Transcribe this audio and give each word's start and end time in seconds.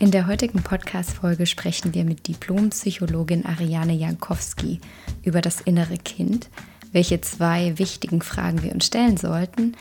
In 0.00 0.10
der 0.10 0.26
heutigen 0.26 0.62
Podcast-Folge 0.62 1.44
sprechen 1.44 1.92
wir 1.92 2.04
mit 2.04 2.26
Diplompsychologin 2.26 3.44
Ariane 3.44 3.92
Jankowski 3.92 4.80
über 5.22 5.42
das 5.42 5.60
innere 5.60 5.98
Kind, 5.98 6.48
welche 6.90 7.20
zwei 7.20 7.78
wichtigen 7.78 8.22
Fragen 8.22 8.62
wir 8.62 8.72
uns 8.72 8.86
stellen 8.86 9.18
sollten 9.18 9.76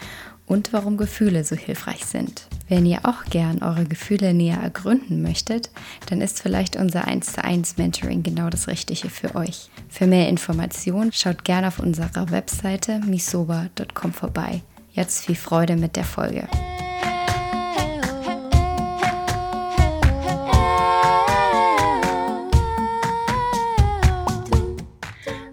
und 0.46 0.74
warum 0.74 0.98
Gefühle 0.98 1.46
so 1.46 1.56
hilfreich 1.56 2.04
sind. 2.04 2.48
Wenn 2.68 2.86
ihr 2.86 3.06
auch 3.06 3.24
gern 3.30 3.64
eure 3.64 3.86
Gefühle 3.86 4.34
näher 4.34 4.60
ergründen 4.62 5.22
möchtet, 5.22 5.70
dann 6.10 6.20
ist 6.20 6.42
vielleicht 6.42 6.76
unser 6.76 7.08
1 7.08 7.32
zu 7.32 7.42
1 7.42 7.78
Mentoring 7.78 8.22
genau 8.22 8.50
das 8.50 8.68
Richtige 8.68 9.10
für 9.10 9.36
euch. 9.36 9.70
Für 9.88 10.06
mehr 10.06 10.28
Informationen 10.28 11.14
schaut 11.14 11.46
gerne 11.46 11.70
auf 11.70 11.80
unserer 11.80 12.30
Webseite 12.30 13.00
misoba.com 13.06 14.12
vorbei. 14.12 14.64
Jetzt 14.92 15.24
viel 15.24 15.36
Freude 15.36 15.78
mit 15.78 15.96
der 15.96 16.04
Folge. 16.04 16.46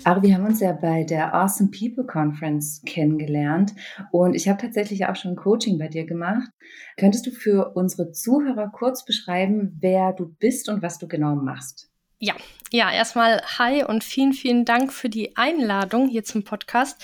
Aber 0.07 0.23
wir 0.23 0.35
haben 0.35 0.47
uns 0.47 0.61
ja 0.61 0.71
bei 0.71 1.03
der 1.03 1.35
Awesome 1.35 1.69
People 1.77 2.07
Conference 2.07 2.81
kennengelernt 2.87 3.75
und 4.13 4.37
ich 4.37 4.49
habe 4.49 4.63
tatsächlich 4.63 5.05
auch 5.07 5.17
schon 5.17 5.35
Coaching 5.35 5.81
bei 5.81 5.89
dir 5.89 6.07
gemacht. 6.07 6.49
Könntest 6.97 7.27
du 7.27 7.33
für 7.33 7.73
unsere 7.75 8.13
Zuhörer 8.13 8.71
kurz 8.71 9.05
beschreiben, 9.05 9.77
wer 9.81 10.13
du 10.13 10.33
bist 10.39 10.69
und 10.69 10.81
was 10.81 11.01
du 11.01 11.09
genau 11.09 11.35
machst? 11.35 11.91
Ja, 12.19 12.35
ja, 12.73 12.91
erstmal 12.91 13.43
hi 13.59 13.85
und 13.85 14.03
vielen, 14.03 14.33
vielen 14.33 14.65
Dank 14.65 14.93
für 14.93 15.09
die 15.09 15.37
Einladung 15.37 16.09
hier 16.09 16.25
zum 16.25 16.43
Podcast. 16.43 17.01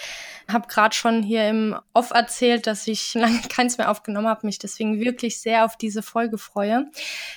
Hab 0.48 0.68
gerade 0.68 0.94
schon 0.94 1.22
hier 1.22 1.48
im 1.48 1.76
Off 1.92 2.10
erzählt, 2.10 2.66
dass 2.66 2.88
ich 2.88 3.14
lange 3.14 3.40
keins 3.48 3.78
mehr 3.78 3.90
aufgenommen 3.90 4.26
habe, 4.26 4.46
mich 4.46 4.58
deswegen 4.58 5.00
wirklich 5.00 5.40
sehr 5.40 5.64
auf 5.64 5.76
diese 5.76 6.02
Folge 6.02 6.36
freue. 6.36 6.90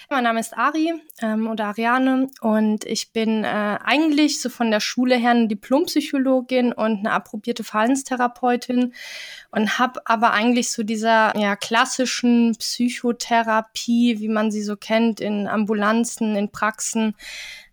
Mein 0.09 0.23
Name 0.23 0.40
ist 0.40 0.58
Ari 0.58 0.94
ähm, 1.22 1.48
oder 1.48 1.66
Ariane 1.66 2.30
und 2.42 2.84
ich 2.86 3.12
bin 3.12 3.44
äh, 3.44 3.78
eigentlich 3.84 4.42
so 4.42 4.50
von 4.50 4.72
der 4.72 4.80
Schule 4.80 5.17
her 5.17 5.32
eine 5.32 5.48
Diplompsychologin 5.48 6.73
und 6.73 7.00
eine 7.00 7.12
approbierte 7.12 7.64
Verhaltenstherapeutin 7.64 8.94
und 9.52 9.78
habe 9.78 10.02
aber 10.06 10.32
eigentlich 10.32 10.72
so 10.72 10.82
dieser 10.82 11.38
ja, 11.38 11.56
klassischen 11.56 12.56
Psychotherapie, 12.58 14.20
wie 14.20 14.30
man 14.30 14.50
sie 14.50 14.64
so 14.64 14.76
kennt, 14.76 15.20
in 15.20 15.48
Ambulanzen, 15.48 16.36
in 16.36 16.50
Praxen, 16.50 17.16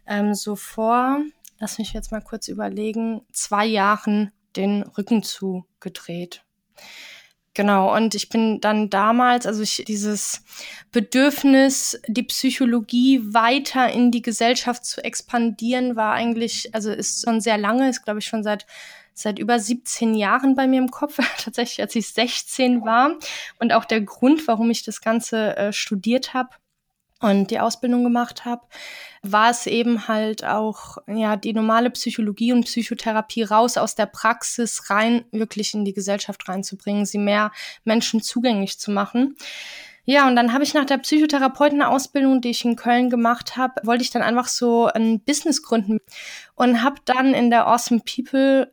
ähm, 0.06 0.34
so 0.34 0.56
vor, 0.56 1.20
lass 1.58 1.78
mich 1.78 1.92
jetzt 1.92 2.12
mal 2.12 2.20
kurz 2.20 2.48
überlegen, 2.48 3.22
zwei 3.32 3.66
Jahren 3.66 4.32
den 4.56 4.82
Rücken 4.82 5.22
zugedreht. 5.22 6.44
Genau, 7.54 7.94
und 7.94 8.14
ich 8.14 8.30
bin 8.30 8.60
dann 8.60 8.88
damals, 8.88 9.46
also 9.46 9.62
ich, 9.62 9.84
dieses 9.86 10.42
Bedürfnis, 10.90 12.00
die 12.08 12.22
Psychologie 12.22 13.20
weiter 13.34 13.92
in 13.92 14.10
die 14.10 14.22
Gesellschaft 14.22 14.86
zu 14.86 15.04
expandieren, 15.04 15.94
war 15.94 16.14
eigentlich, 16.14 16.74
also 16.74 16.90
ist 16.90 17.24
schon 17.24 17.42
sehr 17.42 17.58
lange, 17.58 17.90
ist 17.90 18.04
glaube 18.04 18.20
ich 18.20 18.26
schon 18.26 18.42
seit 18.42 18.66
seit 19.14 19.38
über 19.38 19.58
17 19.58 20.14
Jahren 20.14 20.54
bei 20.54 20.66
mir 20.66 20.80
im 20.80 20.90
Kopf, 20.90 21.18
tatsächlich 21.38 21.80
als 21.80 21.94
ich 21.94 22.08
16 22.08 22.84
war 22.84 23.18
und 23.58 23.74
auch 23.74 23.84
der 23.84 24.00
Grund, 24.00 24.46
warum 24.48 24.70
ich 24.70 24.84
das 24.84 25.02
Ganze 25.02 25.54
äh, 25.56 25.72
studiert 25.74 26.32
habe 26.32 26.50
und 27.22 27.50
die 27.50 27.60
Ausbildung 27.60 28.04
gemacht 28.04 28.44
habe, 28.44 28.62
war 29.22 29.50
es 29.50 29.66
eben 29.66 30.08
halt 30.08 30.44
auch 30.44 30.98
ja 31.06 31.36
die 31.36 31.52
normale 31.52 31.90
Psychologie 31.90 32.52
und 32.52 32.64
Psychotherapie 32.64 33.44
raus 33.44 33.76
aus 33.76 33.94
der 33.94 34.06
Praxis 34.06 34.90
rein 34.90 35.24
wirklich 35.30 35.74
in 35.74 35.84
die 35.84 35.94
Gesellschaft 35.94 36.48
reinzubringen, 36.48 37.06
sie 37.06 37.18
mehr 37.18 37.52
Menschen 37.84 38.20
zugänglich 38.20 38.78
zu 38.78 38.90
machen. 38.90 39.36
Ja, 40.04 40.26
und 40.26 40.34
dann 40.34 40.52
habe 40.52 40.64
ich 40.64 40.74
nach 40.74 40.84
der 40.84 40.98
Psychotherapeutenausbildung, 40.98 42.40
die 42.40 42.50
ich 42.50 42.64
in 42.64 42.74
Köln 42.74 43.08
gemacht 43.08 43.56
habe, 43.56 43.74
wollte 43.84 44.02
ich 44.02 44.10
dann 44.10 44.22
einfach 44.22 44.48
so 44.48 44.86
ein 44.86 45.20
Business 45.20 45.62
gründen 45.62 46.00
und 46.56 46.82
habe 46.82 46.96
dann 47.04 47.34
in 47.34 47.50
der 47.50 47.68
Awesome 47.68 48.00
People 48.00 48.72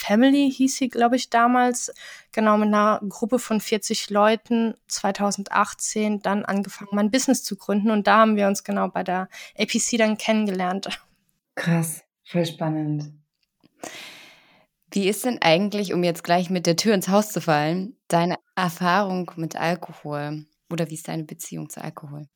Family 0.00 0.50
hieß 0.50 0.76
sie, 0.76 0.88
glaube 0.88 1.16
ich, 1.16 1.28
damals, 1.28 1.92
genau 2.32 2.56
mit 2.56 2.68
einer 2.68 3.00
Gruppe 3.06 3.38
von 3.38 3.60
40 3.60 4.08
Leuten 4.08 4.74
2018 4.88 6.22
dann 6.22 6.44
angefangen, 6.44 6.90
mein 6.92 7.10
Business 7.10 7.42
zu 7.42 7.56
gründen. 7.56 7.90
Und 7.90 8.06
da 8.06 8.18
haben 8.18 8.36
wir 8.36 8.46
uns 8.46 8.64
genau 8.64 8.88
bei 8.88 9.04
der 9.04 9.28
APC 9.58 9.98
dann 9.98 10.16
kennengelernt. 10.16 10.88
Krass, 11.54 12.02
voll 12.24 12.46
spannend. 12.46 13.12
Wie 14.90 15.08
ist 15.08 15.24
denn 15.24 15.40
eigentlich, 15.42 15.92
um 15.92 16.02
jetzt 16.02 16.24
gleich 16.24 16.48
mit 16.48 16.66
der 16.66 16.76
Tür 16.76 16.94
ins 16.94 17.08
Haus 17.08 17.30
zu 17.30 17.40
fallen, 17.40 17.96
deine 18.08 18.38
Erfahrung 18.56 19.30
mit 19.36 19.54
Alkohol? 19.54 20.46
Oder 20.70 20.88
wie 20.88 20.94
ist 20.94 21.08
deine 21.08 21.24
Beziehung 21.24 21.68
zu 21.68 21.82
Alkohol? 21.82 22.26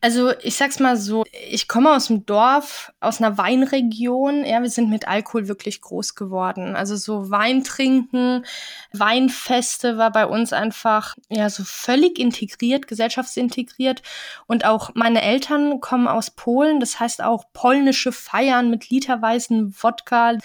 Also 0.00 0.32
ich 0.42 0.56
sag's 0.56 0.78
mal 0.78 0.96
so, 0.96 1.24
ich 1.48 1.68
komme 1.68 1.94
aus 1.94 2.06
dem 2.06 2.24
Dorf, 2.26 2.92
aus 3.00 3.20
einer 3.20 3.36
Weinregion. 3.38 4.44
Ja, 4.44 4.62
wir 4.62 4.70
sind 4.70 4.90
mit 4.90 5.08
Alkohol 5.08 5.48
wirklich 5.48 5.80
groß 5.80 6.14
geworden. 6.14 6.76
Also 6.76 6.96
so 6.96 7.30
Wein 7.30 7.64
trinken, 7.64 8.44
Weinfeste 8.92 9.98
war 9.98 10.12
bei 10.12 10.26
uns 10.26 10.52
einfach 10.52 11.16
ja 11.28 11.50
so 11.50 11.64
völlig 11.64 12.18
integriert, 12.18 12.86
gesellschaftsintegriert. 12.86 14.02
Und 14.46 14.64
auch 14.64 14.90
meine 14.94 15.22
Eltern 15.22 15.80
kommen 15.80 16.08
aus 16.08 16.30
Polen, 16.30 16.80
das 16.80 17.00
heißt 17.00 17.22
auch 17.22 17.44
polnische 17.52 18.12
Feiern 18.12 18.70
mit 18.70 18.90
literweisen 18.90 19.74
Wodka 19.80 20.38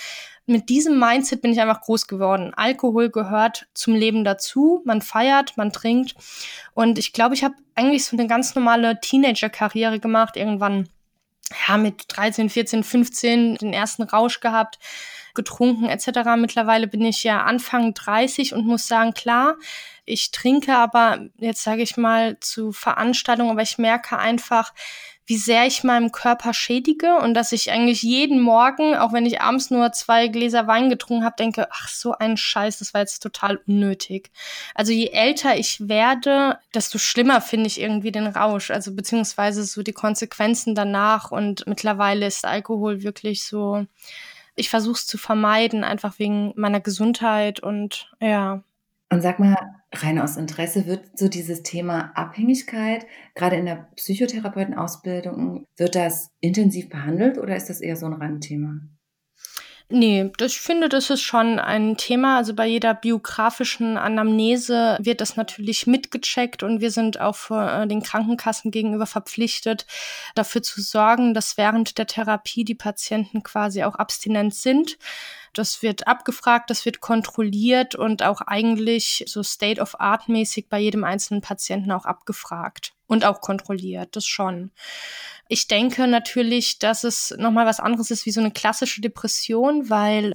mit 0.46 0.70
diesem 0.70 1.00
Mindset 1.00 1.42
bin 1.42 1.52
ich 1.54 1.62
einfach 1.62 1.82
groß 1.82 2.08
geworden. 2.08 2.54
Alkohol 2.56 3.10
gehört 3.10 3.68
zum 3.74 3.96
Leben 3.96 4.24
dazu. 4.24 4.82
Man 4.84 5.02
feiert, 5.02 5.56
man 5.56 5.72
trinkt. 5.72 6.16
Und 6.74 7.00
ich 7.00 7.14
glaube, 7.14 7.36
ich 7.36 7.44
habe 7.44 7.56
eigentlich 7.76 8.06
so 8.06 8.18
eine 8.18 8.28
ganz 8.28 8.54
normale 8.56 9.00
Teenager-Karriere 9.00 10.00
gemacht. 10.00 10.36
Irgendwann, 10.36 10.90
ja, 11.68 11.78
mit 11.78 12.06
13, 12.10 12.50
14, 12.50 12.84
15 12.84 13.56
den 13.56 13.74
ersten 13.74 14.04
Rausch 14.04 14.42
gehabt, 14.42 14.80
getrunken 15.34 15.86
etc. 15.86 16.36
Mittlerweile 16.38 16.88
bin 16.88 17.06
ich 17.06 17.24
ja 17.24 17.44
Anfang 17.44 17.94
30 17.94 18.54
und 18.54 18.66
muss 18.66 18.88
sagen, 18.88 19.14
klar, 19.14 19.56
ich 20.06 20.32
trinke 20.32 20.76
aber 20.76 21.30
jetzt 21.38 21.64
sage 21.64 21.82
ich 21.82 21.96
mal 21.96 22.38
zu 22.42 22.74
Veranstaltungen, 22.74 23.52
aber 23.52 23.62
ich 23.62 23.78
merke 23.78 24.18
einfach, 24.18 24.74
wie 25.26 25.38
sehr 25.38 25.66
ich 25.66 25.84
meinem 25.84 26.12
Körper 26.12 26.54
schädige 26.54 27.16
und 27.18 27.34
dass 27.34 27.52
ich 27.52 27.72
eigentlich 27.72 28.04
jeden 28.04 28.42
Morgen, 28.42 28.96
auch 28.96 29.14
wenn 29.14 29.26
ich 29.26 29.42
abends 29.42 29.72
nur 29.72 29.92
zwei 29.94 30.28
Gläser 30.28 30.68
Wein 30.68 30.90
getrunken 30.90 31.24
habe, 31.24 31.36
denke, 31.38 31.68
ach 31.72 31.88
so 31.88 32.14
ein 32.14 32.36
Scheiß, 32.36 32.80
das 32.80 32.94
war 32.94 33.02
jetzt 33.02 33.22
total 33.24 33.58
unnötig. 33.68 34.32
Also 34.76 34.92
je 34.92 35.08
älter 35.08 35.56
ich 35.58 35.88
werde, 35.88 36.60
desto 36.74 36.98
schlimmer 36.98 37.40
finde 37.40 37.68
ich 37.68 37.80
irgendwie 37.80 38.12
den 38.12 38.28
Rausch, 38.28 38.70
also 38.72 38.94
beziehungsweise 38.94 39.64
so 39.64 39.82
die 39.82 39.94
Konsequenzen 39.94 40.76
danach 40.76 41.32
und 41.32 41.66
mittlerweile 41.68 42.26
ist 42.26 42.46
Alkohol 42.46 43.04
wirklich 43.04 43.46
so, 43.46 43.86
ich 44.56 44.70
versuche 44.70 44.96
es 44.96 45.08
zu 45.08 45.18
vermeiden, 45.18 45.84
einfach 45.84 46.20
wegen 46.20 46.54
meiner 46.56 46.80
Gesundheit 46.80 47.62
und 47.62 48.12
ja. 48.20 48.62
Und 49.10 49.22
sag 49.22 49.40
mal, 49.40 49.56
rein 49.94 50.20
aus 50.20 50.38
Interesse, 50.38 50.86
wird 50.86 51.18
so 51.18 51.28
dieses 51.28 51.64
Thema 51.64 52.12
Abhängigkeit, 52.16 53.06
gerade 53.36 53.56
in 53.56 53.66
der 53.66 53.88
Psychotherapeutenausbildung, 53.96 55.66
wird 55.78 55.96
das 55.96 56.32
intensiv 56.40 56.90
behandelt 56.90 57.38
oder 57.38 57.56
ist 57.56 57.70
das 57.70 57.82
eher 57.82 57.96
so 57.96 58.06
ein 58.06 58.14
Randthema? 58.14 58.80
Nee, 59.90 60.32
ich 60.42 60.60
finde, 60.60 60.90
das 60.90 61.10
ist 61.10 61.22
schon 61.22 61.60
ein 61.60 61.98
Thema. 61.98 62.38
Also 62.38 62.56
bei 62.56 62.66
jeder 62.66 62.96
biografischen 62.96 63.98
Anamnese 63.98 64.98
wird 65.00 65.22
das 65.22 65.36
natürlich 65.36 65.86
mitgecheckt 65.86 66.64
und 66.64 66.82
wir 66.82 66.90
sind 66.90 67.20
auch 67.20 67.36
vor 67.36 67.70
äh, 67.70 67.88
den 67.88 68.02
Krankenkassen 68.02 68.72
gegenüber 68.72 69.06
verpflichtet, 69.06 69.86
dafür 70.36 70.64
zu 70.64 70.82
sorgen, 70.82 71.34
dass 71.34 71.58
während 71.58 71.98
der 71.98 72.08
Therapie 72.08 72.64
die 72.64 72.76
Patienten 72.76 73.44
quasi 73.44 73.84
auch 73.84 73.96
abstinent 73.96 74.56
sind. 74.56 74.98
Das 75.54 75.82
wird 75.82 76.08
abgefragt, 76.08 76.70
das 76.70 76.86
wird 76.86 77.00
kontrolliert 77.00 77.96
und 77.96 78.24
auch 78.24 78.42
eigentlich 78.42 79.24
so 79.28 79.44
State 79.44 79.80
of 79.80 80.00
Art 80.00 80.28
mäßig 80.28 80.68
bei 80.70 80.80
jedem 80.80 81.04
einzelnen 81.04 81.42
Patienten 81.42 81.92
auch 81.92 82.06
abgefragt 82.06 82.94
und 83.08 83.26
auch 83.26 83.42
kontrolliert, 83.42 84.16
das 84.16 84.26
schon. 84.26 84.72
Ich 85.50 85.68
denke 85.68 86.08
natürlich, 86.08 86.80
dass 86.80 87.04
es 87.04 87.34
nochmal 87.38 87.66
was 87.66 87.80
anderes 87.80 88.10
ist 88.12 88.26
wie 88.26 88.32
so 88.32 88.42
eine 88.42 88.52
klassische 88.52 89.02
Depression, 89.02 89.90
weil 89.90 90.32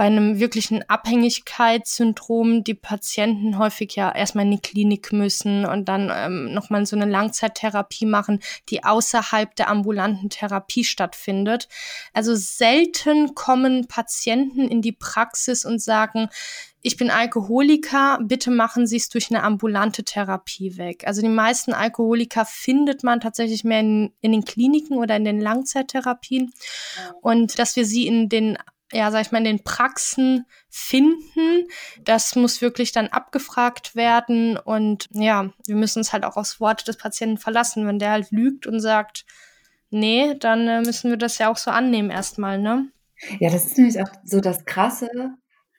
bei 0.00 0.06
einem 0.06 0.40
wirklichen 0.40 0.82
Abhängigkeitssyndrom 0.88 2.64
die 2.64 2.72
Patienten 2.72 3.58
häufig 3.58 3.96
ja 3.96 4.10
erstmal 4.10 4.46
in 4.46 4.52
die 4.52 4.62
Klinik 4.62 5.12
müssen 5.12 5.66
und 5.66 5.90
dann 5.90 6.10
ähm, 6.10 6.54
nochmal 6.54 6.86
so 6.86 6.96
eine 6.96 7.04
Langzeittherapie 7.04 8.06
machen, 8.06 8.40
die 8.70 8.82
außerhalb 8.82 9.54
der 9.56 9.68
ambulanten 9.68 10.30
Therapie 10.30 10.84
stattfindet. 10.84 11.68
Also 12.14 12.34
selten 12.34 13.34
kommen 13.34 13.88
Patienten 13.88 14.68
in 14.68 14.80
die 14.80 14.92
Praxis 14.92 15.66
und 15.66 15.82
sagen, 15.82 16.30
ich 16.80 16.96
bin 16.96 17.10
Alkoholiker, 17.10 18.20
bitte 18.22 18.50
machen 18.50 18.86
Sie 18.86 18.96
es 18.96 19.10
durch 19.10 19.30
eine 19.30 19.42
ambulante 19.42 20.02
Therapie 20.02 20.78
weg. 20.78 21.02
Also 21.06 21.20
die 21.20 21.28
meisten 21.28 21.74
Alkoholiker 21.74 22.46
findet 22.46 23.04
man 23.04 23.20
tatsächlich 23.20 23.64
mehr 23.64 23.80
in, 23.80 24.14
in 24.22 24.32
den 24.32 24.46
Kliniken 24.46 24.96
oder 24.96 25.16
in 25.16 25.26
den 25.26 25.42
Langzeittherapien. 25.42 26.54
Und 27.20 27.58
dass 27.58 27.76
wir 27.76 27.84
sie 27.84 28.06
in 28.06 28.30
den 28.30 28.56
ja, 28.92 29.10
sag 29.10 29.22
ich 29.22 29.32
mal, 29.32 29.38
in 29.38 29.44
den 29.44 29.64
Praxen 29.64 30.46
finden. 30.68 31.68
Das 32.02 32.34
muss 32.36 32.60
wirklich 32.60 32.92
dann 32.92 33.08
abgefragt 33.08 33.94
werden. 33.94 34.56
Und 34.56 35.08
ja, 35.12 35.50
wir 35.66 35.76
müssen 35.76 36.00
uns 36.00 36.12
halt 36.12 36.24
auch 36.24 36.36
aufs 36.36 36.60
Wort 36.60 36.88
des 36.88 36.96
Patienten 36.96 37.38
verlassen. 37.38 37.86
Wenn 37.86 37.98
der 37.98 38.10
halt 38.10 38.30
lügt 38.30 38.66
und 38.66 38.80
sagt, 38.80 39.24
nee, 39.90 40.34
dann 40.38 40.66
äh, 40.68 40.80
müssen 40.80 41.10
wir 41.10 41.16
das 41.16 41.38
ja 41.38 41.50
auch 41.50 41.56
so 41.56 41.70
annehmen 41.70 42.10
erstmal, 42.10 42.58
ne? 42.58 42.90
Ja, 43.38 43.50
das 43.50 43.66
ist 43.66 43.78
nämlich 43.78 44.00
auch 44.00 44.10
so 44.24 44.40
das 44.40 44.64
Krasse 44.64 45.08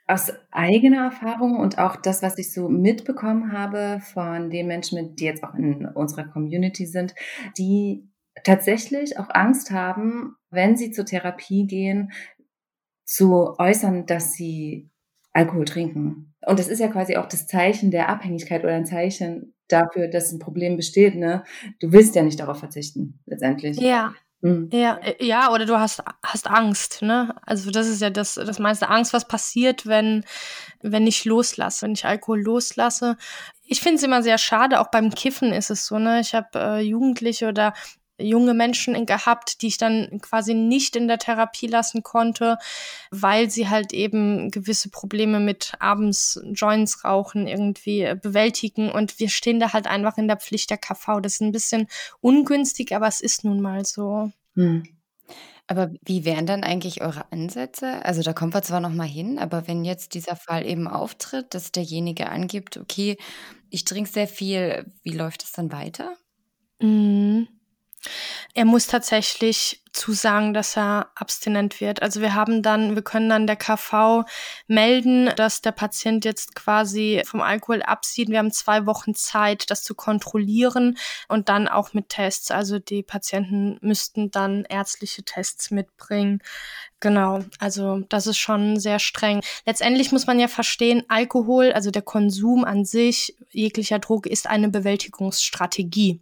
aus 0.08 0.32
eigener 0.52 1.06
Erfahrung 1.06 1.58
und 1.58 1.78
auch 1.80 1.96
das, 1.96 2.22
was 2.22 2.38
ich 2.38 2.54
so 2.54 2.68
mitbekommen 2.68 3.52
habe 3.52 4.02
von 4.14 4.50
den 4.50 4.68
Menschen, 4.68 5.16
die 5.16 5.24
jetzt 5.24 5.44
auch 5.44 5.56
in 5.56 5.86
unserer 5.86 6.26
Community 6.26 6.86
sind, 6.86 7.16
die 7.58 8.10
tatsächlich 8.44 9.18
auch 9.18 9.30
Angst 9.30 9.72
haben, 9.72 10.36
wenn 10.50 10.76
sie 10.76 10.92
zur 10.92 11.06
Therapie 11.06 11.66
gehen, 11.66 12.12
zu 13.12 13.60
äußern, 13.60 14.06
dass 14.06 14.34
sie 14.34 14.90
Alkohol 15.34 15.66
trinken. 15.66 16.34
Und 16.46 16.60
das 16.60 16.70
ist 16.70 16.80
ja 16.80 16.88
quasi 16.88 17.18
auch 17.18 17.28
das 17.28 17.46
Zeichen 17.46 17.92
der 17.92 18.08
Abhängigkeit 18.08 18.64
oder 18.64 18.74
ein 18.74 18.86
Zeichen 18.86 19.54
dafür, 19.68 20.08
dass 20.08 20.32
ein 20.32 20.40
Problem 20.40 20.78
besteht. 20.78 21.16
Ne? 21.16 21.44
Du 21.80 21.92
willst 21.92 22.16
ja 22.16 22.24
nicht 22.24 22.40
darauf 22.40 22.60
verzichten, 22.60 23.20
letztendlich. 23.26 23.78
Ja. 23.80 24.14
Mhm. 24.40 24.70
Ja, 24.72 24.98
äh, 25.04 25.24
ja, 25.24 25.52
oder 25.52 25.66
du 25.66 25.78
hast, 25.78 26.02
hast 26.24 26.50
Angst, 26.50 27.04
ne? 27.04 27.36
Also 27.46 27.70
das 27.70 27.88
ist 27.88 28.02
ja 28.02 28.10
das, 28.10 28.36
das 28.36 28.58
meiste 28.58 28.90
Angst, 28.90 29.14
was 29.14 29.28
passiert, 29.28 29.86
wenn, 29.86 30.24
wenn 30.82 31.06
ich 31.06 31.26
loslasse, 31.26 31.84
wenn 31.86 31.94
ich 31.94 32.06
Alkohol 32.06 32.42
loslasse. 32.42 33.18
Ich 33.64 33.82
finde 33.82 33.98
es 33.98 34.04
immer 34.04 34.24
sehr 34.24 34.40
schade, 34.40 34.80
auch 34.80 34.90
beim 34.90 35.12
Kiffen 35.12 35.54
ist 35.54 35.70
es 35.70 35.86
so, 35.86 36.00
ne? 36.00 36.22
Ich 36.22 36.34
habe 36.34 36.48
äh, 36.56 36.80
Jugendliche 36.80 37.50
oder 37.50 37.74
junge 38.22 38.54
Menschen 38.54 39.06
gehabt, 39.06 39.62
die 39.62 39.68
ich 39.68 39.78
dann 39.78 40.20
quasi 40.22 40.54
nicht 40.54 40.96
in 40.96 41.08
der 41.08 41.18
Therapie 41.18 41.68
lassen 41.68 42.04
konnte, 42.04 42.58
weil 43.10 43.50
sie 43.50 43.70
halt 43.70 43.94
eben 43.94 44.52
gewisse 44.52 44.90
Probleme 44.90 45.40
mit 45.40 45.74
abends 45.80 46.40
Joints 46.54 47.04
rauchen 47.04 47.48
irgendwie 47.48 48.02
äh, 48.02 48.18
bewältigen 48.22 48.92
und 48.92 49.20
wir 49.20 49.30
stehen 49.30 49.60
da 49.60 49.74
halt 49.74 49.88
einfach 49.88 50.18
in 50.18 50.28
der 50.28 50.38
Pflicht 50.38 50.70
der 50.70 50.78
KV. 50.78 51.22
Das 51.22 51.34
ist 51.34 51.42
ein 51.42 51.52
bisschen 51.52 51.88
ungünstig, 52.20 52.96
aber 52.96 53.08
es 53.08 53.22
ist 53.22 53.44
nun 53.44 53.62
mal 53.62 53.86
so. 53.86 54.32
Hm. 54.56 54.84
Aber 55.68 55.90
wie 56.04 56.26
wären 56.26 56.46
dann 56.46 56.66
eigentlich 56.66 57.02
eure 57.02 57.32
Ansätze? 57.32 58.04
Also 58.04 58.24
da 58.24 58.34
kommen 58.34 58.54
wir 58.54 58.62
zwar 58.62 58.82
noch 58.82 58.92
mal 58.92 59.08
hin, 59.08 59.40
aber 59.40 59.70
wenn 59.70 59.86
jetzt 59.86 60.16
dieser 60.16 60.36
Fall 60.36 60.66
eben 60.66 60.86
auftritt, 60.86 61.54
dass 61.54 61.72
derjenige 61.72 62.30
angibt, 62.30 62.76
okay, 62.76 63.18
ich 63.70 63.86
trinke 63.86 64.10
sehr 64.10 64.28
viel, 64.28 64.92
wie 65.04 65.14
läuft 65.14 65.44
es 65.44 65.54
dann 65.54 65.72
weiter? 65.72 66.18
Mhm. 66.82 67.48
Er 68.54 68.66
muss 68.66 68.88
tatsächlich 68.88 69.82
zusagen, 69.94 70.54
dass 70.54 70.78
er 70.78 71.12
abstinent 71.16 71.82
wird. 71.82 72.02
Also 72.02 72.22
wir 72.22 72.34
haben 72.34 72.64
dann, 72.64 72.96
wir 72.96 73.02
können 73.02 73.30
dann 73.30 73.46
der 73.46 73.58
KV 73.58 74.24
melden, 74.68 75.32
dass 75.36 75.62
der 75.62 75.72
Patient 75.72 76.24
jetzt 76.26 76.56
quasi 76.56 77.22
vom 77.26 77.42
Alkohol 77.42 77.82
absieht. 77.82 78.30
Wir 78.30 78.40
haben 78.40 78.52
zwei 78.52 78.86
Wochen 78.86 79.14
Zeit, 79.16 79.70
das 79.70 79.84
zu 79.84 79.94
kontrollieren 79.94 80.98
und 81.28 81.50
dann 81.50 81.68
auch 81.68 81.94
mit 81.94 82.10
Tests. 82.10 82.52
Also 82.52 82.80
die 82.80 83.04
Patienten 83.04 83.78
müssten 83.82 84.32
dann 84.32 84.66
ärztliche 84.66 85.24
Tests 85.24 85.72
mitbringen. 85.72 86.42
Genau, 87.00 87.44
also 87.60 88.00
das 88.10 88.28
ist 88.28 88.38
schon 88.38 88.80
sehr 88.80 89.00
streng. 89.00 89.42
Letztendlich 89.66 90.12
muss 90.12 90.28
man 90.28 90.40
ja 90.40 90.48
verstehen, 90.48 91.04
Alkohol, 91.10 91.74
also 91.74 91.92
der 91.92 92.04
Konsum 92.04 92.64
an 92.64 92.86
sich, 92.86 93.36
jeglicher 93.50 94.00
Druck, 94.00 94.26
ist 94.26 94.48
eine 94.48 94.70
Bewältigungsstrategie. 94.70 96.22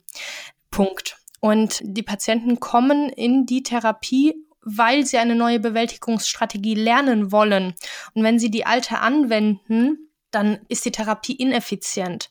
Punkt. 0.72 1.19
Und 1.40 1.80
die 1.84 2.04
Patienten 2.04 2.60
kommen 2.60 3.10
in 3.10 3.46
die 3.46 3.64
Therapie, 3.64 4.36
weil 4.62 5.06
sie 5.06 5.18
eine 5.18 5.36
neue 5.36 5.60
Bewältigungsstrategie 5.60 6.76
lernen 6.76 7.32
wollen. 7.32 7.74
Und 8.14 8.24
wenn 8.24 8.40
sie 8.40 8.52
die 8.52 8.66
alte 8.66 9.00
anwenden, 9.00 10.10
dann 10.32 10.60
ist 10.68 10.86
die 10.86 10.92
Therapie 10.92 11.34
ineffizient 11.34 12.30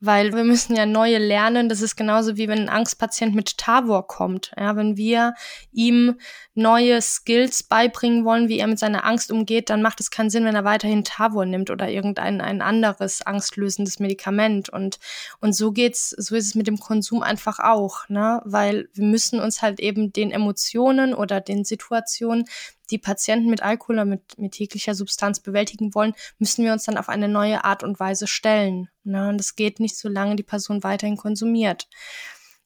weil 0.00 0.32
wir 0.32 0.44
müssen 0.44 0.76
ja 0.76 0.86
neue 0.86 1.18
lernen. 1.18 1.68
Das 1.68 1.82
ist 1.82 1.96
genauso 1.96 2.36
wie 2.36 2.48
wenn 2.48 2.60
ein 2.60 2.68
Angstpatient 2.68 3.34
mit 3.34 3.58
Tavor 3.58 4.06
kommt. 4.06 4.52
Ja, 4.56 4.76
wenn 4.76 4.96
wir 4.96 5.34
ihm 5.72 6.18
neue 6.58 7.00
Skills 7.00 7.62
beibringen 7.62 8.24
wollen, 8.24 8.48
wie 8.48 8.58
er 8.58 8.66
mit 8.66 8.80
seiner 8.80 9.04
Angst 9.04 9.30
umgeht, 9.30 9.70
dann 9.70 9.80
macht 9.80 10.00
es 10.00 10.10
keinen 10.10 10.28
Sinn, 10.28 10.44
wenn 10.44 10.56
er 10.56 10.64
weiterhin 10.64 11.04
Tavor 11.04 11.46
nimmt 11.46 11.70
oder 11.70 11.88
irgendein 11.88 12.40
ein 12.40 12.60
anderes 12.60 13.22
angstlösendes 13.22 14.00
Medikament. 14.00 14.68
Und, 14.68 14.98
und 15.40 15.52
so 15.52 15.70
geht's, 15.70 16.10
so 16.10 16.34
ist 16.34 16.46
es 16.46 16.54
mit 16.56 16.66
dem 16.66 16.80
Konsum 16.80 17.22
einfach 17.22 17.60
auch, 17.60 18.08
ne? 18.08 18.42
Weil 18.44 18.88
wir 18.92 19.04
müssen 19.04 19.38
uns 19.38 19.62
halt 19.62 19.78
eben 19.78 20.12
den 20.12 20.32
Emotionen 20.32 21.14
oder 21.14 21.40
den 21.40 21.64
Situationen, 21.64 22.44
die 22.90 22.98
Patienten 22.98 23.50
mit 23.50 23.62
Alkohol 23.62 23.96
oder 23.96 24.04
mit, 24.04 24.36
mit 24.36 24.58
jeglicher 24.58 24.94
Substanz 24.94 25.40
bewältigen 25.40 25.94
wollen, 25.94 26.14
müssen 26.38 26.64
wir 26.64 26.72
uns 26.72 26.84
dann 26.84 26.98
auf 26.98 27.08
eine 27.08 27.28
neue 27.28 27.64
Art 27.64 27.84
und 27.84 28.00
Weise 28.00 28.26
stellen. 28.26 28.88
Ne? 29.04 29.28
Und 29.28 29.38
das 29.38 29.54
geht 29.54 29.78
nicht, 29.78 29.96
solange 29.96 30.34
die 30.34 30.42
Person 30.42 30.82
weiterhin 30.82 31.16
konsumiert. 31.16 31.88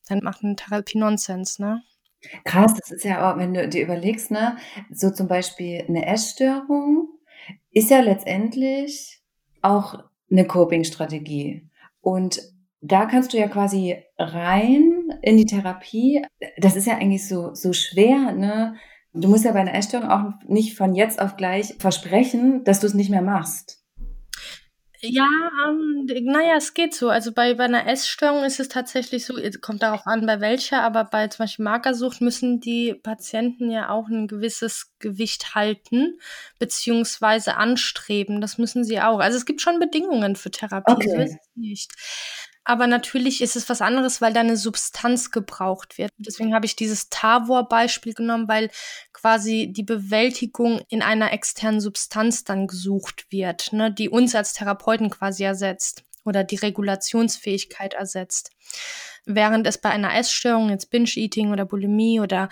Dann 0.09 0.21
macht 0.23 0.43
eine 0.43 0.57
Therapie 0.57 0.99
Nonsens, 0.99 1.59
ne? 1.59 1.83
Krass, 2.45 2.75
das 2.75 2.91
ist 2.91 3.05
ja 3.05 3.33
auch, 3.33 3.39
wenn 3.39 3.55
du 3.55 3.69
dir 3.69 3.83
überlegst, 3.83 4.31
ne, 4.31 4.57
so 4.91 5.11
zum 5.11 5.29
Beispiel 5.29 5.85
eine 5.89 6.07
Essstörung 6.07 7.09
ist 7.71 7.91
ja 7.91 8.01
letztendlich 8.01 9.21
auch 9.61 10.05
eine 10.31 10.47
Coping-Strategie. 10.47 11.69
Und 12.01 12.41
da 12.81 13.07
kannst 13.07 13.33
du 13.33 13.39
ja 13.39 13.49
quasi 13.49 13.97
rein 14.19 14.93
in 15.23 15.37
die 15.37 15.47
Therapie. 15.47 16.23
Das 16.59 16.77
ist 16.77 16.87
ja 16.87 16.97
eigentlich 16.97 17.29
so, 17.29 17.55
so 17.55 17.73
schwer, 17.73 18.33
ne? 18.33 18.77
Du 19.15 19.29
musst 19.29 19.45
ja 19.45 19.53
bei 19.53 19.61
einer 19.61 19.75
Essstörung 19.75 20.09
auch 20.09 20.25
nicht 20.47 20.77
von 20.77 20.95
jetzt 20.95 21.21
auf 21.21 21.37
gleich 21.37 21.75
versprechen, 21.79 22.65
dass 22.65 22.81
du 22.81 22.87
es 22.87 22.95
nicht 22.95 23.11
mehr 23.11 23.23
machst. 23.23 23.82
Ja, 25.05 25.27
ähm, 25.67 26.07
naja, 26.23 26.55
es 26.57 26.75
geht 26.75 26.95
so. 26.95 27.11
Also 27.11 27.33
bei, 27.33 27.55
bei 27.55 27.65
einer 27.65 27.89
Essstörung 27.89 28.45
ist 28.45 28.61
es 28.61 28.69
tatsächlich 28.69 29.25
so, 29.27 29.35
kommt 29.61 29.83
darauf 29.83 30.07
an, 30.07 30.25
bei 30.27 30.41
welcher, 30.41 30.83
aber 30.83 31.05
bei 31.05 31.27
zum 31.27 31.45
Beispiel 31.45 31.65
Magersucht 31.65 32.21
müssen 32.21 32.61
die 32.61 32.95
Patienten 32.95 33.69
ja 33.69 33.91
auch 33.91 34.09
ein 34.09 34.29
gewisses 34.29 34.93
Gewicht 35.01 35.57
halten, 35.57 36.21
beziehungsweise 36.61 37.57
anstreben. 37.57 38.41
Das 38.41 38.59
müssen 38.59 38.85
sie 38.85 39.01
auch. 39.01 39.19
Also 39.19 39.39
es 39.39 39.45
gibt 39.45 39.61
schon 39.61 39.81
Bedingungen 39.81 40.37
für 40.37 40.53
Therapie, 40.53 40.93
okay. 40.93 41.09
so 41.09 41.17
ist 41.17 41.35
es 41.35 41.51
nicht. 41.57 41.93
Aber 42.65 42.87
natürlich 42.87 43.41
ist 43.41 43.57
es 43.57 43.69
was 43.69 43.83
anderes, 43.83 44.21
weil 44.21 44.33
da 44.33 44.41
eine 44.41 44.57
Substanz 44.57 45.33
gebraucht 45.33 45.99
wird. 45.99 46.13
Deswegen 46.17 46.55
habe 46.55 46.67
ich 46.67 46.77
dieses 46.77 47.09
Tavor-Beispiel 47.09 48.15
genommen, 48.15 48.47
weil 48.47 48.71
quasi 49.13 49.73
die 49.73 49.83
Bewältigung 49.83 50.81
in 50.89 51.03
einer 51.03 51.33
externen 51.33 51.81
Substanz 51.81 52.45
dann 52.45 52.69
gesucht 52.69 53.27
wird, 53.31 53.73
ne, 53.73 53.93
die 53.93 54.09
uns 54.09 54.35
als 54.35 54.55
Therapeuten 54.55 55.11
quasi 55.11 55.43
ersetzt 55.43 56.05
oder 56.25 56.45
die 56.45 56.57
Regulationsfähigkeit 56.57 57.95
ersetzt. 57.95 58.51
Während 59.25 59.67
es 59.67 59.79
bei 59.79 59.91
einer 59.91 60.15
Essstörung, 60.15 60.71
jetzt 60.71 60.91
Binge-Eating 60.91 61.51
oder 61.51 61.65
Bulimie 61.65 62.21
oder 62.21 62.49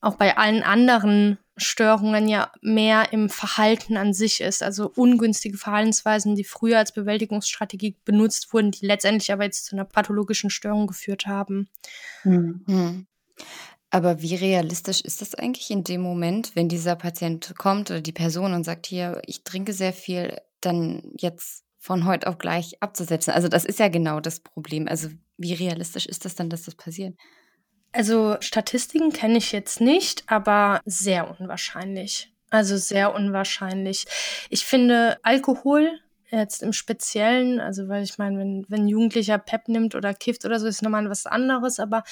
auch 0.00 0.14
bei 0.14 0.36
allen 0.36 0.62
anderen 0.62 1.38
Störungen 1.56 2.28
ja 2.28 2.50
mehr 2.62 3.12
im 3.12 3.28
Verhalten 3.28 3.96
an 3.96 4.12
sich 4.12 4.40
ist, 4.40 4.62
also 4.62 4.90
ungünstige 4.94 5.56
Verhaltensweisen, 5.56 6.34
die 6.34 6.44
früher 6.44 6.78
als 6.78 6.92
Bewältigungsstrategie 6.92 7.96
benutzt 8.04 8.52
wurden, 8.52 8.72
die 8.72 8.86
letztendlich 8.86 9.32
aber 9.32 9.44
jetzt 9.44 9.66
zu 9.66 9.76
einer 9.76 9.84
pathologischen 9.84 10.50
Störung 10.50 10.86
geführt 10.86 11.26
haben. 11.26 11.68
Mhm. 12.24 13.06
Aber 13.90 14.20
wie 14.20 14.34
realistisch 14.34 15.00
ist 15.02 15.20
das 15.20 15.36
eigentlich 15.36 15.70
in 15.70 15.84
dem 15.84 16.00
Moment, 16.00 16.56
wenn 16.56 16.68
dieser 16.68 16.96
Patient 16.96 17.54
kommt 17.56 17.92
oder 17.92 18.00
die 18.00 18.12
Person 18.12 18.52
und 18.52 18.64
sagt, 18.64 18.86
hier, 18.86 19.22
ich 19.24 19.44
trinke 19.44 19.72
sehr 19.72 19.92
viel, 19.92 20.36
dann 20.60 21.12
jetzt 21.16 21.62
von 21.78 22.04
heute 22.04 22.26
auf 22.26 22.38
gleich 22.38 22.82
abzusetzen? 22.82 23.32
Also 23.32 23.46
das 23.46 23.64
ist 23.64 23.78
ja 23.78 23.86
genau 23.86 24.18
das 24.18 24.40
Problem. 24.40 24.88
Also 24.88 25.10
wie 25.36 25.54
realistisch 25.54 26.06
ist 26.06 26.24
das 26.24 26.34
dann, 26.34 26.50
dass 26.50 26.64
das 26.64 26.74
passiert? 26.74 27.14
Also 27.94 28.36
Statistiken 28.40 29.12
kenne 29.12 29.38
ich 29.38 29.52
jetzt 29.52 29.80
nicht, 29.80 30.24
aber 30.26 30.80
sehr 30.84 31.38
unwahrscheinlich. 31.38 32.32
Also 32.50 32.76
sehr 32.76 33.14
unwahrscheinlich. 33.14 34.04
Ich 34.50 34.66
finde 34.66 35.16
Alkohol 35.22 36.00
jetzt 36.28 36.64
im 36.64 36.72
Speziellen, 36.72 37.60
also 37.60 37.88
weil 37.88 38.02
ich 38.02 38.18
meine, 38.18 38.38
wenn, 38.38 38.66
wenn 38.68 38.88
Jugendlicher 38.88 39.38
Pep 39.38 39.68
nimmt 39.68 39.94
oder 39.94 40.12
kifft 40.12 40.44
oder 40.44 40.58
so, 40.58 40.66
ist 40.66 40.82
nochmal 40.82 41.08
was 41.08 41.26
anderes, 41.26 41.78
aber 41.78 42.02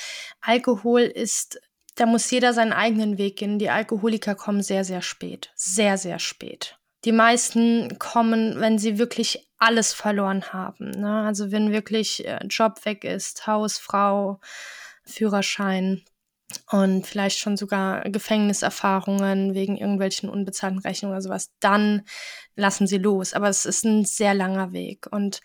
Alkohol 0.40 1.00
ist, 1.00 1.60
da 1.96 2.06
muss 2.06 2.30
jeder 2.30 2.52
seinen 2.52 2.72
eigenen 2.72 3.18
Weg 3.18 3.36
gehen. 3.36 3.58
Die 3.58 3.70
Alkoholiker 3.70 4.36
kommen 4.36 4.62
sehr, 4.62 4.84
sehr 4.84 5.02
spät. 5.02 5.50
Sehr, 5.56 5.98
sehr 5.98 6.20
spät. 6.20 6.78
Die 7.04 7.12
meisten 7.12 7.98
kommen, 7.98 8.60
wenn 8.60 8.78
sie 8.78 8.98
wirklich 8.98 9.48
alles 9.58 9.92
verloren 9.92 10.52
haben. 10.52 10.90
Ne? 10.90 11.24
Also 11.26 11.50
wenn 11.50 11.72
wirklich 11.72 12.24
äh, 12.24 12.38
Job 12.46 12.84
weg 12.84 13.02
ist, 13.02 13.48
Haus, 13.48 13.78
Frau, 13.78 14.38
Führerschein, 15.04 16.02
und 16.70 17.06
vielleicht 17.06 17.38
schon 17.38 17.56
sogar 17.56 18.02
Gefängniserfahrungen 18.02 19.54
wegen 19.54 19.76
irgendwelchen 19.76 20.28
unbezahlten 20.28 20.78
Rechnungen 20.78 21.14
oder 21.14 21.22
sowas, 21.22 21.50
dann 21.60 22.02
lassen 22.56 22.86
sie 22.86 22.98
los. 22.98 23.34
Aber 23.34 23.48
es 23.48 23.64
ist 23.64 23.84
ein 23.84 24.04
sehr 24.04 24.34
langer 24.34 24.72
Weg. 24.72 25.06
Und 25.10 25.40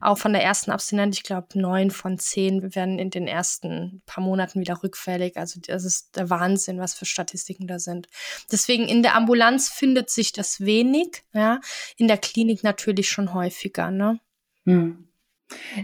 auch 0.00 0.18
von 0.18 0.32
der 0.32 0.42
ersten 0.42 0.70
Abstinenz, 0.70 1.16
ich 1.16 1.22
glaube, 1.22 1.48
neun 1.54 1.90
von 1.90 2.18
zehn 2.18 2.74
werden 2.74 2.98
in 2.98 3.10
den 3.10 3.26
ersten 3.26 4.02
paar 4.06 4.22
Monaten 4.22 4.60
wieder 4.60 4.82
rückfällig. 4.82 5.36
Also 5.36 5.60
das 5.60 5.84
ist 5.84 6.16
der 6.16 6.30
Wahnsinn, 6.30 6.78
was 6.78 6.94
für 6.94 7.06
Statistiken 7.06 7.66
da 7.66 7.78
sind. 7.78 8.08
Deswegen 8.50 8.88
in 8.88 9.02
der 9.02 9.16
Ambulanz 9.16 9.68
findet 9.68 10.10
sich 10.10 10.32
das 10.32 10.60
wenig, 10.60 11.24
ja, 11.32 11.60
in 11.96 12.08
der 12.08 12.18
Klinik 12.18 12.62
natürlich 12.62 13.08
schon 13.08 13.34
häufiger, 13.34 13.90
ne? 13.90 14.20
Hm. 14.64 15.08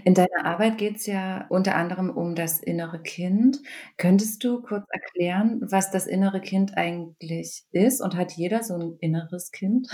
In 0.05 0.15
deiner 0.15 0.45
Arbeit 0.45 0.79
geht 0.79 0.97
es 0.97 1.07
ja 1.07 1.47
unter 1.49 1.75
anderem 1.77 2.11
um 2.11 2.35
das 2.35 2.61
innere 2.61 3.01
Kind. 3.03 3.61
Könntest 3.97 4.43
du 4.45 4.63
kurz 4.63 4.85
erklären, 4.91 5.61
was 5.71 5.91
das 5.91 6.07
innere 6.07 6.41
Kind 6.41 6.77
eigentlich 6.77 7.65
ist? 7.73 8.01
Und 8.01 8.17
hat 8.17 8.33
jeder 8.33 8.63
so 8.63 8.75
ein 8.75 8.97
inneres 9.01 9.51
Kind? 9.53 9.89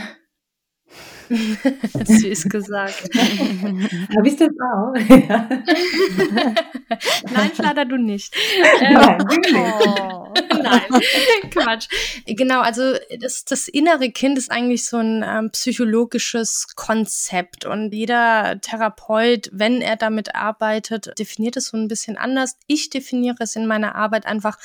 Süß 2.04 2.48
gesagt. 2.48 3.10
Habe 3.14 4.28
ich 4.28 4.36
das 4.36 4.50
auch? 4.60 4.92
Nein, 7.32 7.50
flatter 7.52 7.84
du 7.84 7.96
nicht. 7.96 8.34
Nein, 8.80 9.26
oh, 9.54 10.32
nein, 10.62 10.82
Quatsch. 11.50 11.88
Genau, 12.26 12.60
also 12.60 12.94
das, 13.18 13.44
das 13.44 13.68
innere 13.68 14.10
Kind 14.10 14.38
ist 14.38 14.50
eigentlich 14.50 14.86
so 14.86 14.98
ein 14.98 15.24
ähm, 15.26 15.50
psychologisches 15.50 16.74
Konzept 16.76 17.64
und 17.64 17.92
jeder 17.92 18.60
Therapeut, 18.60 19.48
wenn 19.52 19.80
er 19.80 19.96
damit 19.96 20.34
arbeitet, 20.34 21.18
definiert 21.18 21.56
es 21.56 21.68
so 21.68 21.76
ein 21.76 21.88
bisschen 21.88 22.18
anders. 22.18 22.56
Ich 22.66 22.90
definiere 22.90 23.36
es 23.40 23.56
in 23.56 23.66
meiner 23.66 23.94
Arbeit 23.94 24.26
einfach 24.26 24.58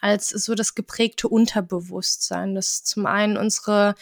als 0.00 0.28
so 0.28 0.54
das 0.54 0.74
geprägte 0.74 1.28
Unterbewusstsein. 1.28 2.54
Das 2.54 2.84
zum 2.84 3.06
einen 3.06 3.36
unsere 3.36 3.94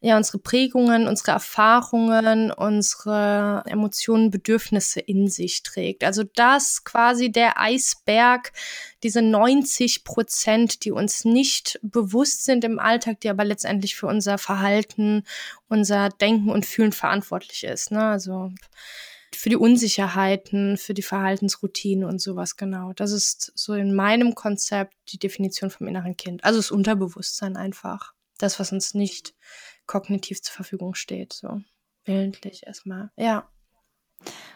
ja 0.00 0.16
unsere 0.16 0.38
Prägungen, 0.38 1.08
unsere 1.08 1.32
Erfahrungen, 1.32 2.52
unsere 2.52 3.64
Emotionen, 3.66 4.30
Bedürfnisse 4.30 5.00
in 5.00 5.28
sich 5.28 5.62
trägt. 5.64 6.04
Also 6.04 6.22
das 6.22 6.84
quasi 6.84 7.32
der 7.32 7.60
Eisberg, 7.60 8.52
diese 9.02 9.22
90 9.22 10.04
Prozent, 10.04 10.84
die 10.84 10.92
uns 10.92 11.24
nicht 11.24 11.80
bewusst 11.82 12.44
sind 12.44 12.64
im 12.64 12.78
Alltag, 12.78 13.20
die 13.20 13.28
aber 13.28 13.44
letztendlich 13.44 13.96
für 13.96 14.06
unser 14.06 14.38
Verhalten, 14.38 15.24
unser 15.68 16.10
Denken 16.10 16.50
und 16.50 16.64
Fühlen 16.64 16.92
verantwortlich 16.92 17.64
ist. 17.64 17.90
Ne? 17.90 18.02
Also 18.02 18.52
für 19.34 19.48
die 19.48 19.56
Unsicherheiten, 19.56 20.76
für 20.76 20.94
die 20.94 21.02
Verhaltensroutinen 21.02 22.08
und 22.08 22.20
sowas 22.20 22.56
genau. 22.56 22.92
Das 22.92 23.10
ist 23.10 23.52
so 23.56 23.74
in 23.74 23.94
meinem 23.94 24.36
Konzept 24.36 24.94
die 25.08 25.18
Definition 25.18 25.70
vom 25.70 25.88
inneren 25.88 26.16
Kind. 26.16 26.44
Also 26.44 26.60
das 26.60 26.70
Unterbewusstsein 26.70 27.56
einfach. 27.56 28.14
Das, 28.38 28.60
was 28.60 28.70
uns 28.70 28.94
nicht 28.94 29.34
kognitiv 29.88 30.40
zur 30.42 30.54
Verfügung 30.54 30.94
steht, 30.94 31.32
so 31.32 31.60
willentlich 32.04 32.66
erstmal. 32.66 33.10
Ja. 33.16 33.50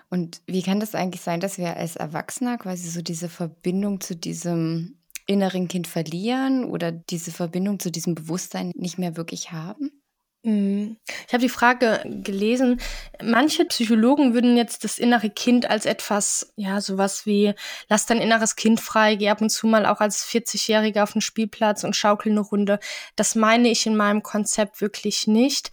Und 0.09 0.43
wie 0.47 0.63
kann 0.63 0.79
das 0.79 0.95
eigentlich 0.95 1.23
sein, 1.23 1.41
dass 1.41 1.59
wir 1.59 1.77
als 1.77 1.97
Erwachsener 1.97 2.59
quasi 2.59 2.89
so 2.89 3.03
diese 3.03 3.29
Verbindung 3.29 4.01
zu 4.01 4.15
diesem 4.15 4.99
inneren 5.27 5.69
Kind 5.69 5.87
verlieren 5.87 6.65
oder 6.65 6.93
diese 6.93 7.33
Verbindung 7.33 7.81
zu 7.81 7.91
diesem 7.91 8.15
Bewusstsein 8.15 8.73
nicht 8.75 8.99
mehr 8.99 9.17
wirklich 9.17 9.53
haben? 9.53 10.02
Mhm. 10.45 10.97
Ich 11.27 11.33
habe 11.33 11.43
die 11.43 11.49
Frage 11.49 12.03
gelesen. 12.05 12.81
Manche 13.23 13.65
Psychologen 13.65 14.35
würden 14.35 14.57
jetzt 14.57 14.83
das 14.83 14.99
innere 14.99 15.31
Kind 15.31 15.71
als 15.71 15.87
etwas, 15.87 16.53
ja, 16.57 16.81
sowas 16.81 17.27
wie, 17.27 17.55
lass 17.89 18.07
dein 18.07 18.21
inneres 18.21 18.57
Kind 18.57 18.81
frei, 18.81 19.15
geh 19.15 19.29
ab 19.29 19.41
und 19.41 19.51
zu 19.51 19.69
mal 19.69 19.87
auch 19.87 20.01
als 20.01 20.27
40-Jähriger 20.27 21.05
auf 21.05 21.13
den 21.13 21.21
Spielplatz 21.21 21.85
und 21.85 21.95
schaukel 21.95 22.33
eine 22.33 22.41
Runde. 22.41 22.81
Das 23.15 23.37
meine 23.37 23.69
ich 23.71 23.87
in 23.87 23.97
meinem 23.97 24.25
Konzept 24.25 24.81
wirklich 24.81 25.29
nicht. 25.29 25.71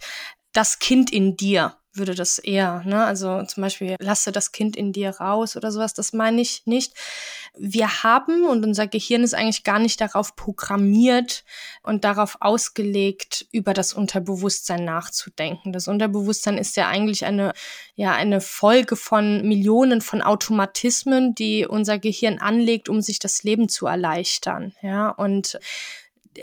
Das 0.52 0.78
Kind 0.78 1.12
in 1.12 1.36
dir 1.36 1.79
würde 1.92 2.14
das 2.14 2.38
eher, 2.38 2.82
ne? 2.84 3.04
Also 3.04 3.42
zum 3.44 3.62
Beispiel, 3.62 3.96
lasse 3.98 4.32
das 4.32 4.52
Kind 4.52 4.76
in 4.76 4.92
dir 4.92 5.10
raus 5.10 5.56
oder 5.56 5.72
sowas, 5.72 5.94
das 5.94 6.12
meine 6.12 6.40
ich 6.40 6.62
nicht. 6.66 6.94
Wir 7.58 8.02
haben 8.02 8.44
und 8.44 8.64
unser 8.64 8.86
Gehirn 8.86 9.24
ist 9.24 9.34
eigentlich 9.34 9.64
gar 9.64 9.80
nicht 9.80 10.00
darauf 10.00 10.36
programmiert 10.36 11.44
und 11.82 12.04
darauf 12.04 12.36
ausgelegt, 12.40 13.46
über 13.50 13.74
das 13.74 13.92
Unterbewusstsein 13.92 14.84
nachzudenken. 14.84 15.72
Das 15.72 15.88
Unterbewusstsein 15.88 16.58
ist 16.58 16.76
ja 16.76 16.88
eigentlich 16.88 17.24
eine, 17.24 17.52
ja, 17.96 18.12
eine 18.12 18.40
Folge 18.40 18.94
von 18.94 19.46
Millionen 19.46 20.00
von 20.00 20.22
Automatismen, 20.22 21.34
die 21.34 21.66
unser 21.66 21.98
Gehirn 21.98 22.38
anlegt, 22.38 22.88
um 22.88 23.00
sich 23.00 23.18
das 23.18 23.42
Leben 23.42 23.68
zu 23.68 23.86
erleichtern, 23.86 24.74
ja, 24.80 25.10
und 25.10 25.58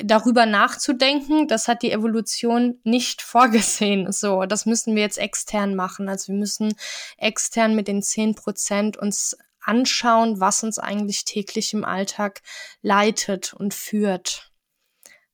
darüber 0.03 0.45
nachzudenken, 0.45 1.47
das 1.47 1.67
hat 1.67 1.81
die 1.81 1.91
Evolution 1.91 2.79
nicht 2.83 3.21
vorgesehen. 3.23 4.11
So, 4.11 4.45
das 4.45 4.65
müssen 4.65 4.95
wir 4.95 5.03
jetzt 5.03 5.17
extern 5.17 5.75
machen. 5.75 6.09
Also 6.09 6.33
wir 6.33 6.39
müssen 6.39 6.73
extern 7.17 7.75
mit 7.75 7.87
den 7.87 8.01
zehn 8.01 8.35
Prozent 8.35 8.97
uns 8.97 9.37
anschauen, 9.61 10.39
was 10.39 10.63
uns 10.63 10.79
eigentlich 10.79 11.25
täglich 11.25 11.73
im 11.73 11.83
Alltag 11.83 12.41
leitet 12.81 13.53
und 13.53 13.73
führt. 13.73 14.51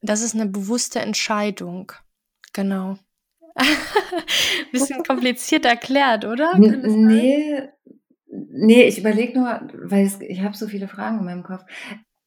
Das 0.01 0.21
ist 0.21 0.33
eine 0.33 0.47
bewusste 0.47 0.99
Entscheidung. 0.99 1.91
Genau. 2.51 2.97
Bisschen 4.71 5.03
kompliziert 5.07 5.65
erklärt, 5.65 6.25
oder? 6.25 6.57
Nee, 6.57 7.69
nee, 8.27 8.83
ich 8.83 8.97
überlege 8.97 9.39
nur, 9.39 9.61
weil 9.73 10.11
ich 10.27 10.41
habe 10.41 10.57
so 10.57 10.67
viele 10.67 10.87
Fragen 10.87 11.19
in 11.19 11.25
meinem 11.25 11.43
Kopf 11.43 11.63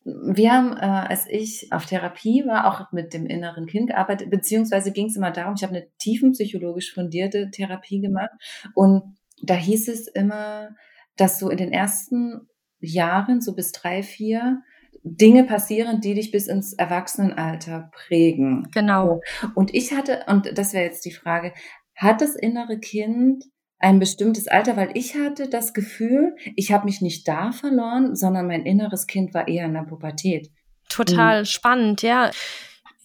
wir 0.07 0.53
haben, 0.53 0.73
äh, 0.77 1.09
als 1.09 1.27
ich 1.29 1.73
auf 1.73 1.85
Therapie 1.85 2.45
war, 2.47 2.69
auch 2.69 2.93
mit 2.93 3.13
dem 3.13 3.27
inneren 3.27 3.67
Kind 3.67 3.89
gearbeitet, 3.89 4.31
beziehungsweise 4.31 4.93
ging 4.93 5.07
es 5.07 5.17
immer 5.17 5.33
darum, 5.33 5.55
ich 5.57 5.65
habe 5.65 5.75
eine 5.75 5.89
tiefenpsychologisch 5.99 6.95
fundierte 6.95 7.51
Therapie 7.51 8.01
gemacht 8.01 8.31
und 8.75 9.17
da 9.43 9.55
hieß 9.55 9.89
es 9.89 10.07
immer, 10.07 10.71
dass 11.17 11.41
so 11.41 11.51
in 11.51 11.57
den 11.57 11.73
ersten 11.73 12.49
Jahren, 12.79 13.41
so 13.41 13.55
bis 13.55 13.73
drei, 13.73 14.03
vier, 14.03 14.63
Dinge 15.03 15.45
passieren, 15.45 16.01
die 16.01 16.15
dich 16.15 16.31
bis 16.31 16.47
ins 16.47 16.73
Erwachsenenalter 16.73 17.91
prägen. 17.93 18.69
Genau. 18.73 19.21
Und 19.55 19.75
ich 19.75 19.93
hatte, 19.93 20.25
und 20.29 20.57
das 20.57 20.73
wäre 20.73 20.85
jetzt 20.85 21.05
die 21.05 21.13
Frage, 21.13 21.53
hat 21.95 22.21
das 22.21 22.37
innere 22.37 22.79
Kind 22.79 23.45
ein 23.87 24.01
bestimmtes 24.01 24.49
Alter, 24.49 24.77
weil 24.77 24.91
ich 24.95 25.15
hatte 25.15 25.49
das 25.49 25.73
Gefühl, 25.73 26.35
ich 26.57 26.73
habe 26.73 26.87
mich 26.87 27.03
nicht 27.03 27.29
da 27.29 27.53
verloren, 27.53 28.17
sondern 28.17 28.49
mein 28.49 28.67
inneres 28.67 29.07
Kind 29.07 29.33
war 29.33 29.47
eher 29.47 29.67
in 29.67 29.75
der 29.75 29.83
Pubertät. 29.83 30.51
Total 30.89 31.41
mhm. 31.43 31.45
spannend, 31.45 32.03
ja. 32.03 32.33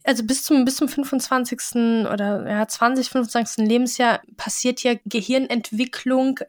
Also 0.04 0.24
bis 0.24 0.44
zum, 0.44 0.66
bis 0.66 0.78
zum 0.78 0.88
25. 0.88 2.08
oder 2.12 2.50
ja, 2.50 2.68
20, 2.68 3.10
25. 3.10 3.68
Lebensjahr 3.68 4.22
passiert 4.38 4.82
ja 4.82 4.96
Gehirnentwicklung 5.06 6.40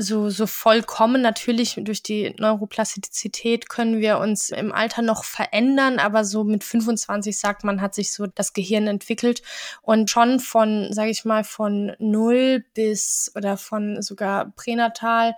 so, 0.00 0.30
so 0.30 0.46
vollkommen. 0.46 1.20
Natürlich 1.22 1.74
durch 1.76 2.02
die 2.02 2.34
Neuroplastizität 2.38 3.68
können 3.68 4.00
wir 4.00 4.18
uns 4.18 4.50
im 4.50 4.72
Alter 4.72 5.02
noch 5.02 5.24
verändern, 5.24 5.98
aber 5.98 6.24
so 6.24 6.44
mit 6.44 6.62
25 6.62 7.36
sagt 7.36 7.64
man, 7.64 7.80
hat 7.80 7.94
sich 7.94 8.12
so 8.12 8.26
das 8.26 8.52
Gehirn 8.52 8.86
entwickelt 8.86 9.42
und 9.82 10.08
schon 10.08 10.38
von, 10.38 10.92
sage 10.92 11.10
ich 11.10 11.24
mal, 11.24 11.42
von 11.42 11.92
null 11.98 12.64
bis 12.74 13.32
oder 13.34 13.56
von 13.56 14.00
sogar 14.00 14.52
pränatal 14.52 15.34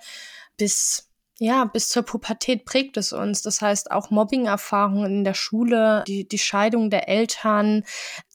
bis 0.59 1.10
ja, 1.43 1.65
bis 1.65 1.89
zur 1.89 2.03
Pubertät 2.03 2.67
prägt 2.67 2.99
es 2.99 3.15
uns. 3.15 3.41
Das 3.41 3.63
heißt, 3.63 3.93
auch 3.93 4.11
Mobbing-Erfahrungen 4.11 5.11
in 5.11 5.25
der 5.25 5.33
Schule, 5.33 6.05
die, 6.07 6.29
die 6.29 6.39
Scheidung 6.39 6.91
der 6.91 7.09
Eltern, 7.09 7.85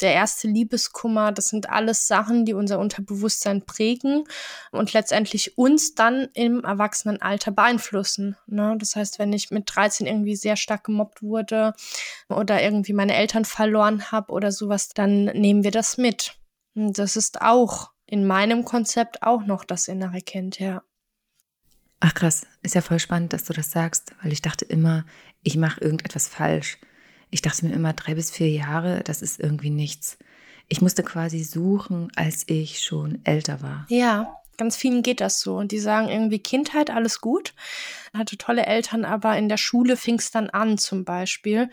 der 0.01 0.15
erste 0.15 0.47
Liebeskummer, 0.47 1.31
das 1.31 1.49
sind 1.49 1.69
alles 1.69 2.07
Sachen, 2.07 2.45
die 2.45 2.55
unser 2.55 2.79
Unterbewusstsein 2.79 3.63
prägen 3.63 4.23
und 4.71 4.93
letztendlich 4.93 5.55
uns 5.55 5.93
dann 5.93 6.29
im 6.33 6.63
Erwachsenenalter 6.63 7.51
beeinflussen. 7.51 8.37
Ne? 8.47 8.75
Das 8.79 8.95
heißt, 8.95 9.19
wenn 9.19 9.33
ich 9.33 9.51
mit 9.51 9.69
13 9.75 10.07
irgendwie 10.07 10.35
sehr 10.35 10.55
stark 10.55 10.85
gemobbt 10.85 11.21
wurde 11.21 11.75
oder 12.27 12.63
irgendwie 12.63 12.93
meine 12.93 13.13
Eltern 13.13 13.45
verloren 13.45 14.11
habe 14.11 14.33
oder 14.33 14.51
sowas, 14.51 14.89
dann 14.89 15.25
nehmen 15.25 15.63
wir 15.63 15.69
das 15.69 15.99
mit. 15.99 16.39
Und 16.73 16.97
das 16.97 17.17
ist 17.17 17.39
auch 17.43 17.91
in 18.07 18.25
meinem 18.25 18.65
Konzept 18.65 19.21
auch 19.21 19.45
noch 19.45 19.63
das 19.63 19.87
innere 19.87 20.21
Kind, 20.21 20.59
ja. 20.59 20.81
Ach 21.99 22.13
krass, 22.13 22.45
ist 22.61 22.75
ja 22.75 22.81
voll 22.81 22.99
spannend, 22.99 23.33
dass 23.33 23.45
du 23.45 23.53
das 23.53 23.71
sagst, 23.71 24.13
weil 24.21 24.31
ich 24.31 24.41
dachte 24.41 24.65
immer, 24.65 25.05
ich 25.43 25.57
mache 25.57 25.81
irgendetwas 25.81 26.27
falsch. 26.27 26.77
Ich 27.31 27.41
dachte 27.41 27.65
mir 27.65 27.73
immer, 27.73 27.93
drei 27.93 28.15
bis 28.15 28.31
vier 28.31 28.49
Jahre, 28.49 29.01
das 29.03 29.21
ist 29.21 29.39
irgendwie 29.39 29.69
nichts. 29.69 30.17
Ich 30.67 30.81
musste 30.81 31.03
quasi 31.03 31.43
suchen, 31.43 32.11
als 32.15 32.43
ich 32.47 32.81
schon 32.81 33.19
älter 33.23 33.61
war. 33.61 33.85
Ja, 33.89 34.35
ganz 34.57 34.75
vielen 34.75 35.03
geht 35.03 35.21
das 35.21 35.41
so. 35.41 35.57
Und 35.57 35.71
die 35.71 35.79
sagen 35.79 36.09
irgendwie 36.09 36.39
Kindheit, 36.39 36.89
alles 36.89 37.21
gut. 37.21 37.53
Hatte 38.13 38.37
tolle 38.37 38.65
Eltern, 38.65 39.05
aber 39.05 39.37
in 39.37 39.49
der 39.49 39.57
Schule 39.57 39.97
fing 39.97 40.15
es 40.15 40.31
dann 40.31 40.49
an 40.49 40.77
zum 40.77 41.05
Beispiel, 41.05 41.69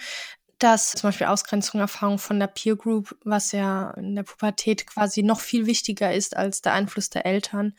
dass 0.58 0.92
zum 0.92 1.08
Beispiel 1.08 1.26
Ausgrenzung, 1.26 1.80
Erfahrung 1.80 2.18
von 2.18 2.38
der 2.38 2.46
Peer 2.46 2.76
Group, 2.76 3.16
was 3.24 3.52
ja 3.52 3.90
in 3.92 4.14
der 4.14 4.22
Pubertät 4.22 4.86
quasi 4.86 5.22
noch 5.22 5.40
viel 5.40 5.66
wichtiger 5.66 6.12
ist 6.14 6.36
als 6.36 6.62
der 6.62 6.74
Einfluss 6.74 7.10
der 7.10 7.26
Eltern, 7.26 7.74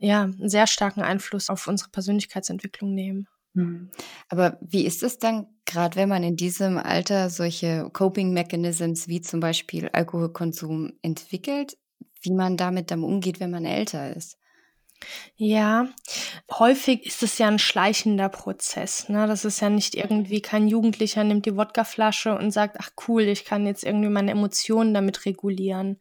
ja, 0.00 0.22
einen 0.22 0.48
sehr 0.48 0.66
starken 0.66 1.02
Einfluss 1.02 1.50
auf 1.50 1.66
unsere 1.66 1.90
Persönlichkeitsentwicklung 1.90 2.94
nehmen. 2.94 3.28
Mhm. 3.54 3.90
Aber 4.28 4.58
wie 4.60 4.84
ist 4.84 5.02
es 5.02 5.18
dann, 5.18 5.46
gerade 5.64 5.96
wenn 5.96 6.08
man 6.08 6.24
in 6.24 6.36
diesem 6.36 6.76
Alter 6.76 7.30
solche 7.30 7.88
Coping 7.92 8.32
Mechanisms 8.32 9.08
wie 9.08 9.20
zum 9.20 9.40
Beispiel 9.40 9.88
Alkoholkonsum 9.88 10.92
entwickelt, 11.02 11.78
wie 12.20 12.32
man 12.32 12.56
damit 12.56 12.90
dann 12.90 13.04
umgeht, 13.04 13.40
wenn 13.40 13.50
man 13.50 13.64
älter 13.64 14.14
ist? 14.14 14.38
Ja, 15.36 15.88
häufig 16.50 17.04
ist 17.04 17.22
es 17.22 17.38
ja 17.38 17.48
ein 17.48 17.58
schleichender 17.58 18.28
Prozess. 18.28 19.08
Ne? 19.08 19.26
Das 19.26 19.44
ist 19.44 19.60
ja 19.60 19.68
nicht 19.68 19.94
irgendwie 19.94 20.40
kein 20.40 20.68
Jugendlicher 20.68 21.24
nimmt 21.24 21.46
die 21.46 21.56
Wodkaflasche 21.56 22.36
und 22.36 22.52
sagt, 22.52 22.76
ach 22.80 22.90
cool, 23.06 23.22
ich 23.22 23.44
kann 23.44 23.66
jetzt 23.66 23.84
irgendwie 23.84 24.08
meine 24.08 24.30
Emotionen 24.30 24.94
damit 24.94 25.26
regulieren. 25.26 25.98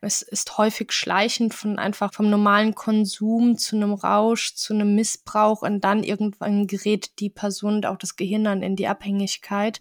Es 0.00 0.22
ist 0.22 0.58
häufig 0.58 0.92
schleichend 0.92 1.54
von 1.54 1.78
einfach 1.78 2.12
vom 2.12 2.30
normalen 2.30 2.74
Konsum 2.74 3.58
zu 3.58 3.76
einem 3.76 3.94
Rausch, 3.94 4.54
zu 4.54 4.74
einem 4.74 4.94
Missbrauch 4.94 5.62
und 5.62 5.82
dann 5.82 6.02
irgendwann 6.02 6.66
gerät 6.66 7.18
die 7.18 7.30
Person 7.30 7.76
und 7.76 7.86
auch 7.86 7.96
das 7.96 8.16
Gehirn 8.16 8.44
dann 8.44 8.62
in 8.62 8.76
die 8.76 8.88
Abhängigkeit. 8.88 9.80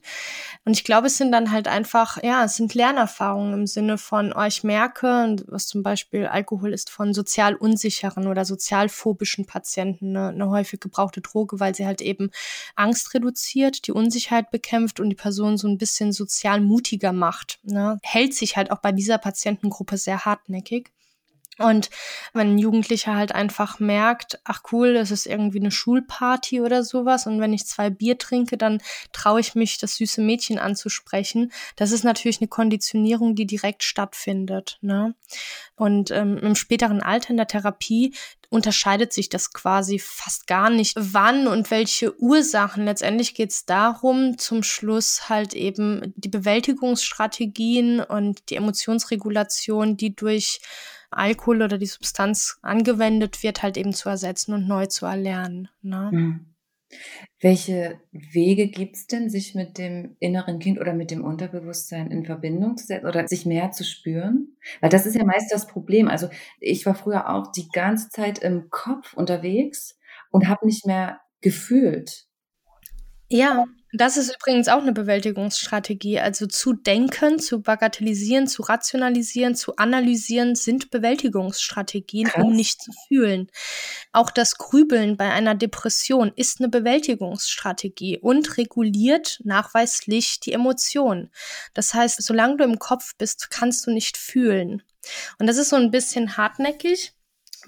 Und 0.66 0.74
ich 0.74 0.84
glaube, 0.84 1.08
es 1.08 1.18
sind 1.18 1.32
dann 1.32 1.52
halt 1.52 1.68
einfach, 1.68 2.22
ja, 2.24 2.44
es 2.44 2.56
sind 2.56 2.74
Lernerfahrungen 2.74 3.54
im 3.54 3.68
Sinne 3.68 3.98
von, 3.98 4.34
oh, 4.34 4.44
ich 4.44 4.64
merke, 4.64 5.36
was 5.48 5.68
zum 5.68 5.84
Beispiel 5.84 6.26
Alkohol 6.28 6.74
ist 6.74 6.90
von 6.90 7.14
sozial 7.14 7.56
unsicheren 7.56 8.28
oder 8.28 8.46
sozialphobischen 8.46 9.46
Patienten 9.46 10.16
eine, 10.16 10.30
eine 10.30 10.50
häufig 10.50 10.80
gebrauchte 10.80 11.22
Droge, 11.22 11.60
weil 11.60 11.76
sie 11.76 11.86
halt 11.86 12.02
eben 12.02 12.32
Angst 12.76 13.14
reduziert, 13.14 13.88
die 13.88 13.92
Unsicherheit 13.92 14.52
bekämpft 14.52 15.00
und 15.00 15.10
die 15.10 15.16
Person 15.16 15.58
so 15.58 15.68
ein 15.68 15.78
bisschen 15.78 16.12
sozial 16.12 16.62
mutiger 16.62 17.12
macht. 17.12 17.60
Ne? 17.64 18.00
Hält 18.04 18.34
sich 18.34 18.58
halt 18.58 18.72
auch 18.72 18.80
bei 18.80 18.92
dieser 18.92 19.18
Patientengruppe 19.18 19.98
sehr 20.08 20.24
hartnäckig. 20.26 20.94
Und 21.60 21.90
wenn 22.34 22.54
ein 22.54 22.58
Jugendlicher 22.58 23.16
halt 23.16 23.34
einfach 23.34 23.80
merkt, 23.80 24.40
ach 24.44 24.62
cool, 24.72 24.94
das 24.94 25.12
ist 25.12 25.26
irgendwie 25.26 25.60
eine 25.60 25.72
Schulparty 25.72 26.62
oder 26.62 26.84
sowas 26.84 27.26
und 27.26 27.40
wenn 27.40 27.54
ich 27.54 27.66
zwei 27.66 27.90
Bier 27.90 28.18
trinke, 28.18 28.58
dann 28.58 28.82
traue 29.12 29.40
ich 29.40 29.56
mich, 29.56 29.78
das 29.80 29.96
süße 29.96 30.22
Mädchen 30.22 30.60
anzusprechen. 30.60 31.52
Das 31.76 31.92
ist 31.92 32.04
natürlich 32.04 32.40
eine 32.42 32.48
Konditionierung, 32.48 33.36
die 33.36 33.46
direkt 33.46 33.84
stattfindet. 33.84 34.78
Ne? 34.82 35.16
Und 35.76 36.12
ähm, 36.12 36.38
im 36.38 36.56
späteren 36.56 37.02
Alter 37.02 37.32
in 37.32 37.38
der 37.38 37.48
Therapie 37.48 38.14
unterscheidet 38.50 39.12
sich 39.12 39.30
das 39.30 39.52
quasi 39.52 40.00
fast 40.00 40.48
gar 40.48 40.70
nicht, 40.70 40.94
wann 40.98 41.48
und 41.48 41.70
welche 41.70 42.18
Ursachen. 42.22 42.86
Letztendlich 42.86 43.34
geht 43.34 43.52
es 43.52 43.66
darum, 43.66 44.38
zum 44.38 44.64
Schluss 44.64 45.28
halt 45.28 45.54
eben 45.54 46.14
die 46.16 46.30
Bewältigungsstrategien 46.30 48.00
und 48.00 48.50
die 48.50 48.56
Emotionsregulation, 48.56 49.98
die 49.98 50.16
durch 50.16 50.62
Alkohol 51.10 51.62
oder 51.62 51.78
die 51.78 51.86
Substanz 51.86 52.60
angewendet 52.62 53.44
wird, 53.44 53.64
halt 53.64 53.78
eben 53.78 53.94
zu 53.94 54.10
ersetzen 54.10 54.54
und 54.54 54.68
neu 54.68 54.86
zu 54.88 55.06
erlernen. 55.06 55.70
Ne? 55.82 56.10
Mhm. 56.12 56.46
Welche 57.40 58.00
Wege 58.12 58.68
gibt's 58.68 59.08
denn, 59.08 59.30
sich 59.30 59.56
mit 59.56 59.78
dem 59.78 60.16
inneren 60.20 60.60
Kind 60.60 60.80
oder 60.80 60.94
mit 60.94 61.12
dem 61.12 61.24
Unterbewusstsein 61.24 62.12
in 62.12 62.26
Verbindung 62.26 62.78
zu 62.78 62.86
setzen 62.86 63.06
oder 63.06 63.28
sich 63.28 63.46
mehr 63.46 63.72
zu 63.72 63.84
spüren? 63.84 64.58
Weil 64.80 64.90
das 64.90 65.06
ist 65.06 65.16
ja 65.16 65.26
meist 65.26 65.52
das 65.52 65.68
Problem. 65.68 66.08
Also 66.08 66.30
ich 66.60 66.86
war 66.86 66.96
früher 66.96 67.30
auch 67.30 67.52
die 67.52 67.68
ganze 67.70 68.10
Zeit 68.10 68.40
im 68.40 68.70
Kopf 68.70 69.14
unterwegs 69.14 70.00
und 70.32 70.48
habe 70.48 70.66
nicht 70.66 70.86
mehr 70.86 71.20
gefühlt. 71.42 72.26
Ja, 73.30 73.66
das 73.94 74.18
ist 74.18 74.36
übrigens 74.36 74.68
auch 74.68 74.82
eine 74.82 74.92
Bewältigungsstrategie. 74.92 76.20
Also 76.20 76.46
zu 76.46 76.74
denken, 76.74 77.40
zu 77.40 77.62
bagatellisieren, 77.62 78.48
zu 78.48 78.64
rationalisieren, 78.64 79.56
zu 79.56 79.78
analysieren 79.78 80.56
sind 80.56 80.92
Bewältigungsstrategien, 80.92 82.28
Krass. 82.28 82.44
um 82.44 82.54
nicht 82.54 82.82
zu 82.82 82.92
fühlen. 83.08 83.50
Auch 84.12 84.30
das 84.30 84.58
Grübeln 84.58 85.16
bei 85.16 85.32
einer 85.32 85.56
Depression 85.56 86.34
ist 86.36 86.60
eine 86.60 86.70
Bewältigungsstrategie 86.70 88.20
und 88.20 88.58
reguliert 88.58 89.40
nachweislich 89.44 90.42
die 90.42 90.54
Emotionen. 90.54 91.32
Das 91.74 91.94
heißt, 91.94 92.22
solange 92.22 92.58
du 92.58 92.64
im 92.66 92.80
Kopf 92.80 93.16
bist, 93.18 93.50
kannst 93.50 93.88
du 93.88 93.92
nicht 93.92 94.18
fühlen. 94.18 94.84
Und 95.40 95.48
das 95.48 95.58
ist 95.58 95.70
so 95.70 95.78
ein 95.78 95.92
bisschen 95.92 96.36
hartnäckig 96.36 97.14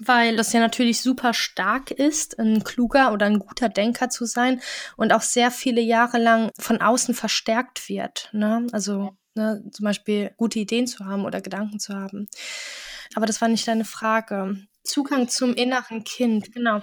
weil 0.00 0.36
das 0.36 0.52
ja 0.52 0.60
natürlich 0.60 1.02
super 1.02 1.34
stark 1.34 1.90
ist, 1.90 2.38
ein 2.38 2.64
kluger 2.64 3.12
oder 3.12 3.26
ein 3.26 3.38
guter 3.38 3.68
Denker 3.68 4.08
zu 4.08 4.24
sein 4.24 4.60
und 4.96 5.12
auch 5.12 5.22
sehr 5.22 5.50
viele 5.50 5.80
Jahre 5.80 6.18
lang 6.18 6.50
von 6.58 6.80
außen 6.80 7.14
verstärkt 7.14 7.88
wird. 7.88 8.30
Ne? 8.32 8.66
Also 8.72 9.16
ne, 9.34 9.62
zum 9.72 9.84
Beispiel 9.84 10.32
gute 10.36 10.58
Ideen 10.58 10.86
zu 10.86 11.04
haben 11.04 11.24
oder 11.24 11.40
Gedanken 11.40 11.78
zu 11.78 11.94
haben. 11.94 12.28
Aber 13.14 13.26
das 13.26 13.40
war 13.40 13.48
nicht 13.48 13.68
deine 13.68 13.84
Frage. 13.84 14.56
Zugang 14.82 15.28
zum 15.28 15.54
inneren 15.54 16.04
Kind, 16.04 16.52
genau. 16.52 16.80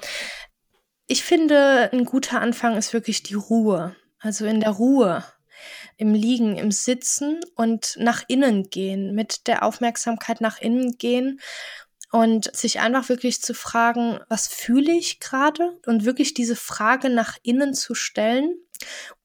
Ich 1.08 1.24
finde, 1.24 1.90
ein 1.92 2.06
guter 2.06 2.42
Anfang 2.42 2.76
ist 2.78 2.94
wirklich 2.94 3.24
die 3.24 3.34
Ruhe. 3.34 3.96
Also 4.20 4.46
in 4.46 4.60
der 4.60 4.72
Ruhe 4.72 5.24
im 5.96 6.14
Liegen, 6.14 6.58
im 6.58 6.72
Sitzen 6.72 7.40
und 7.56 7.96
nach 7.98 8.24
innen 8.28 8.70
gehen, 8.70 9.16
mit 9.16 9.48
der 9.48 9.64
Aufmerksamkeit 9.64 10.42
nach 10.42 10.60
innen 10.60 10.98
gehen 10.98 11.40
und 12.12 12.56
sich 12.56 12.80
einfach 12.80 13.10
wirklich 13.10 13.42
zu 13.42 13.54
fragen, 13.54 14.20
was 14.30 14.48
fühle 14.48 14.94
ich 14.94 15.20
gerade 15.20 15.78
und 15.86 16.06
wirklich 16.06 16.34
diese 16.34 16.56
Frage 16.56 17.10
nach 17.10 17.38
innen 17.44 17.74
zu 17.74 17.96
stellen 17.96 18.56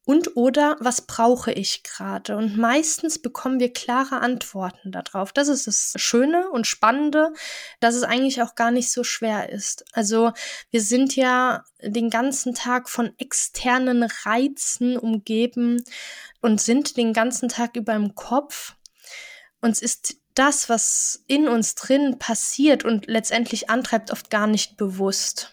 und 0.05 0.37
oder 0.37 0.77
was 0.81 1.03
brauche 1.03 1.53
ich 1.53 1.85
gerade? 1.85 2.37
Und 2.37 2.57
meistens 2.57 3.21
bekommen 3.21 3.61
wir 3.61 3.73
klare 3.73 4.21
Antworten 4.21 4.91
darauf. 4.91 5.33
Das 5.33 5.47
ist 5.47 5.69
das 5.69 5.95
Schöne 5.97 6.51
und 6.51 6.67
Spannende, 6.67 7.33
dass 7.79 7.95
es 7.95 8.03
eigentlich 8.03 8.43
auch 8.43 8.57
gar 8.57 8.73
nicht 8.73 8.91
so 8.91 9.05
schwer 9.05 9.51
ist. 9.51 9.85
Also 9.93 10.33
wir 10.71 10.81
sind 10.81 11.15
ja 11.15 11.65
den 11.81 12.11
ganzen 12.11 12.53
Tag 12.53 12.89
von 12.91 13.13
externen 13.19 14.03
Reizen 14.25 14.97
umgeben 14.99 15.85
und 16.41 16.61
sind 16.61 16.97
den 16.97 17.13
ganzen 17.13 17.49
Tag 17.49 17.77
über 17.77 17.95
im 17.95 18.17
Kopf. 18.17 18.75
Uns 19.61 19.81
ist 19.81 20.17
das, 20.35 20.69
was 20.69 21.25
in 21.27 21.49
uns 21.49 21.75
drin 21.75 22.19
passiert 22.19 22.85
und 22.85 23.07
letztendlich 23.07 23.71
antreibt, 23.71 24.11
oft 24.11 24.31
gar 24.31 24.47
nicht 24.47 24.77
bewusst. 24.77 25.53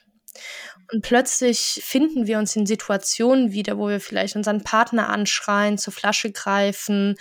Und 0.91 1.03
plötzlich 1.03 1.81
finden 1.85 2.25
wir 2.25 2.39
uns 2.39 2.55
in 2.55 2.65
Situationen 2.65 3.51
wieder, 3.51 3.77
wo 3.77 3.89
wir 3.89 3.99
vielleicht 3.99 4.35
unseren 4.35 4.63
Partner 4.63 5.09
anschreien, 5.09 5.77
zur 5.77 5.93
Flasche 5.93 6.31
greifen, 6.31 7.15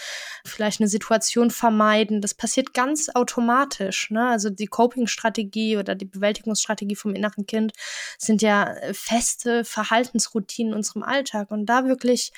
vielleicht 0.44 0.80
eine 0.80 0.88
Situation 0.88 1.50
vermeiden. 1.50 2.22
Das 2.22 2.32
passiert 2.32 2.72
ganz 2.72 3.10
automatisch. 3.10 4.10
Ne? 4.10 4.26
Also 4.26 4.48
die 4.48 4.68
Coping-Strategie 4.68 5.76
oder 5.76 5.94
die 5.94 6.06
Bewältigungsstrategie 6.06 6.96
vom 6.96 7.14
inneren 7.14 7.44
Kind 7.44 7.72
sind 8.16 8.40
ja 8.40 8.74
feste 8.92 9.64
Verhaltensroutinen 9.64 10.72
in 10.72 10.76
unserem 10.76 11.02
Alltag. 11.02 11.50
Und 11.50 11.66
da 11.66 11.84
wirklich 11.84 12.32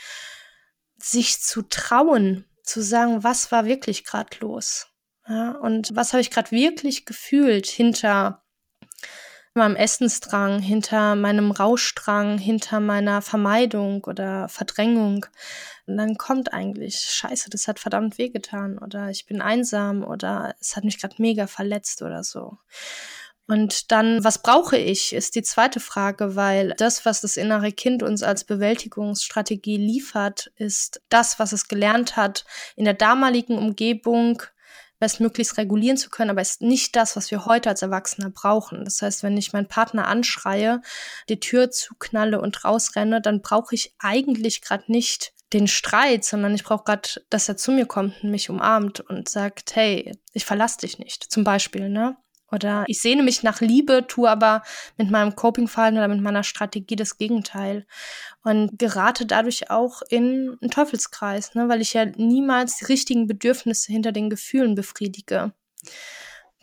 sich 0.98 1.40
zu 1.40 1.62
trauen, 1.62 2.44
zu 2.64 2.82
sagen, 2.82 3.22
was 3.22 3.52
war 3.52 3.66
wirklich 3.66 4.04
gerade 4.04 4.36
los? 4.40 4.89
Ja, 5.30 5.52
und 5.52 5.94
was 5.94 6.12
habe 6.12 6.20
ich 6.20 6.32
gerade 6.32 6.50
wirklich 6.50 7.06
gefühlt 7.06 7.68
hinter 7.68 8.42
meinem 9.54 9.76
Essensdrang, 9.76 10.58
hinter 10.58 11.14
meinem 11.14 11.52
Rauschdrang, 11.52 12.36
hinter 12.36 12.80
meiner 12.80 13.22
Vermeidung 13.22 14.02
oder 14.04 14.48
Verdrängung. 14.48 15.26
Und 15.86 15.96
dann 15.98 16.16
kommt 16.16 16.52
eigentlich, 16.52 16.98
scheiße, 16.98 17.48
das 17.48 17.68
hat 17.68 17.78
verdammt 17.78 18.18
wehgetan 18.18 18.78
oder 18.78 19.10
ich 19.10 19.26
bin 19.26 19.40
einsam 19.40 20.02
oder 20.02 20.56
es 20.60 20.74
hat 20.74 20.82
mich 20.82 21.00
gerade 21.00 21.14
mega 21.18 21.46
verletzt 21.46 22.02
oder 22.02 22.24
so. 22.24 22.58
Und 23.46 23.92
dann, 23.92 24.24
was 24.24 24.42
brauche 24.42 24.76
ich, 24.76 25.12
ist 25.12 25.36
die 25.36 25.42
zweite 25.42 25.78
Frage, 25.78 26.34
weil 26.34 26.74
das, 26.76 27.04
was 27.04 27.20
das 27.20 27.36
innere 27.36 27.70
Kind 27.70 28.02
uns 28.02 28.24
als 28.24 28.42
Bewältigungsstrategie 28.42 29.76
liefert, 29.76 30.52
ist 30.56 31.02
das, 31.08 31.38
was 31.38 31.52
es 31.52 31.68
gelernt 31.68 32.16
hat 32.16 32.44
in 32.74 32.84
der 32.84 32.94
damaligen 32.94 33.58
Umgebung, 33.58 34.42
bestmöglichst 35.00 35.56
regulieren 35.56 35.96
zu 35.96 36.10
können, 36.10 36.30
aber 36.30 36.42
ist 36.42 36.62
nicht 36.62 36.94
das, 36.94 37.16
was 37.16 37.30
wir 37.30 37.46
heute 37.46 37.70
als 37.70 37.82
Erwachsene 37.82 38.30
brauchen. 38.30 38.84
Das 38.84 39.02
heißt, 39.02 39.22
wenn 39.22 39.36
ich 39.36 39.52
meinen 39.52 39.66
Partner 39.66 40.06
anschreie, 40.06 40.82
die 41.28 41.40
Tür 41.40 41.70
zuknalle 41.70 42.40
und 42.40 42.64
rausrenne, 42.64 43.20
dann 43.20 43.42
brauche 43.42 43.74
ich 43.74 43.94
eigentlich 43.98 44.62
gerade 44.62 44.84
nicht 44.86 45.32
den 45.52 45.66
Streit, 45.66 46.24
sondern 46.24 46.54
ich 46.54 46.62
brauche 46.62 46.84
gerade, 46.84 47.08
dass 47.28 47.48
er 47.48 47.56
zu 47.56 47.72
mir 47.72 47.86
kommt 47.86 48.22
und 48.22 48.30
mich 48.30 48.50
umarmt 48.50 49.00
und 49.00 49.28
sagt, 49.28 49.74
hey, 49.74 50.12
ich 50.32 50.44
verlasse 50.44 50.78
dich 50.78 50.98
nicht, 50.98 51.24
zum 51.24 51.42
Beispiel, 51.42 51.88
ne? 51.88 52.16
Oder 52.52 52.84
ich 52.88 53.00
sehne 53.00 53.22
mich 53.22 53.42
nach 53.42 53.60
Liebe, 53.60 54.06
tue 54.06 54.28
aber 54.28 54.62
mit 54.96 55.10
meinem 55.10 55.36
Coping-Verhalten 55.36 55.98
oder 55.98 56.08
mit 56.08 56.20
meiner 56.20 56.42
Strategie 56.42 56.96
das 56.96 57.16
Gegenteil. 57.16 57.86
Und 58.42 58.78
gerate 58.78 59.26
dadurch 59.26 59.70
auch 59.70 60.02
in 60.08 60.56
einen 60.60 60.70
Teufelskreis, 60.70 61.54
ne? 61.54 61.68
weil 61.68 61.80
ich 61.80 61.94
ja 61.94 62.04
niemals 62.04 62.78
die 62.78 62.86
richtigen 62.86 63.26
Bedürfnisse 63.26 63.92
hinter 63.92 64.12
den 64.12 64.30
Gefühlen 64.30 64.74
befriedige. 64.74 65.52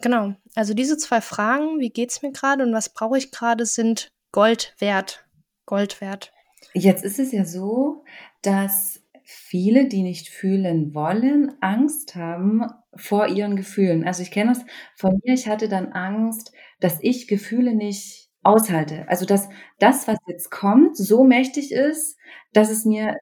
Genau, 0.01 0.35
also 0.53 0.73
diese 0.73 0.97
zwei 0.97 1.21
Fragen, 1.21 1.79
wie 1.79 1.89
geht's 1.89 2.21
mir 2.21 2.31
gerade 2.31 2.63
und 2.63 2.73
was 2.73 2.89
brauche 2.89 3.17
ich 3.17 3.31
gerade, 3.31 3.65
sind 3.65 4.11
Gold 4.31 4.75
wert. 4.79 5.25
Gold 5.65 6.01
wert. 6.01 6.31
Jetzt 6.73 7.03
ist 7.03 7.19
es 7.19 7.31
ja 7.31 7.45
so, 7.45 8.03
dass 8.41 9.01
viele, 9.29 9.89
die 9.89 10.03
nicht 10.03 10.29
fühlen 10.29 10.95
wollen, 10.95 11.51
Angst 11.59 12.15
haben 12.15 12.61
vor 12.95 13.27
ihren 13.27 13.57
Gefühlen. 13.57 14.05
Also 14.05 14.23
ich 14.23 14.31
kenne 14.31 14.53
das 14.53 14.65
von 14.95 15.19
mir, 15.23 15.33
ich 15.33 15.47
hatte 15.47 15.67
dann 15.67 15.91
Angst, 15.91 16.53
dass 16.79 16.99
ich 17.01 17.27
Gefühle 17.27 17.75
nicht 17.75 18.29
aushalte. 18.41 19.05
Also 19.09 19.25
dass 19.25 19.49
das, 19.79 20.07
was 20.07 20.17
jetzt 20.27 20.49
kommt, 20.49 20.95
so 20.95 21.25
mächtig 21.25 21.73
ist, 21.73 22.17
dass 22.53 22.69
es 22.69 22.85
mir 22.85 23.15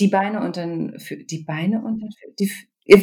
die 0.00 0.08
Beine 0.08 0.40
unter 0.40 0.66
den, 0.66 0.98
die 1.30 1.44
Beine 1.44 1.80
unter 1.84 2.08
die, 2.40 2.50
ja, 2.84 2.98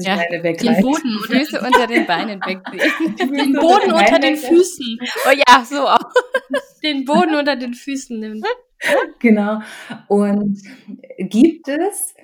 ja. 0.00 0.16
Den 0.28 0.82
Boden 0.82 1.18
Füße 1.26 1.58
unter 1.58 1.86
den 1.86 2.06
Beinen 2.06 2.38
wegziehen. 2.44 3.16
Den 3.34 3.54
Boden 3.54 3.92
unter 3.92 4.18
den 4.18 4.36
Füßen. 4.36 4.98
Oh 5.26 5.30
ja, 5.30 5.64
so 5.64 5.88
auch. 5.88 6.12
Den 6.82 7.06
Boden 7.06 7.34
unter 7.34 7.56
den 7.56 7.72
Füßen 7.72 8.20
nimmt. 8.20 8.44
Genau. 9.20 9.60
Und 10.08 10.60
gibt 11.18 11.68
es 11.68 12.14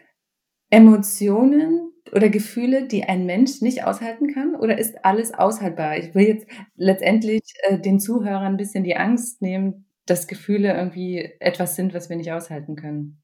Emotionen 0.70 1.92
oder 2.12 2.29
Gefühle, 2.29 2.87
die 2.87 3.05
ein 3.05 3.27
Mensch 3.27 3.61
nicht 3.61 3.85
aushalten 3.85 4.33
kann? 4.33 4.55
Oder 4.55 4.79
ist 4.79 5.05
alles 5.05 5.33
aushaltbar? 5.33 5.96
Ich 5.96 6.14
will 6.14 6.27
jetzt 6.27 6.46
letztendlich 6.77 7.42
äh, 7.62 7.79
den 7.79 8.01
Zuhörern 8.01 8.55
ein 8.55 8.57
bisschen 8.57 8.85
die 8.85 8.96
Angst 8.96 9.42
nehmen, 9.42 9.87
dass 10.07 10.27
Gefühle 10.27 10.75
irgendwie 10.75 11.31
etwas 11.40 11.77
sind, 11.77 11.94
was 11.94 12.09
wir 12.09 12.16
nicht 12.16 12.33
aushalten 12.33 12.77
können. 12.77 13.23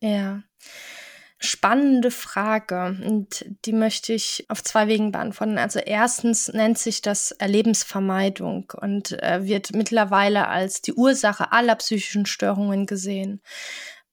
Ja 0.00 0.42
spannende 1.38 2.10
Frage 2.10 2.96
und 3.04 3.44
die 3.66 3.72
möchte 3.72 4.12
ich 4.14 4.46
auf 4.48 4.64
zwei 4.64 4.88
Wegen 4.88 5.12
beantworten. 5.12 5.58
Also 5.58 5.78
erstens 5.78 6.48
nennt 6.48 6.78
sich 6.78 7.02
das 7.02 7.30
Erlebensvermeidung 7.30 8.72
und 8.80 9.12
äh, 9.22 9.44
wird 9.44 9.74
mittlerweile 9.74 10.48
als 10.48 10.80
die 10.80 10.94
Ursache 10.94 11.52
aller 11.52 11.74
psychischen 11.76 12.26
Störungen 12.26 12.86
gesehen. 12.86 13.42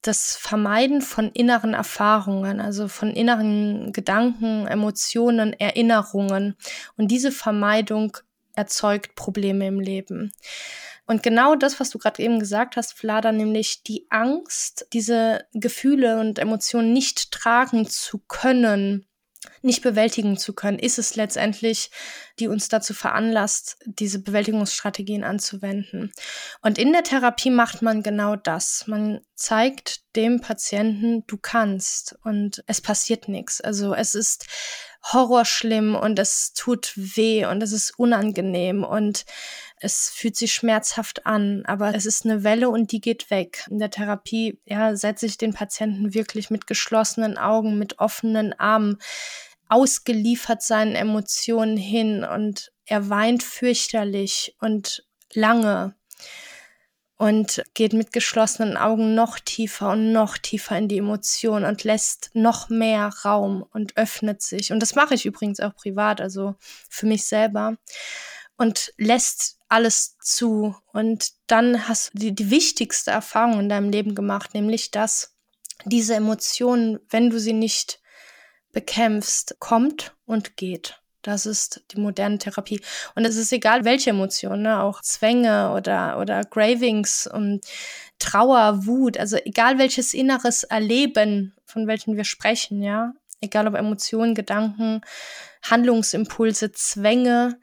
Das 0.01 0.35
Vermeiden 0.35 1.01
von 1.01 1.31
inneren 1.31 1.73
Erfahrungen, 1.73 2.59
also 2.59 2.89
von 2.89 3.11
inneren 3.11 3.93
Gedanken, 3.93 4.67
Emotionen, 4.67 5.53
Erinnerungen. 5.53 6.57
Und 6.97 7.07
diese 7.09 7.31
Vermeidung 7.31 8.17
erzeugt 8.53 9.15
Probleme 9.15 9.65
im 9.65 9.79
Leben. 9.79 10.33
Und 11.13 11.21
genau 11.21 11.53
das, 11.53 11.79
was 11.79 11.91
du 11.91 11.99
gerade 11.99 12.23
eben 12.23 12.39
gesagt 12.39 12.75
hast, 12.75 12.93
Vlada, 12.93 13.31
nämlich 13.31 13.83
die 13.83 14.07
Angst, 14.09 14.87
diese 14.93 15.45
Gefühle 15.53 16.19
und 16.19 16.39
Emotionen 16.39 16.91
nicht 16.91 17.29
tragen 17.29 17.87
zu 17.87 18.17
können, 18.17 19.05
nicht 19.61 19.83
bewältigen 19.83 20.37
zu 20.37 20.53
können, 20.53 20.79
ist 20.79 20.97
es 20.97 21.15
letztendlich, 21.15 21.91
die 22.39 22.47
uns 22.47 22.67
dazu 22.67 22.95
veranlasst, 22.95 23.77
diese 23.85 24.23
Bewältigungsstrategien 24.23 25.23
anzuwenden. 25.23 26.11
Und 26.63 26.79
in 26.79 26.91
der 26.91 27.03
Therapie 27.03 27.51
macht 27.51 27.83
man 27.83 28.01
genau 28.01 28.35
das. 28.35 28.87
Man 28.87 29.21
zeigt 29.35 30.15
dem 30.15 30.41
Patienten, 30.41 31.27
du 31.27 31.37
kannst 31.37 32.15
und 32.23 32.63
es 32.65 32.81
passiert 32.81 33.27
nichts. 33.27 33.61
Also 33.61 33.93
es 33.93 34.15
ist 34.15 34.47
horrorschlimm 35.11 35.95
und 35.95 36.17
es 36.17 36.53
tut 36.53 36.93
weh 36.95 37.45
und 37.45 37.61
es 37.61 37.71
ist 37.71 37.99
unangenehm 37.99 38.83
und 38.83 39.25
es 39.83 40.09
fühlt 40.09 40.37
sich 40.37 40.53
schmerzhaft 40.53 41.25
an, 41.25 41.63
aber 41.65 41.93
es 41.93 42.05
ist 42.05 42.25
eine 42.25 42.43
Welle 42.43 42.69
und 42.69 42.91
die 42.91 43.01
geht 43.01 43.29
weg. 43.29 43.65
In 43.69 43.79
der 43.79 43.91
Therapie, 43.91 44.59
ja, 44.65 44.95
setze 44.95 45.25
ich 45.25 45.37
den 45.37 45.53
Patienten 45.53 46.13
wirklich 46.13 46.49
mit 46.49 46.67
geschlossenen 46.67 47.37
Augen, 47.37 47.77
mit 47.77 47.99
offenen 47.99 48.53
Armen 48.53 48.97
ausgeliefert 49.67 50.61
seinen 50.61 50.95
Emotionen 50.95 51.75
hin 51.75 52.23
und 52.23 52.71
er 52.85 53.09
weint 53.09 53.43
fürchterlich 53.43 54.55
und 54.59 55.05
lange 55.33 55.95
und 57.17 57.63
geht 57.73 57.93
mit 57.93 58.13
geschlossenen 58.13 58.77
Augen 58.77 59.15
noch 59.15 59.39
tiefer 59.39 59.91
und 59.91 60.11
noch 60.13 60.37
tiefer 60.37 60.77
in 60.77 60.87
die 60.87 60.97
Emotion 60.97 61.65
und 61.65 61.83
lässt 61.83 62.29
noch 62.33 62.69
mehr 62.69 63.11
Raum 63.25 63.65
und 63.73 63.97
öffnet 63.97 64.41
sich. 64.41 64.71
Und 64.71 64.79
das 64.79 64.95
mache 64.95 65.13
ich 65.13 65.25
übrigens 65.25 65.59
auch 65.59 65.75
privat, 65.75 66.21
also 66.21 66.55
für 66.89 67.05
mich 67.05 67.25
selber. 67.25 67.77
Und 68.63 68.93
lässt 68.95 69.57
alles 69.67 70.17
zu. 70.19 70.73
Und 70.93 71.31
dann 71.47 71.89
hast 71.89 72.13
du 72.13 72.19
die, 72.19 72.33
die 72.33 72.49
wichtigste 72.49 73.11
Erfahrung 73.11 73.59
in 73.59 73.67
deinem 73.67 73.89
Leben 73.89 74.15
gemacht, 74.15 74.53
nämlich 74.53 74.89
dass 74.89 75.35
diese 75.83 76.15
Emotionen, 76.15 76.99
wenn 77.09 77.29
du 77.29 77.41
sie 77.41 77.51
nicht 77.51 77.99
bekämpfst, 78.71 79.57
kommt 79.59 80.15
und 80.25 80.55
geht. 80.55 81.01
Das 81.23 81.45
ist 81.45 81.83
die 81.91 81.99
moderne 81.99 82.37
Therapie. 82.37 82.79
Und 83.15 83.25
es 83.25 83.35
ist 83.35 83.51
egal, 83.51 83.83
welche 83.83 84.11
Emotionen, 84.11 84.61
ne? 84.61 84.81
auch 84.81 85.01
Zwänge 85.01 85.73
oder, 85.73 86.17
oder 86.19 86.45
Gravings 86.45 87.27
und 87.27 87.65
Trauer, 88.19 88.85
Wut, 88.85 89.17
also 89.17 89.35
egal 89.43 89.77
welches 89.77 90.13
inneres 90.13 90.63
Erleben, 90.63 91.53
von 91.65 91.85
welchen 91.85 92.15
wir 92.15 92.23
sprechen, 92.23 92.81
ja. 92.81 93.11
Egal 93.41 93.67
ob 93.67 93.75
Emotionen, 93.75 94.35
Gedanken, 94.35 95.01
Handlungsimpulse, 95.63 96.71
Zwänge, 96.71 97.59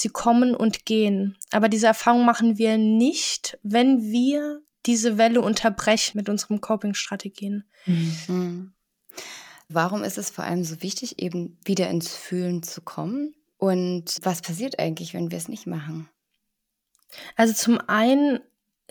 sie 0.00 0.08
kommen 0.08 0.54
und 0.54 0.86
gehen. 0.86 1.36
Aber 1.50 1.68
diese 1.68 1.86
Erfahrung 1.86 2.24
machen 2.24 2.58
wir 2.58 2.78
nicht, 2.78 3.58
wenn 3.62 4.02
wir 4.02 4.62
diese 4.86 5.18
Welle 5.18 5.40
unterbrechen 5.40 6.16
mit 6.16 6.28
unseren 6.28 6.60
Coping-Strategien. 6.60 7.64
Mhm. 7.86 8.72
Warum 9.68 10.04
ist 10.04 10.18
es 10.18 10.30
vor 10.30 10.44
allem 10.44 10.64
so 10.64 10.82
wichtig, 10.82 11.20
eben 11.22 11.58
wieder 11.64 11.88
ins 11.88 12.14
Fühlen 12.14 12.62
zu 12.62 12.82
kommen? 12.82 13.34
Und 13.56 14.18
was 14.22 14.42
passiert 14.42 14.78
eigentlich, 14.78 15.14
wenn 15.14 15.30
wir 15.30 15.38
es 15.38 15.48
nicht 15.48 15.66
machen? 15.66 16.08
Also 17.36 17.54
zum 17.54 17.80
einen 17.88 18.40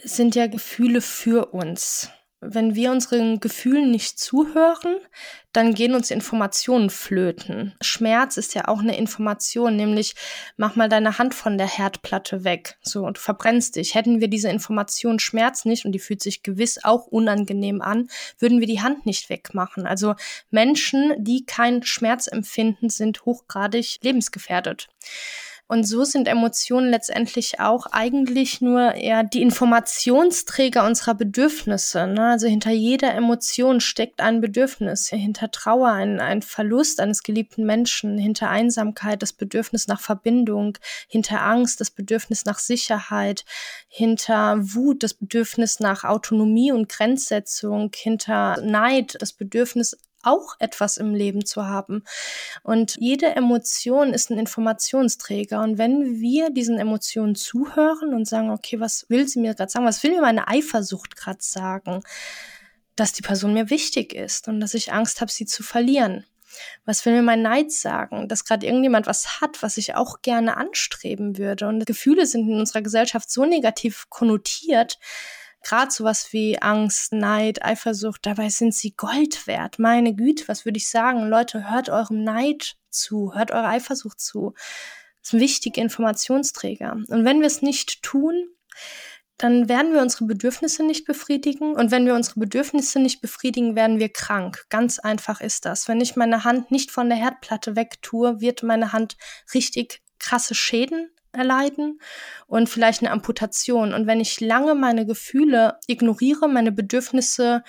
sind 0.02 0.36
ja 0.36 0.48
Gefühle 0.48 1.02
für 1.02 1.54
uns 1.54 2.10
wenn 2.46 2.76
wir 2.76 2.92
unseren 2.92 3.40
Gefühlen 3.40 3.92
nicht 3.92 4.20
zuhören, 4.20 4.98
dann 5.54 5.74
gehen 5.76 5.94
uns 5.94 6.10
Informationen 6.10 6.90
flöten. 6.90 7.76
Schmerz 7.80 8.38
ist 8.38 8.56
ja 8.56 8.68
auch 8.68 8.80
eine 8.80 8.98
Information, 8.98 9.76
nämlich 9.76 10.16
mach 10.58 10.76
mal 10.76 10.90
deine 10.90 11.20
Hand 11.20 11.36
von 11.36 11.58
der 11.58 11.68
Herdplatte 11.68 12.44
weg, 12.44 12.78
so 12.82 13.06
und 13.06 13.20
verbrennst 13.20 13.76
dich. 13.76 13.94
Hätten 13.94 14.20
wir 14.20 14.28
diese 14.28 14.50
Information 14.50 15.20
Schmerz 15.20 15.66
nicht 15.66 15.86
und 15.86 15.92
die 15.92 16.00
fühlt 16.00 16.24
sich 16.24 16.42
gewiss 16.42 16.84
auch 16.84 17.06
unangenehm 17.06 17.82
an, 17.82 18.10
würden 18.40 18.60
wir 18.60 18.68
die 18.68 18.82
Hand 18.82 19.06
nicht 19.06 19.30
wegmachen. 19.30 19.86
Also 19.86 20.16
Menschen, 20.50 21.14
die 21.18 21.46
keinen 21.46 21.84
Schmerz 21.84 22.28
empfinden, 22.28 22.90
sind 22.90 23.26
hochgradig 23.26 24.00
lebensgefährdet. 24.02 24.90
Und 25.74 25.86
so 25.86 26.04
sind 26.04 26.28
Emotionen 26.28 26.92
letztendlich 26.92 27.60
auch 27.60 27.88
eigentlich 27.88 28.62
nur 28.62 28.94
eher 28.94 29.24
die 29.24 29.42
Informationsträger 29.42 30.86
unserer 30.86 31.16
Bedürfnisse. 31.16 32.06
Ne? 32.06 32.28
Also 32.28 32.46
hinter 32.46 32.70
jeder 32.70 33.16
Emotion 33.16 33.82
steckt 33.82 34.22
ein 34.22 34.40
Bedürfnis. 34.40 35.08
Hinter 35.08 35.50
Trauer 35.50 35.92
ein, 35.92 36.20
ein 36.20 36.44
Verlust 36.44 37.00
eines 37.00 37.24
geliebten 37.24 37.66
Menschen, 37.66 38.20
hinter 38.20 38.52
Einsamkeit 38.52 39.24
das 39.24 39.34
Bedürfnis 39.34 39.88
nach 39.88 40.00
Verbindung, 40.00 40.78
hinter 41.08 41.42
Angst 41.42 41.82
das 41.82 41.90
Bedürfnis 41.90 42.46
nach 42.46 42.60
Sicherheit, 42.60 43.44
hinter 43.88 44.58
Wut 44.60 45.02
das 45.02 45.16
Bedürfnis 45.16 45.80
nach 45.80 46.04
Autonomie 46.04 46.72
und 46.72 46.88
Grenzsetzung, 46.88 47.90
hinter 47.96 48.62
Neid 48.62 49.18
das 49.20 49.34
Bedürfnis 49.34 49.98
auch 50.24 50.56
etwas 50.60 50.98
im 50.98 51.14
Leben 51.14 51.46
zu 51.46 51.66
haben. 51.66 52.04
Und 52.64 52.96
jede 53.00 53.36
Emotion 53.36 54.14
ist 54.14 54.32
ein 54.32 54.40
Informationsträger. 54.40 55.62
Und 55.62 55.78
wenn 55.78 56.20
wir 56.20 56.50
diesen 56.50 56.80
Emotionen 56.80 57.36
zuhören 57.36 58.14
und 58.14 58.28
sagen, 58.28 58.50
okay, 58.50 58.80
was 58.80 59.06
will 59.10 59.28
sie 59.28 59.40
mir 59.40 59.54
gerade 59.54 59.72
sagen? 59.72 59.86
Was 59.86 60.04
will 60.04 60.12
mir 60.12 60.22
meine 60.22 60.48
Eifersucht 60.48 61.16
gerade 61.16 61.42
sagen? 61.42 62.02
Dass 62.96 63.14
die 63.14 63.22
Person 63.22 63.54
mir 63.54 63.70
wichtig 63.70 64.14
ist 64.14 64.48
und 64.48 64.60
dass 64.60 64.74
ich 64.74 64.94
Angst 64.94 65.22
habe, 65.22 65.32
sie 65.32 65.46
zu 65.46 65.64
verlieren. 65.64 66.26
Was 66.86 67.06
will 67.06 67.14
mir 67.14 67.22
mein 67.22 67.42
Neid 67.42 67.72
sagen? 67.72 68.28
Dass 68.28 68.46
gerade 68.46 68.66
irgendjemand 68.66 69.08
was 69.08 69.42
hat, 69.42 69.62
was 69.64 69.78
ich 69.78 69.96
auch 69.96 70.22
gerne 70.22 70.58
anstreben 70.58 71.38
würde. 71.38 71.68
Und 71.68 71.86
Gefühle 71.86 72.26
sind 72.26 72.48
in 72.48 72.60
unserer 72.60 72.82
Gesellschaft 72.82 73.32
so 73.32 73.46
negativ 73.46 74.06
konnotiert, 74.10 75.00
gerade 75.64 75.92
sowas 75.92 76.32
wie 76.32 76.62
Angst, 76.62 77.14
Neid, 77.14 77.64
Eifersucht, 77.64 78.26
dabei 78.26 78.50
sind 78.50 78.76
sie 78.76 78.92
Gold 78.92 79.48
wert. 79.48 79.80
Meine 79.80 80.14
Güte, 80.14 80.48
was 80.48 80.66
würde 80.66 80.78
ich 80.78 80.90
sagen? 80.90 81.28
Leute, 81.28 81.72
hört 81.72 81.90
eurem 81.90 82.24
Neid 82.24 82.76
zu, 82.90 83.34
hört 83.34 83.52
eurer 83.52 83.70
Eifersucht 83.70 84.20
zu. 84.20 84.54
Das 85.22 85.32
sind 85.32 85.40
wichtige 85.40 85.82
Informationsträger. 85.82 86.92
Und 87.08 87.26
wenn 87.26 87.40
wir 87.40 87.48
es 87.48 87.62
nicht 87.62 88.04
tun, 88.04 88.50
dann 89.38 89.68
werden 89.68 89.94
wir 89.94 90.02
unsere 90.02 90.26
Bedürfnisse 90.26 90.84
nicht 90.84 91.06
befriedigen. 91.06 91.74
Und 91.74 91.92
wenn 91.92 92.06
wir 92.06 92.14
unsere 92.14 92.40
Bedürfnisse 92.40 93.00
nicht 93.00 93.22
befriedigen, 93.22 93.76
werden 93.76 94.00
wir 94.00 94.10
krank. 94.10 94.66
Ganz 94.70 95.00
einfach 95.00 95.42
ist 95.42 95.66
das. 95.66 95.88
Wenn 95.88 96.02
ich 96.02 96.16
meine 96.16 96.44
Hand 96.44 96.72
nicht 96.72 96.92
von 96.92 97.10
der 97.10 97.18
Herdplatte 97.18 97.76
wegtue, 97.76 98.42
wird 98.42 98.64
meine 98.64 98.94
Hand 98.94 99.18
richtig 99.54 100.02
krasse 100.20 100.56
Schäden 100.56 101.10
erleiden 101.34 102.00
und 102.48 102.70
vielleicht 102.70 103.02
eine 103.02 103.12
Amputation. 103.12 103.94
Und 103.94 104.08
wenn 104.08 104.20
ich 104.20 104.40
lange 104.40 104.76
meine 104.76 105.06
Gefühle 105.06 105.80
ignoriere, 105.88 106.48
meine 106.48 106.72
Bedürfnisse 106.72 107.64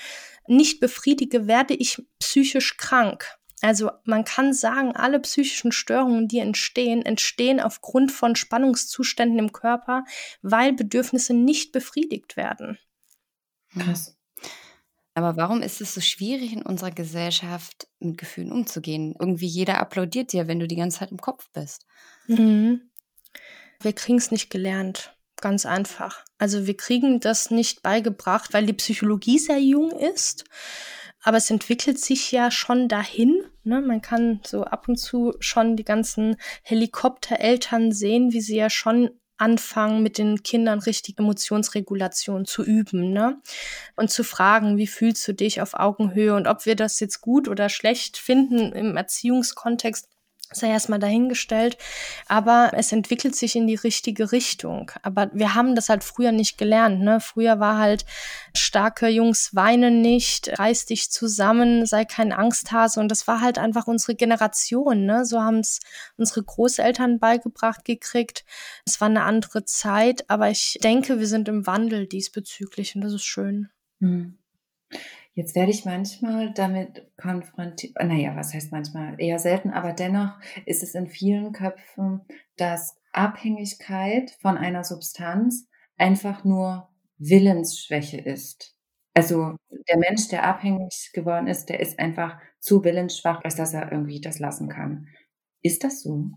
nicht 0.47 0.81
befriedige, 0.81 1.47
werde 1.47 1.75
ich 1.75 2.03
psychisch 2.19 2.77
krank. 2.77 3.39
Also 3.63 3.91
man 4.05 4.25
kann 4.25 4.53
sagen, 4.53 4.95
alle 4.95 5.21
psychischen 5.21 5.73
Störungen, 5.73 6.29
die 6.29 6.39
entstehen, 6.39 7.07
entstehen 7.07 7.61
aufgrund 7.61 8.13
von 8.13 8.37
Spannungszuständen 8.37 9.39
im 9.39 9.53
Körper, 9.53 10.05
weil 10.43 10.75
Bedürfnisse 10.75 11.33
nicht 11.33 11.73
befriedigt 11.73 12.37
werden. 12.37 12.79
Krass. 13.79 14.17
Aber 15.15 15.37
warum 15.37 15.63
ist 15.63 15.81
es 15.81 15.95
so 15.95 16.01
schwierig 16.01 16.53
in 16.53 16.63
unserer 16.63 16.91
Gesellschaft 16.91 17.87
mit 18.01 18.19
Gefühlen 18.19 18.53
umzugehen? 18.53 19.15
Irgendwie 19.19 19.47
jeder 19.47 19.79
applaudiert 19.79 20.33
dir, 20.33 20.49
wenn 20.49 20.59
du 20.59 20.67
die 20.67 20.77
ganze 20.77 20.99
Zeit 20.99 21.13
im 21.13 21.21
Kopf 21.21 21.49
bist. 21.53 21.87
Mhm. 22.27 22.91
Wir 23.85 23.93
kriegen 23.93 24.19
es 24.19 24.31
nicht 24.31 24.51
gelernt. 24.51 25.15
Ganz 25.41 25.67
einfach. 25.67 26.25
Also 26.39 26.67
wir 26.67 26.77
kriegen 26.77 27.21
das 27.21 27.51
nicht 27.51 27.83
beigebracht, 27.83 28.53
weil 28.53 28.67
die 28.67 28.73
Psychologie 28.73 29.39
sehr 29.39 29.59
jung 29.59 29.91
ist. 29.91 30.45
Aber 31.23 31.37
es 31.37 31.51
entwickelt 31.51 31.99
sich 31.99 32.33
ja 32.33 32.51
schon 32.51 32.89
dahin. 32.89 33.45
Ne? 33.63 33.81
Man 33.81 34.03
kann 34.03 34.41
so 34.47 34.65
ab 34.65 34.89
und 34.89 34.97
zu 34.97 35.35
schon 35.41 35.77
die 35.77 35.85
ganzen 35.85 36.37
Helikoptereltern 36.63 37.93
sehen, 37.93 38.33
wie 38.33 38.41
sie 38.41 38.57
ja 38.57 38.71
schon 38.71 39.11
anfangen, 39.37 40.03
mit 40.03 40.19
den 40.19 40.43
Kindern 40.43 40.79
richtig 40.79 41.19
Emotionsregulation 41.19 42.45
zu 42.45 42.63
üben, 42.63 43.13
ne? 43.13 43.41
Und 43.97 44.11
zu 44.11 44.23
fragen, 44.23 44.77
wie 44.77 44.87
fühlst 44.87 45.27
du 45.27 45.35
dich 45.35 45.61
auf 45.61 45.75
Augenhöhe 45.75 46.35
und 46.35 46.47
ob 46.47 46.67
wir 46.67 46.77
das 46.77 47.01
jetzt 47.01 47.21
gut 47.21 47.49
oder 47.49 47.69
schlecht 47.69 48.17
finden 48.17 48.73
im 48.73 48.97
Erziehungskontext, 48.97 50.09
sei 50.53 50.69
erstmal 50.69 50.99
dahingestellt, 50.99 51.77
aber 52.27 52.71
es 52.75 52.93
entwickelt 52.93 53.35
sich 53.35 53.57
in 53.57 53.67
die 53.67 53.75
richtige 53.75 54.33
Richtung. 54.33 54.91
Aber 55.03 55.31
wir 55.33 55.55
haben 55.55 55.75
das 55.75 55.89
halt 55.89 56.05
früher 56.05 56.33
nicht 56.33 56.59
gelernt. 56.59 57.01
Ne? 57.01 57.21
Früher 57.21 57.61
war 57.61 57.79
halt 57.79 58.05
starke 58.57 59.09
Jungs 59.09 59.55
weinen 59.55 60.01
nicht, 60.01 60.59
reiß 60.59 60.87
dich 60.87 61.11
zusammen, 61.11 61.87
sei 61.87 62.05
kein 62.05 62.33
Angsthase 62.33 63.01
und 63.01 63.09
das 63.09 63.27
war 63.27 63.41
halt 63.41 63.59
einfach 63.59 63.87
unsere 63.87 64.15
Generation. 64.15 65.05
Ne? 65.05 65.25
So 65.25 65.41
haben 65.41 65.59
es 65.59 65.81
unsere 66.17 66.43
Großeltern 66.43 67.19
beigebracht 67.19 67.85
gekriegt. 67.85 68.45
Es 68.87 69.01
war 69.01 69.09
eine 69.09 69.25
andere 69.25 69.65
Zeit, 69.65 70.29
aber 70.29 70.51
ich 70.51 70.79
denke, 70.83 71.19
wir 71.19 71.27
sind 71.27 71.49
im 71.49 71.67
Wandel 71.67 72.07
diesbezüglich 72.07 72.95
und 72.95 73.03
das 73.03 73.13
ist 73.13 73.25
schön. 73.25 73.71
Hm. 74.01 74.39
Jetzt 75.35 75.57
werde 75.57 75.73
ich 75.73 75.85
manchmal 75.85 76.55
damit 76.55 77.11
konfrontiert, 77.17 77.97
naja, 78.01 78.37
was 78.37 78.55
heißt 78.55 78.71
manchmal? 78.71 79.21
Eher 79.21 79.41
selten, 79.41 79.71
aber 79.71 79.93
dennoch 79.93 80.39
ist 80.65 80.85
es 80.85 80.95
in 80.95 81.09
vielen 81.09 81.53
Köpfen, 81.53 82.21
dass 82.57 82.97
Abhängigkeit 83.13 84.31
von 84.41 84.57
einer 84.57 84.85
Substanz 84.85 85.69
einfach 85.97 86.45
nur 86.45 86.89
Willensschwäche 87.19 88.21
ist. 88.21 88.77
Also 89.13 89.57
der 89.89 89.99
Mensch, 89.99 90.29
der 90.29 90.45
abhängig 90.45 91.11
geworden 91.13 91.49
ist, 91.49 91.67
der 91.67 91.81
ist 91.81 91.99
einfach 91.99 92.39
zu 92.61 92.85
willensschwach, 92.85 93.43
als 93.43 93.57
dass 93.57 93.75
er 93.75 93.91
irgendwie 93.91 94.21
das 94.21 94.39
lassen 94.39 94.69
kann. 94.69 95.09
Ist 95.63 95.83
das 95.83 96.03
so? 96.03 96.31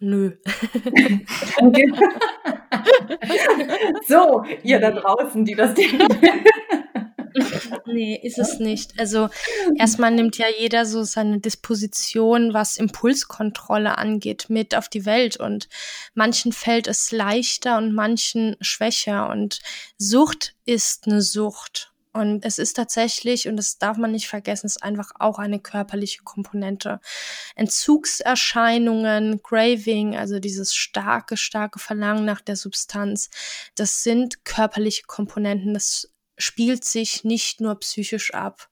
Nö. 0.00 0.36
so, 4.06 4.42
ihr 4.62 4.80
da 4.80 4.90
draußen, 4.90 5.44
die 5.44 5.54
das 5.54 5.74
Nee, 7.86 8.18
ist 8.22 8.38
es 8.38 8.58
nicht. 8.58 8.98
Also 8.98 9.28
erstmal 9.76 10.10
nimmt 10.10 10.38
ja 10.38 10.46
jeder 10.58 10.86
so 10.86 11.02
seine 11.02 11.40
Disposition, 11.40 12.54
was 12.54 12.78
Impulskontrolle 12.78 13.98
angeht, 13.98 14.46
mit 14.48 14.74
auf 14.74 14.88
die 14.88 15.04
Welt. 15.04 15.36
Und 15.36 15.68
manchen 16.14 16.52
fällt 16.52 16.86
es 16.86 17.12
leichter 17.12 17.76
und 17.76 17.94
manchen 17.94 18.56
schwächer. 18.60 19.28
Und 19.28 19.60
Sucht 19.98 20.54
ist 20.64 21.06
eine 21.06 21.20
Sucht. 21.20 21.94
Und 22.14 22.44
es 22.44 22.60
ist 22.60 22.74
tatsächlich, 22.74 23.48
und 23.48 23.56
das 23.56 23.78
darf 23.78 23.96
man 23.96 24.12
nicht 24.12 24.28
vergessen, 24.28 24.66
ist 24.66 24.84
einfach 24.84 25.10
auch 25.18 25.40
eine 25.40 25.58
körperliche 25.58 26.22
Komponente. 26.22 27.00
Entzugserscheinungen, 27.56 29.42
Graving, 29.42 30.16
also 30.16 30.38
dieses 30.38 30.76
starke, 30.76 31.36
starke 31.36 31.80
Verlangen 31.80 32.24
nach 32.24 32.40
der 32.40 32.54
Substanz, 32.54 33.30
das 33.74 34.04
sind 34.04 34.44
körperliche 34.44 35.02
Komponenten. 35.08 35.74
Das 35.74 36.08
spielt 36.36 36.84
sich 36.84 37.24
nicht 37.24 37.60
nur 37.60 37.78
psychisch 37.80 38.34
ab. 38.34 38.68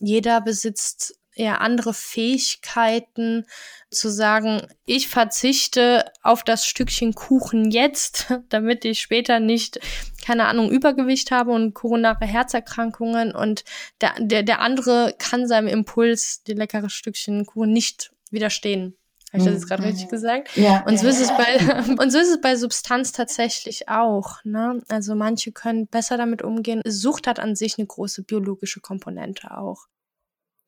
Jeder 0.00 0.40
besitzt 0.40 1.18
eher 1.36 1.60
andere 1.60 1.92
Fähigkeiten 1.92 3.46
zu 3.90 4.08
sagen, 4.08 4.66
ich 4.86 5.08
verzichte 5.08 6.10
auf 6.22 6.42
das 6.42 6.66
Stückchen 6.66 7.14
Kuchen 7.14 7.70
jetzt, 7.70 8.32
damit 8.48 8.84
ich 8.84 9.00
später 9.00 9.38
nicht, 9.38 9.78
keine 10.24 10.46
Ahnung, 10.46 10.70
Übergewicht 10.70 11.30
habe 11.30 11.52
und 11.52 11.74
koronare 11.74 12.24
Herzerkrankungen 12.24 13.34
und 13.34 13.64
der, 14.00 14.14
der, 14.18 14.42
der 14.42 14.60
andere 14.60 15.14
kann 15.18 15.46
seinem 15.46 15.68
Impuls, 15.68 16.42
die 16.42 16.54
leckere 16.54 16.90
Stückchen 16.90 17.44
Kuchen 17.46 17.72
nicht 17.72 18.10
widerstehen. 18.30 18.96
Habe 19.32 19.38
ich 19.38 19.44
das 19.44 19.54
jetzt 19.54 19.68
gerade 19.68 19.82
mhm. 19.82 19.88
richtig 19.88 20.08
gesagt? 20.08 20.56
Ja. 20.56 20.84
Und 20.86 20.98
so 20.98 21.08
ist 21.08 21.20
es 21.20 21.28
bei 21.28 21.96
und 22.02 22.10
so 22.10 22.18
ist 22.18 22.30
es 22.30 22.40
bei 22.40 22.56
Substanz 22.56 23.12
tatsächlich 23.12 23.88
auch. 23.88 24.44
Ne? 24.44 24.82
Also 24.88 25.14
manche 25.14 25.52
können 25.52 25.88
besser 25.88 26.16
damit 26.16 26.42
umgehen. 26.42 26.82
Sucht 26.86 27.26
hat 27.26 27.40
an 27.40 27.56
sich 27.56 27.78
eine 27.78 27.86
große 27.86 28.22
biologische 28.22 28.80
Komponente 28.80 29.56
auch. 29.56 29.86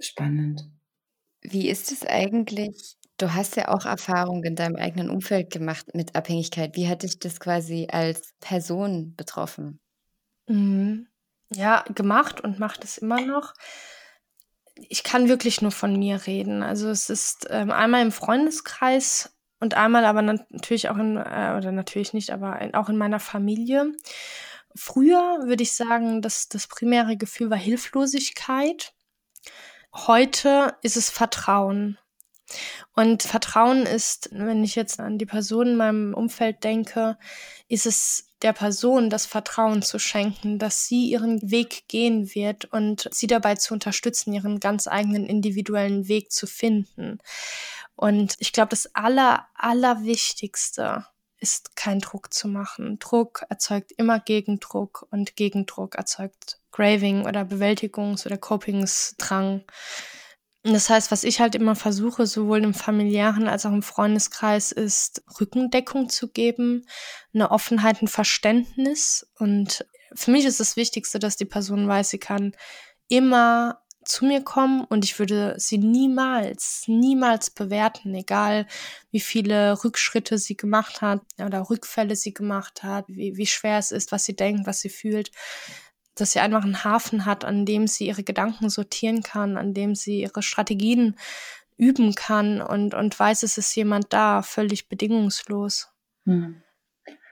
Spannend. 0.01 0.68
Wie 1.40 1.68
ist 1.68 1.92
es 1.92 2.05
eigentlich? 2.05 2.97
Du 3.16 3.35
hast 3.35 3.57
ja 3.57 3.68
auch 3.68 3.85
Erfahrungen 3.85 4.44
in 4.44 4.57
deinem 4.57 4.77
eigenen 4.77 5.11
Umfeld 5.11 5.51
gemacht 5.51 5.94
mit 5.94 6.14
Abhängigkeit. 6.14 6.77
Wie 6.77 6.88
hat 6.88 7.03
dich 7.03 7.18
das 7.18 7.40
quasi 7.40 7.88
als 7.90 8.35
Person 8.40 9.14
betroffen? 9.16 9.81
Mhm. 10.49 11.09
Ja, 11.53 11.85
gemacht 11.94 12.40
und 12.40 12.59
macht 12.59 12.85
es 12.85 12.99
immer 12.99 13.21
noch 13.21 13.55
ich 14.88 15.03
kann 15.03 15.29
wirklich 15.29 15.62
nur 15.62 15.73
von 15.73 15.99
mir 15.99 16.27
reden. 16.27 16.62
Also 16.62 16.88
es 16.88 17.11
ist 17.11 17.47
ähm, 17.51 17.71
einmal 17.71 18.03
im 18.03 18.12
Freundeskreis 18.12 19.37
und 19.61 19.75
einmal 19.75 20.05
aber 20.05 20.23
natürlich 20.23 20.88
auch 20.88 20.97
in, 20.97 21.17
äh, 21.17 21.55
oder 21.57 21.73
natürlich 21.73 22.12
nicht, 22.12 22.31
aber 22.31 22.61
in, 22.61 22.75
auch 22.75 22.88
in 22.88 22.97
meiner 22.97 23.21
Familie. 23.21 23.93
Früher 24.75 25.41
würde 25.45 25.62
ich 25.62 25.73
sagen, 25.73 26.23
dass 26.23 26.49
das 26.49 26.67
primäre 26.67 27.17
Gefühl 27.17 27.51
war 27.51 27.59
Hilflosigkeit. 27.59 28.93
Heute 29.95 30.77
ist 30.83 30.97
es 30.97 31.11
Vertrauen. 31.11 31.99
Und 32.95 33.23
Vertrauen 33.23 33.85
ist, 33.85 34.31
wenn 34.33 34.64
ich 34.64 34.75
jetzt 34.75 35.01
an 35.01 35.19
die 35.19 35.27
Person 35.27 35.69
in 35.69 35.77
meinem 35.77 36.14
Umfeld 36.14 36.64
denke, 36.64 37.19
ist 37.69 37.87
es 37.87 38.28
der 38.42 38.53
Person 38.53 39.11
das 39.11 39.27
Vertrauen 39.27 39.83
zu 39.83 39.98
schenken, 39.98 40.59
dass 40.59 40.87
sie 40.87 41.09
ihren 41.11 41.51
Weg 41.51 41.88
gehen 41.88 42.35
wird 42.35 42.66
und 42.66 43.09
sie 43.12 43.27
dabei 43.27 43.57
zu 43.57 43.74
unterstützen, 43.74 44.33
ihren 44.33 44.61
ganz 44.61 44.87
eigenen 44.87 45.27
individuellen 45.27 46.09
Weg 46.09 46.31
zu 46.33 46.46
finden. 46.46 47.18
Und 47.96 48.37
ich 48.38 48.53
glaube, 48.53 48.70
das 48.70 48.94
Aller, 48.94 49.46
Allerwichtigste 49.55 51.07
ist, 51.40 51.77
keinen 51.77 52.01
Druck 52.01 52.33
zu 52.33 52.48
machen. 52.48 52.98
Druck 52.98 53.44
erzeugt 53.48 53.92
immer 53.96 54.20
Gegendruck 54.20 55.07
und 55.11 55.37
Gegendruck 55.37 55.96
erzeugt 55.96 56.59
Graving 56.72 57.27
oder 57.27 57.42
Bewältigungs- 57.42 58.27
oder 58.27 58.38
Copingsdrang. 58.38 59.64
Das 60.64 60.90
heißt, 60.90 61.11
was 61.11 61.25
ich 61.25 61.40
halt 61.40 61.55
immer 61.55 61.77
versuche, 61.77 62.27
sowohl 62.27 62.64
im 62.64 62.75
familiären 62.75 63.49
als 63.49 63.64
auch 63.64 63.73
im 63.73 63.83
Freundeskreis, 63.83 64.73
ist 64.73 65.23
Rückendeckung 65.40 66.09
zu 66.09 66.29
geben, 66.29 66.85
eine 67.33 67.51
Offenheit, 67.51 68.03
ein 68.03 68.09
Verständnis. 68.09 69.31
Und 69.38 69.87
für 70.14 70.31
mich 70.33 70.44
ist 70.44 70.59
das 70.59 70.77
Wichtigste, 70.77 71.18
dass 71.18 71.37
die 71.37 71.44
Person 71.44 71.87
weiß, 71.87 72.11
sie 72.11 72.18
kann 72.18 72.57
immer 73.09 73.83
zu 74.05 74.25
mir 74.25 74.42
kommen 74.42 74.85
und 74.85 75.05
ich 75.05 75.18
würde 75.18 75.55
sie 75.59 75.77
niemals, 75.79 76.85
niemals 76.87 77.51
bewerten, 77.51 78.14
egal 78.14 78.66
wie 79.11 79.21
viele 79.21 79.85
Rückschritte 79.85 80.38
sie 80.38 80.57
gemacht 80.57 81.03
hat 81.03 81.21
oder 81.38 81.68
Rückfälle 81.68 82.16
sie 82.16 82.33
gemacht 82.33 82.83
hat, 82.83 83.05
wie, 83.09 83.37
wie 83.37 83.47
schwer 83.47 83.79
es 83.79 83.92
ist, 83.92 84.11
was 84.11 84.25
sie 84.25 84.35
denkt, 84.35 84.66
was 84.66 84.81
sie 84.81 84.88
fühlt 84.88 85.31
dass 86.21 86.33
sie 86.33 86.41
einfach 86.41 86.65
einen 86.65 86.85
Hafen 86.85 87.25
hat, 87.25 87.45
an 87.45 87.65
dem 87.67 87.87
sie 87.87 88.07
ihre 88.07 88.23
Gedanken 88.23 88.71
sortieren 88.71 89.23
kann, 89.23 89.57
an 89.57 89.75
dem 89.75 89.95
sie 89.95 90.21
ihre 90.21 90.43
Strategien 90.43 91.17
üben 91.77 92.15
kann 92.15 92.61
und, 92.61 92.95
und 92.95 93.19
weiß, 93.19 93.45
es 93.45 93.57
ist 93.57 93.75
jemand 93.75 94.13
da, 94.13 94.43
völlig 94.43 94.89
bedingungslos. 94.89 95.89
Hm. 96.25 96.63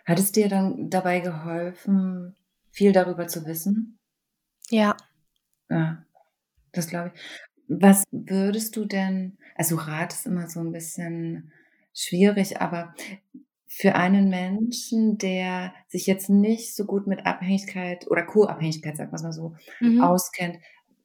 Hat 0.05 0.19
es 0.21 0.31
dir 0.31 0.49
dann 0.49 0.89
dabei 0.89 1.21
geholfen, 1.21 2.37
viel 2.71 2.93
darüber 2.93 3.27
zu 3.27 3.45
wissen? 3.45 3.99
Ja. 4.71 4.97
Ja, 5.69 6.05
das 6.73 6.87
glaube 6.87 7.13
ich. 7.13 7.21
Was 7.69 8.05
würdest 8.13 8.77
du 8.77 8.85
denn, 8.85 9.37
also 9.57 9.77
Rat 9.77 10.13
ist 10.13 10.27
immer 10.27 10.49
so 10.49 10.61
ein 10.61 10.71
bisschen 10.71 11.53
schwierig, 11.93 12.61
aber 12.61 12.95
für 13.69 13.95
einen 13.95 14.29
Menschen, 14.29 15.19
der 15.19 15.75
sich 15.89 16.07
jetzt 16.07 16.31
nicht 16.31 16.75
so 16.77 16.85
gut 16.85 17.07
mit 17.07 17.27
Abhängigkeit 17.27 18.07
oder 18.09 18.25
Co-Abhängigkeit, 18.25 18.97
sagt 18.97 19.13
man 19.13 19.23
mal 19.23 19.33
so, 19.33 19.55
mhm. 19.81 20.01
auskennt, 20.01 20.59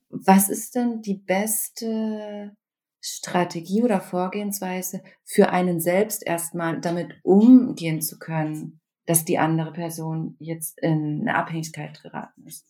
was 0.10 0.50
ist 0.50 0.76
denn 0.76 1.02
die 1.02 1.16
beste 1.16 2.56
Strategie 3.00 3.84
oder 3.84 4.00
Vorgehensweise 4.00 5.02
für 5.24 5.50
einen 5.50 5.80
selbst 5.80 6.26
erstmal 6.26 6.80
damit 6.80 7.20
umgehen 7.24 8.02
zu 8.02 8.20
können, 8.20 8.80
dass 9.06 9.26
die 9.26 9.40
andere 9.40 9.74
Person 9.74 10.36
jetzt 10.40 10.80
in 10.80 11.22
eine 11.22 11.36
Abhängigkeit 11.36 12.02
geraten 12.04 12.46
ist? 12.46 12.68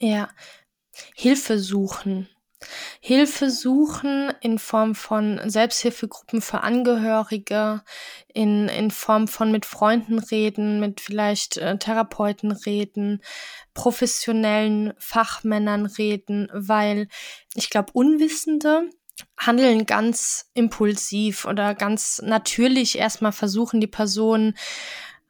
Ja, 0.00 0.28
Hilfe 1.16 1.58
suchen. 1.58 2.28
Hilfe 3.06 3.50
suchen 3.50 4.32
in 4.40 4.58
Form 4.58 4.94
von 4.94 5.38
Selbsthilfegruppen 5.44 6.40
für 6.40 6.62
Angehörige, 6.62 7.82
in, 8.32 8.66
in 8.70 8.90
Form 8.90 9.28
von 9.28 9.52
mit 9.52 9.66
Freunden 9.66 10.18
reden, 10.18 10.80
mit 10.80 11.02
vielleicht 11.02 11.58
äh, 11.58 11.76
Therapeuten 11.76 12.50
reden, 12.50 13.20
professionellen 13.74 14.94
Fachmännern 14.96 15.84
reden, 15.84 16.48
weil 16.54 17.08
ich 17.54 17.68
glaube, 17.68 17.92
Unwissende 17.92 18.88
handeln 19.36 19.84
ganz 19.84 20.50
impulsiv 20.54 21.44
oder 21.44 21.74
ganz 21.74 22.22
natürlich 22.24 22.96
erstmal 22.96 23.32
versuchen, 23.32 23.82
die 23.82 23.86
Person 23.86 24.54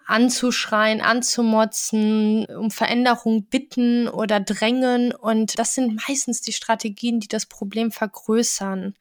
anzuschreien, 0.07 1.01
anzumotzen, 1.01 2.47
um 2.47 2.71
Veränderung 2.71 3.45
bitten 3.45 4.09
oder 4.09 4.41
drängen. 4.41 5.13
Und 5.13 5.59
das 5.59 5.75
sind 5.75 6.01
meistens 6.09 6.41
die 6.41 6.53
Strategien, 6.53 7.21
die 7.21 7.29
das 7.29 7.47
Problem 7.47 7.91
vergrößern. 7.91 8.95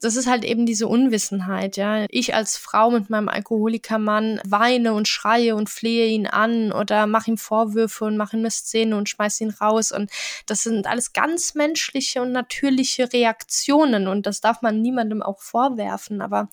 Das 0.00 0.16
ist 0.16 0.26
halt 0.26 0.44
eben 0.44 0.66
diese 0.66 0.86
Unwissenheit, 0.86 1.78
ja. 1.78 2.04
Ich 2.10 2.34
als 2.34 2.58
Frau 2.58 2.90
mit 2.90 3.08
meinem 3.08 3.30
Alkoholikermann 3.30 4.38
weine 4.44 4.92
und 4.92 5.08
schreie 5.08 5.56
und 5.56 5.70
flehe 5.70 6.08
ihn 6.08 6.26
an 6.26 6.72
oder 6.72 7.06
mache 7.06 7.30
ihm 7.30 7.38
Vorwürfe 7.38 8.04
und 8.04 8.18
mache 8.18 8.36
ihm 8.36 8.40
eine 8.40 8.50
Szene 8.50 8.96
und 8.98 9.08
schmeiße 9.08 9.44
ihn 9.44 9.50
raus. 9.50 9.92
Und 9.92 10.10
das 10.44 10.62
sind 10.64 10.86
alles 10.86 11.14
ganz 11.14 11.54
menschliche 11.54 12.20
und 12.20 12.32
natürliche 12.32 13.14
Reaktionen 13.14 14.06
und 14.06 14.26
das 14.26 14.42
darf 14.42 14.60
man 14.60 14.82
niemandem 14.82 15.22
auch 15.22 15.40
vorwerfen. 15.40 16.20
Aber 16.20 16.50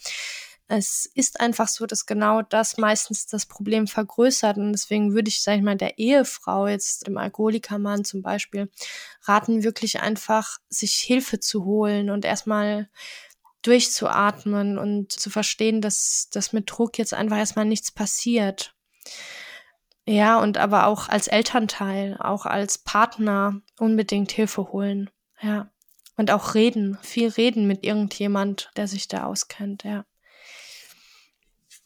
es 0.71 1.05
ist 1.05 1.41
einfach 1.41 1.67
so, 1.67 1.85
dass 1.85 2.05
genau 2.05 2.41
das 2.41 2.77
meistens 2.77 3.27
das 3.27 3.45
Problem 3.45 3.87
vergrößert. 3.87 4.57
Und 4.57 4.71
deswegen 4.71 5.13
würde 5.13 5.27
ich, 5.27 5.43
sag 5.43 5.57
ich 5.57 5.61
mal, 5.61 5.75
der 5.75 5.99
Ehefrau, 5.99 6.67
jetzt 6.67 7.07
dem 7.07 7.17
Alkoholikermann 7.17 8.05
zum 8.05 8.21
Beispiel, 8.21 8.71
raten, 9.23 9.63
wirklich 9.63 9.99
einfach 9.99 10.59
sich 10.69 10.93
Hilfe 10.93 11.41
zu 11.41 11.65
holen 11.65 12.09
und 12.09 12.23
erstmal 12.23 12.89
durchzuatmen 13.63 14.77
und 14.77 15.11
zu 15.11 15.29
verstehen, 15.29 15.81
dass, 15.81 16.29
dass 16.31 16.53
mit 16.53 16.71
Druck 16.71 16.97
jetzt 16.97 17.13
einfach 17.13 17.37
erstmal 17.37 17.65
nichts 17.65 17.91
passiert. 17.91 18.73
Ja, 20.05 20.39
und 20.39 20.57
aber 20.57 20.87
auch 20.87 21.09
als 21.09 21.27
Elternteil, 21.27 22.15
auch 22.17 22.45
als 22.45 22.77
Partner 22.77 23.61
unbedingt 23.77 24.31
Hilfe 24.31 24.71
holen. 24.71 25.09
Ja. 25.41 25.69
Und 26.15 26.31
auch 26.31 26.55
reden, 26.55 26.97
viel 27.01 27.27
reden 27.27 27.67
mit 27.67 27.83
irgendjemand, 27.83 28.71
der 28.77 28.87
sich 28.87 29.09
da 29.09 29.25
auskennt, 29.25 29.83
ja. 29.83 30.05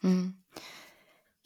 Mhm. 0.06 0.36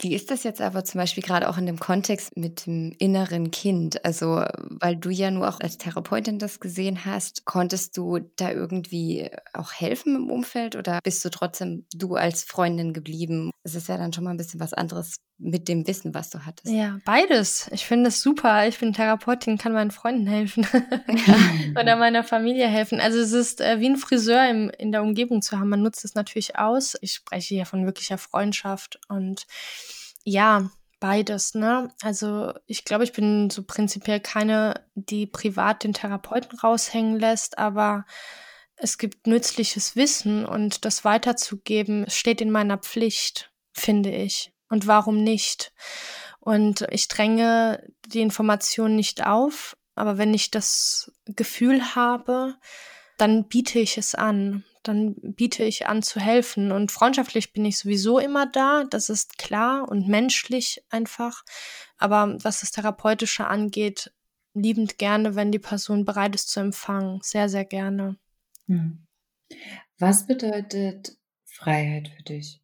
Wie 0.02 0.16
ist 0.16 0.32
das 0.32 0.44
jetzt 0.44 0.62
aber 0.62 0.86
zum 0.86 1.00
Beispiel 1.00 1.24
gerade 1.24 1.50
auch 1.50 1.58
in 1.58 1.66
dem 1.66 1.78
Kontext 1.78 2.38
mit 2.38 2.66
dem 2.66 2.94
inneren 3.00 3.52
Kind? 3.52 4.06
Also, 4.06 4.46
weil 4.70 4.96
du 4.96 5.10
ja 5.10 5.30
nur 5.30 5.50
auch 5.50 5.60
als 5.60 5.78
Therapeutin 5.78 6.40
das 6.40 6.62
gesehen 6.62 7.04
hast, 7.04 7.44
konntest 7.44 7.98
du 7.98 8.20
da 8.38 8.50
irgendwie 8.50 9.30
auch 9.54 9.74
helfen 9.74 10.16
im 10.16 10.30
Umfeld 10.32 10.78
oder 10.78 11.00
bist 11.04 11.26
du 11.26 11.30
trotzdem 11.30 11.86
du 11.94 12.16
als 12.16 12.44
Freundin 12.46 12.94
geblieben? 12.94 13.52
Es 13.64 13.76
ist 13.76 13.90
ja 13.90 13.98
dann 13.98 14.14
schon 14.14 14.24
mal 14.24 14.32
ein 14.32 14.38
bisschen 14.38 14.62
was 14.62 14.74
anderes 14.74 15.18
mit 15.40 15.70
dem 15.70 15.88
Wissen, 15.88 16.14
was 16.14 16.30
du 16.30 16.46
hattest. 16.46 16.72
Ja, 16.72 17.00
beides. 17.06 17.70
Ich 17.72 17.86
finde 17.86 18.10
es 18.10 18.22
super. 18.22 18.68
Ich 18.68 18.78
bin 18.78 18.94
Therapeutin, 18.94 19.58
kann 19.58 19.72
meinen 19.72 19.92
Freunden 19.92 20.28
helfen 20.28 20.68
oder 21.80 21.96
meiner 21.96 22.24
Familie 22.24 22.68
helfen. 22.68 23.00
Also 23.00 23.20
es 23.20 23.32
ist 23.32 23.62
äh, 23.62 23.80
wie 23.80 23.90
ein 23.90 23.96
Friseur 23.96 24.50
im, 24.50 24.70
in 24.78 24.92
der 24.92 25.02
Umgebung 25.02 25.42
zu 25.42 25.58
haben. 25.58 25.70
Man 25.70 25.82
nutzt 25.82 26.04
es 26.04 26.14
natürlich 26.14 26.58
aus. 26.58 26.98
Ich 27.02 27.14
spreche 27.14 27.56
hier 27.56 27.66
von 27.66 27.86
wirklicher 27.86 28.18
Freundschaft 28.18 29.00
und 29.08 29.48
ja, 30.26 30.70
beides, 31.00 31.56
ne? 31.56 31.90
Also 32.04 32.54
ich 32.68 32.84
glaube, 32.84 33.06
ich 33.06 33.14
bin 33.14 33.50
so 33.50 33.64
prinzipiell 33.64 34.20
keine, 34.20 34.86
die 34.96 35.26
privat 35.26 35.86
den 35.86 35.94
Therapeuten 35.94 36.60
raushängen 36.60 37.18
lässt, 37.18 37.58
aber 37.58 38.06
es 38.76 38.98
gibt 38.98 39.26
nützliches 39.26 39.96
Wissen 39.96 40.46
und 40.46 40.84
das 40.84 41.06
weiterzugeben 41.06 42.06
steht 42.10 42.42
in 42.42 42.52
meiner 42.52 42.78
Pflicht, 42.78 43.52
finde 43.72 44.12
ich. 44.12 44.52
Und 44.70 44.88
warum 44.88 45.24
nicht? 45.24 45.74
Und 46.40 46.86
ich 46.92 47.08
dränge 47.08 47.84
die 48.06 48.22
Information 48.22 48.96
nicht 48.96 49.26
auf, 49.26 49.76
aber 49.96 50.18
wenn 50.18 50.34
ich 50.34 50.52
das 50.52 51.12
Gefühl 51.26 51.96
habe, 51.96 52.56
dann 53.18 53.48
biete 53.48 53.80
ich 53.80 53.98
es 53.98 54.16
an. 54.16 54.64
Dann 54.84 55.16
biete 55.16 55.64
ich 55.66 55.88
an 55.88 56.02
zu 56.02 56.22
helfen. 56.22 56.72
Und 56.72 56.92
freundschaftlich 56.92 57.52
bin 57.52 57.66
ich 57.66 57.78
sowieso 57.78 58.18
immer 58.18 58.46
da, 58.46 58.86
das 58.90 59.10
ist 59.10 59.38
klar 59.38 59.90
und 59.90 60.08
menschlich 60.08 60.84
einfach. 60.90 61.44
Aber 61.98 62.38
was 62.42 62.62
das 62.62 62.72
Therapeutische 62.72 63.46
angeht, 63.48 64.14
liebend 64.54 64.98
gerne, 64.98 65.36
wenn 65.36 65.52
die 65.52 65.60
Person 65.60 66.06
bereit 66.06 66.34
ist 66.34 66.50
zu 66.50 66.62
empfangen. 66.62 67.20
Sehr, 67.22 67.50
sehr 67.50 67.66
gerne. 67.66 68.18
Hm. 68.68 69.06
Was 69.98 70.26
bedeutet 70.26 71.18
Freiheit 71.44 72.08
für 72.08 72.24
dich? 72.24 72.59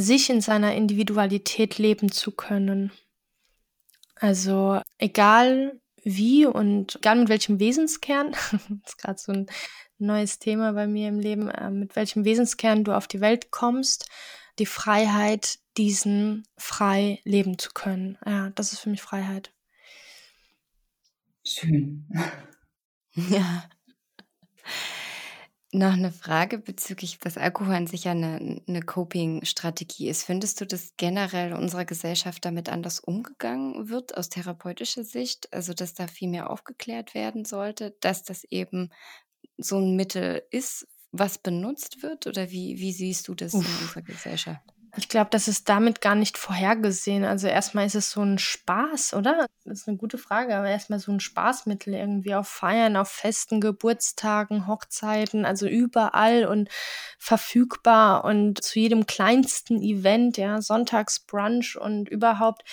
Sich 0.00 0.30
in 0.30 0.40
seiner 0.40 0.74
Individualität 0.74 1.78
leben 1.78 2.10
zu 2.10 2.32
können. 2.32 2.90
Also 4.16 4.80
egal 4.98 5.80
wie 6.02 6.46
und 6.46 6.96
egal 6.96 7.16
mit 7.16 7.28
welchem 7.28 7.60
Wesenskern, 7.60 8.32
das 8.52 8.70
ist 8.86 8.98
gerade 8.98 9.18
so 9.18 9.32
ein 9.32 9.46
neues 9.98 10.38
Thema 10.38 10.72
bei 10.72 10.86
mir 10.86 11.08
im 11.08 11.18
Leben, 11.18 11.50
äh, 11.50 11.70
mit 11.70 11.96
welchem 11.96 12.24
Wesenskern 12.24 12.84
du 12.84 12.96
auf 12.96 13.06
die 13.06 13.20
Welt 13.20 13.50
kommst, 13.50 14.08
die 14.58 14.66
Freiheit, 14.66 15.58
diesen 15.76 16.46
frei 16.56 17.20
leben 17.24 17.58
zu 17.58 17.70
können. 17.72 18.18
Ja, 18.26 18.50
das 18.50 18.72
ist 18.72 18.80
für 18.80 18.90
mich 18.90 19.02
Freiheit. 19.02 19.52
Schön. 21.44 22.06
Ja. 23.14 23.64
Noch 25.72 25.92
eine 25.92 26.10
Frage 26.10 26.58
bezüglich, 26.58 27.18
dass 27.18 27.38
Alkohol 27.38 27.74
an 27.74 27.86
sich 27.86 28.04
ja 28.04 28.10
eine, 28.10 28.60
eine 28.66 28.82
Coping-Strategie 28.82 30.08
ist. 30.08 30.24
Findest 30.24 30.60
du, 30.60 30.66
dass 30.66 30.96
generell 30.96 31.52
unserer 31.52 31.84
Gesellschaft 31.84 32.44
damit 32.44 32.68
anders 32.68 32.98
umgegangen 32.98 33.88
wird 33.88 34.16
aus 34.16 34.30
therapeutischer 34.30 35.04
Sicht? 35.04 35.52
Also, 35.52 35.72
dass 35.72 35.94
da 35.94 36.08
viel 36.08 36.28
mehr 36.28 36.50
aufgeklärt 36.50 37.14
werden 37.14 37.44
sollte, 37.44 37.96
dass 38.00 38.24
das 38.24 38.42
eben 38.44 38.90
so 39.58 39.78
ein 39.78 39.94
Mittel 39.94 40.42
ist, 40.50 40.88
was 41.12 41.38
benutzt 41.38 42.02
wird? 42.02 42.26
Oder 42.26 42.50
wie, 42.50 42.80
wie 42.80 42.92
siehst 42.92 43.28
du 43.28 43.36
das 43.36 43.54
Uff. 43.54 43.64
in 43.64 43.82
unserer 43.86 44.02
Gesellschaft? 44.02 44.62
Ich 44.96 45.08
glaube, 45.08 45.30
das 45.30 45.46
ist 45.46 45.68
damit 45.68 46.00
gar 46.00 46.14
nicht 46.14 46.36
vorhergesehen. 46.36 47.24
Also 47.24 47.46
erstmal 47.46 47.86
ist 47.86 47.94
es 47.94 48.10
so 48.10 48.22
ein 48.22 48.38
Spaß, 48.38 49.14
oder? 49.14 49.46
Das 49.64 49.80
ist 49.80 49.88
eine 49.88 49.96
gute 49.96 50.18
Frage, 50.18 50.56
aber 50.56 50.68
erstmal 50.68 50.98
so 50.98 51.12
ein 51.12 51.20
Spaßmittel 51.20 51.94
irgendwie 51.94 52.34
auf 52.34 52.48
Feiern, 52.48 52.96
auf 52.96 53.08
Festen, 53.08 53.60
Geburtstagen, 53.60 54.66
Hochzeiten, 54.66 55.44
also 55.44 55.68
überall 55.68 56.44
und 56.44 56.68
verfügbar 57.18 58.24
und 58.24 58.62
zu 58.64 58.80
jedem 58.80 59.06
kleinsten 59.06 59.80
Event, 59.80 60.36
ja, 60.36 60.60
Sonntagsbrunch 60.60 61.76
und 61.76 62.08
überhaupt 62.08 62.64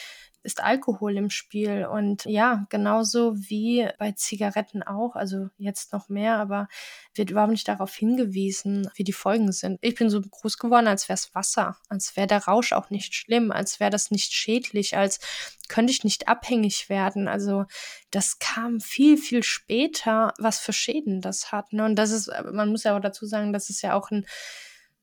ist 0.48 0.64
Alkohol 0.64 1.18
im 1.18 1.30
Spiel. 1.30 1.86
Und 1.86 2.24
ja, 2.24 2.66
genauso 2.70 3.36
wie 3.36 3.88
bei 4.00 4.14
Zigaretten 4.14 4.82
auch, 4.82 5.16
also 5.16 5.50
jetzt 5.58 5.92
noch 5.92 6.08
mehr, 6.08 6.38
aber 6.38 6.70
wird 7.14 7.30
überhaupt 7.30 7.52
nicht 7.52 7.68
darauf 7.68 7.94
hingewiesen, 7.94 8.90
wie 8.96 9.04
die 9.04 9.14
Folgen 9.14 9.52
sind. 9.52 9.78
Ich 9.82 9.96
bin 9.96 10.10
so 10.10 10.22
groß 10.22 10.58
geworden, 10.58 10.88
als 10.88 11.10
wäre 11.10 11.16
es 11.16 11.36
Wasser, 11.36 11.76
als 11.90 12.16
wäre 12.16 12.28
der 12.28 12.46
Rausch 12.46 12.72
auch 12.72 12.90
nicht 12.90 13.14
schlimm, 13.14 13.52
als 13.52 13.82
wäre 13.82 13.92
das 13.92 14.10
nicht 14.10 14.32
schädlich, 14.32 14.96
als 14.96 15.20
könnte 15.68 15.92
ich 15.92 16.06
nicht 16.06 16.30
abhängig 16.30 16.88
werden. 16.88 17.28
Also 17.28 17.66
das 18.10 18.40
kam 18.40 18.80
viel, 18.80 19.18
viel 19.18 19.44
später, 19.44 20.34
was 20.40 20.60
für 20.60 20.72
Schäden 20.72 21.20
das 21.20 21.52
hat. 21.52 21.74
Ne? 21.74 21.84
Und 21.84 21.96
das 21.96 22.12
ist, 22.12 22.32
man 22.54 22.70
muss 22.70 22.86
ja 22.86 22.96
auch 22.96 23.02
dazu 23.02 23.26
sagen, 23.26 23.52
das 23.52 23.70
ist 23.70 23.82
ja 23.82 23.96
auch 23.96 24.12
ein 24.12 24.26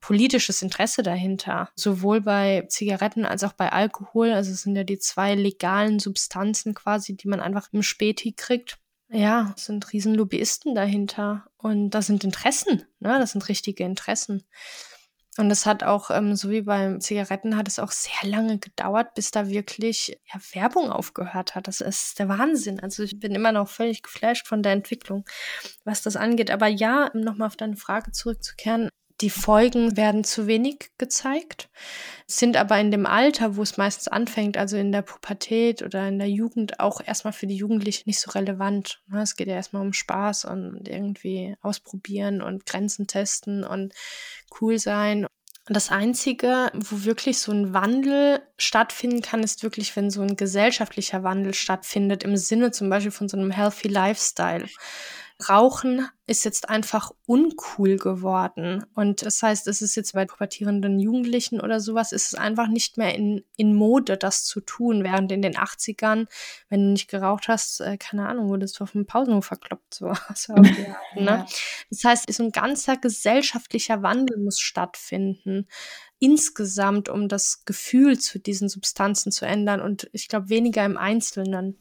politisches 0.05 0.61
Interesse 0.61 1.03
dahinter. 1.03 1.71
Sowohl 1.77 2.21
bei 2.21 2.67
Zigaretten 2.69 3.25
als 3.25 3.43
auch 3.43 3.55
bei 3.55 3.73
Alkohol. 3.73 4.33
Also 4.33 4.53
es 4.53 4.61
sind 4.61 4.77
ja 4.77 4.85
die 4.85 4.99
zwei 4.99 5.35
legalen 5.35 5.99
Substanzen 5.99 6.75
quasi, 6.75 7.17
die 7.17 7.27
man 7.27 7.41
einfach 7.41 7.69
im 7.73 7.83
Späti 7.83 8.33
kriegt. 8.33 8.77
Ja, 9.09 9.55
es 9.57 9.65
sind 9.65 9.91
riesen 9.95 10.15
Lobbyisten 10.15 10.75
dahinter. 10.75 11.47
Und 11.57 11.91
das 11.91 12.07
sind 12.07 12.23
Interessen, 12.23 12.85
ne? 13.01 13.19
Das 13.19 13.33
sind 13.33 13.49
richtige 13.49 13.85
Interessen. 13.85 14.45
Und 15.39 15.51
es 15.51 15.65
hat 15.65 15.83
auch, 15.83 16.11
ähm, 16.11 16.37
so 16.37 16.51
wie 16.51 16.61
beim 16.61 17.01
Zigaretten, 17.01 17.57
hat 17.57 17.67
es 17.67 17.79
auch 17.79 17.91
sehr 17.91 18.29
lange 18.29 18.59
gedauert, 18.59 19.15
bis 19.15 19.31
da 19.31 19.49
wirklich 19.49 20.19
ja, 20.33 20.41
Werbung 20.53 20.91
aufgehört 20.91 21.55
hat. 21.55 21.67
Das 21.67 21.81
ist 21.81 22.19
der 22.19 22.29
Wahnsinn. 22.29 22.79
Also 22.79 23.03
ich 23.03 23.19
bin 23.19 23.35
immer 23.35 23.53
noch 23.53 23.71
völlig 23.71 24.03
geflasht 24.03 24.47
von 24.47 24.63
der 24.63 24.73
Entwicklung, 24.73 25.25
was 25.85 26.03
das 26.03 26.17
angeht. 26.17 26.51
Aber 26.51 26.67
ja, 26.67 27.11
um 27.15 27.23
nochmal 27.23 27.47
auf 27.47 27.57
deine 27.57 27.77
Frage 27.77 28.13
zurückzukehren, 28.13 28.91
die 29.25 29.31
Folgen 29.31 29.97
werden 29.97 30.23
zu 30.23 30.47
wenig 30.47 30.91
gezeigt, 30.99 31.71
sind 32.27 32.59
aber 32.59 32.79
in 32.79 32.91
dem 32.91 33.07
Alter, 33.07 33.57
wo 33.57 33.63
es 33.63 33.79
meistens 33.79 34.09
anfängt, 34.09 34.59
also 34.59 34.77
in 34.77 34.93
der 34.93 35.01
Pubertät 35.01 35.81
oder 35.81 36.07
in 36.09 36.19
der 36.19 36.29
Jugend, 36.29 36.79
auch 36.79 37.01
erstmal 37.01 37.33
für 37.33 37.47
die 37.47 37.57
Jugendlichen 37.57 38.03
nicht 38.05 38.21
so 38.21 38.33
relevant. 38.33 39.01
Ne? 39.07 39.23
Es 39.23 39.37
geht 39.37 39.49
ja 39.49 39.55
erstmal 39.55 39.81
um 39.81 39.95
Spaß 39.95 40.45
und 40.45 40.87
irgendwie 40.87 41.57
ausprobieren 41.63 42.43
und 42.43 42.67
Grenzen 42.67 43.07
testen 43.07 43.65
und 43.65 43.95
cool 44.61 44.79
sein. 44.79 45.27
Das 45.69 45.91
Einzige, 45.91 46.71
wo 46.75 47.05
wirklich 47.05 47.39
so 47.39 47.51
ein 47.51 47.73
Wandel 47.73 48.43
stattfinden 48.59 49.23
kann, 49.23 49.43
ist 49.43 49.63
wirklich, 49.63 49.97
wenn 49.97 50.11
so 50.11 50.21
ein 50.21 50.37
gesellschaftlicher 50.37 51.23
Wandel 51.23 51.55
stattfindet, 51.55 52.25
im 52.25 52.37
Sinne 52.37 52.73
zum 52.73 52.91
Beispiel 52.91 53.11
von 53.11 53.31
so 53.31 53.39
einem 53.39 53.51
Healthy 53.51 53.89
Lifestyle 53.89 54.67
Rauchen 55.49 56.09
ist 56.27 56.45
jetzt 56.45 56.69
einfach 56.69 57.11
uncool 57.27 57.97
geworden. 57.97 58.87
Und 58.95 59.27
das 59.27 59.43
heißt, 59.43 59.67
es 59.67 59.83
ist 59.83 59.95
jetzt 59.97 60.15
bei 60.15 60.25
pubertierenden 60.25 61.01
Jugendlichen 61.01 61.61
oder 61.61 61.81
sowas, 61.81 62.13
ist 62.13 62.29
es 62.29 62.35
einfach 62.35 62.69
nicht 62.69 62.97
mehr 62.97 63.15
in, 63.15 63.45
in 63.57 63.75
Mode, 63.75 64.17
das 64.17 64.45
zu 64.45 64.61
tun. 64.61 65.03
Während 65.03 65.33
in 65.33 65.43
den 65.43 65.57
80ern, 65.57 66.27
wenn 66.69 66.81
du 66.81 66.93
nicht 66.93 67.09
geraucht 67.09 67.49
hast, 67.49 67.81
äh, 67.81 67.99
keine 67.99 68.29
Ahnung, 68.29 68.49
wurdest 68.49 68.79
du 68.79 68.85
auf 68.85 68.93
dem 68.93 69.07
Pausenhof 69.07 69.47
verkloppt. 69.47 69.85
So. 69.95 70.13
so 70.35 70.55
Art, 70.55 70.67
ne? 71.15 71.47
Das 71.91 72.05
heißt, 72.05 72.33
so 72.33 72.43
ein 72.43 72.53
ganzer 72.53 72.97
gesellschaftlicher 72.97 74.03
Wandel 74.03 74.39
muss 74.39 74.59
stattfinden 74.59 75.69
insgesamt, 76.19 77.09
um 77.09 77.29
das 77.29 77.65
Gefühl 77.65 78.19
zu 78.19 78.39
diesen 78.39 78.69
Substanzen 78.69 79.31
zu 79.31 79.45
ändern 79.45 79.81
und 79.81 80.09
ich 80.13 80.29
glaube 80.29 80.49
weniger 80.49 80.85
im 80.85 80.97
Einzelnen. 80.97 81.79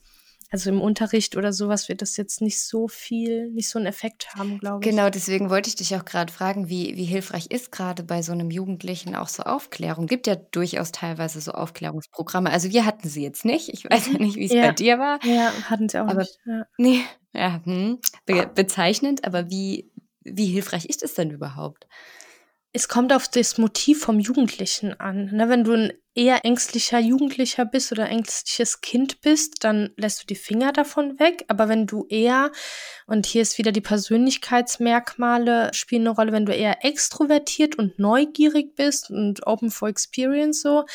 Also 0.53 0.69
im 0.69 0.81
Unterricht 0.81 1.35
oder 1.35 1.51
sowas 1.51 1.89
wird 1.89 2.03
das 2.03 2.15
jetzt 2.15 2.39
nicht 2.39 2.61
so 2.61 2.87
viel, 2.87 3.49
nicht 3.49 3.67
so 3.69 3.79
einen 3.79 3.87
Effekt 3.87 4.35
haben, 4.35 4.59
glaube 4.59 4.85
ich. 4.85 4.89
Genau, 4.91 5.09
deswegen 5.09 5.49
wollte 5.49 5.67
ich 5.67 5.75
dich 5.75 5.95
auch 5.95 6.05
gerade 6.05 6.31
fragen, 6.31 6.69
wie, 6.69 6.95
wie 6.95 7.05
hilfreich 7.05 7.47
ist 7.47 7.71
gerade 7.71 8.03
bei 8.03 8.21
so 8.21 8.33
einem 8.33 8.51
Jugendlichen 8.51 9.15
auch 9.15 9.29
so 9.29 9.41
Aufklärung? 9.41 10.05
Gibt 10.05 10.27
ja 10.27 10.35
durchaus 10.35 10.91
teilweise 10.91 11.41
so 11.41 11.53
Aufklärungsprogramme. 11.53 12.51
Also 12.51 12.69
wir 12.69 12.85
hatten 12.85 13.09
sie 13.09 13.23
jetzt 13.23 13.45
nicht. 13.45 13.69
Ich 13.69 13.89
weiß 13.89 14.11
ja 14.13 14.19
nicht, 14.19 14.35
wie 14.35 14.45
es 14.45 14.51
ja. 14.53 14.67
bei 14.67 14.71
dir 14.73 14.99
war. 14.99 15.17
Ja, 15.25 15.51
hatten 15.71 15.89
sie 15.89 15.99
auch 15.99 16.07
aber, 16.07 16.19
nicht. 16.19 16.37
Ja. 16.45 16.67
Nee, 16.77 17.01
ja, 17.33 17.59
hm, 17.63 17.97
be 18.27 18.47
bezeichnend, 18.53 19.25
aber 19.25 19.49
wie, 19.49 19.89
wie 20.21 20.45
hilfreich 20.45 20.85
ist 20.85 21.01
es 21.01 21.15
denn 21.15 21.31
überhaupt? 21.31 21.87
Es 22.75 22.87
kommt 22.87 23.13
auf 23.13 23.27
das 23.27 23.59
Motiv 23.59 24.01
vom 24.01 24.19
Jugendlichen 24.19 24.99
an. 24.99 25.29
Ne? 25.31 25.47
Wenn 25.47 25.63
du 25.63 25.73
ein 25.73 25.93
eher 26.15 26.43
ängstlicher 26.43 26.99
Jugendlicher 26.99 27.65
bist 27.65 27.91
oder 27.91 28.09
ängstliches 28.09 28.81
Kind 28.81 29.21
bist, 29.21 29.63
dann 29.63 29.91
lässt 29.95 30.23
du 30.23 30.25
die 30.25 30.35
Finger 30.35 30.71
davon 30.73 31.19
weg. 31.19 31.45
Aber 31.49 31.69
wenn 31.69 31.85
du 31.85 32.07
eher, 32.09 32.51
und 33.05 33.27
hier 33.27 33.43
ist 33.43 33.59
wieder 33.59 33.71
die 33.71 33.81
Persönlichkeitsmerkmale 33.81 35.71
spielen 35.73 36.07
eine 36.07 36.15
Rolle, 36.15 36.31
wenn 36.31 36.47
du 36.47 36.53
eher 36.53 36.83
extrovertiert 36.83 37.77
und 37.77 37.99
neugierig 37.99 38.75
bist 38.75 39.11
und 39.11 39.45
open 39.45 39.69
for 39.69 39.87
experience 39.87 40.61
so, 40.61 40.85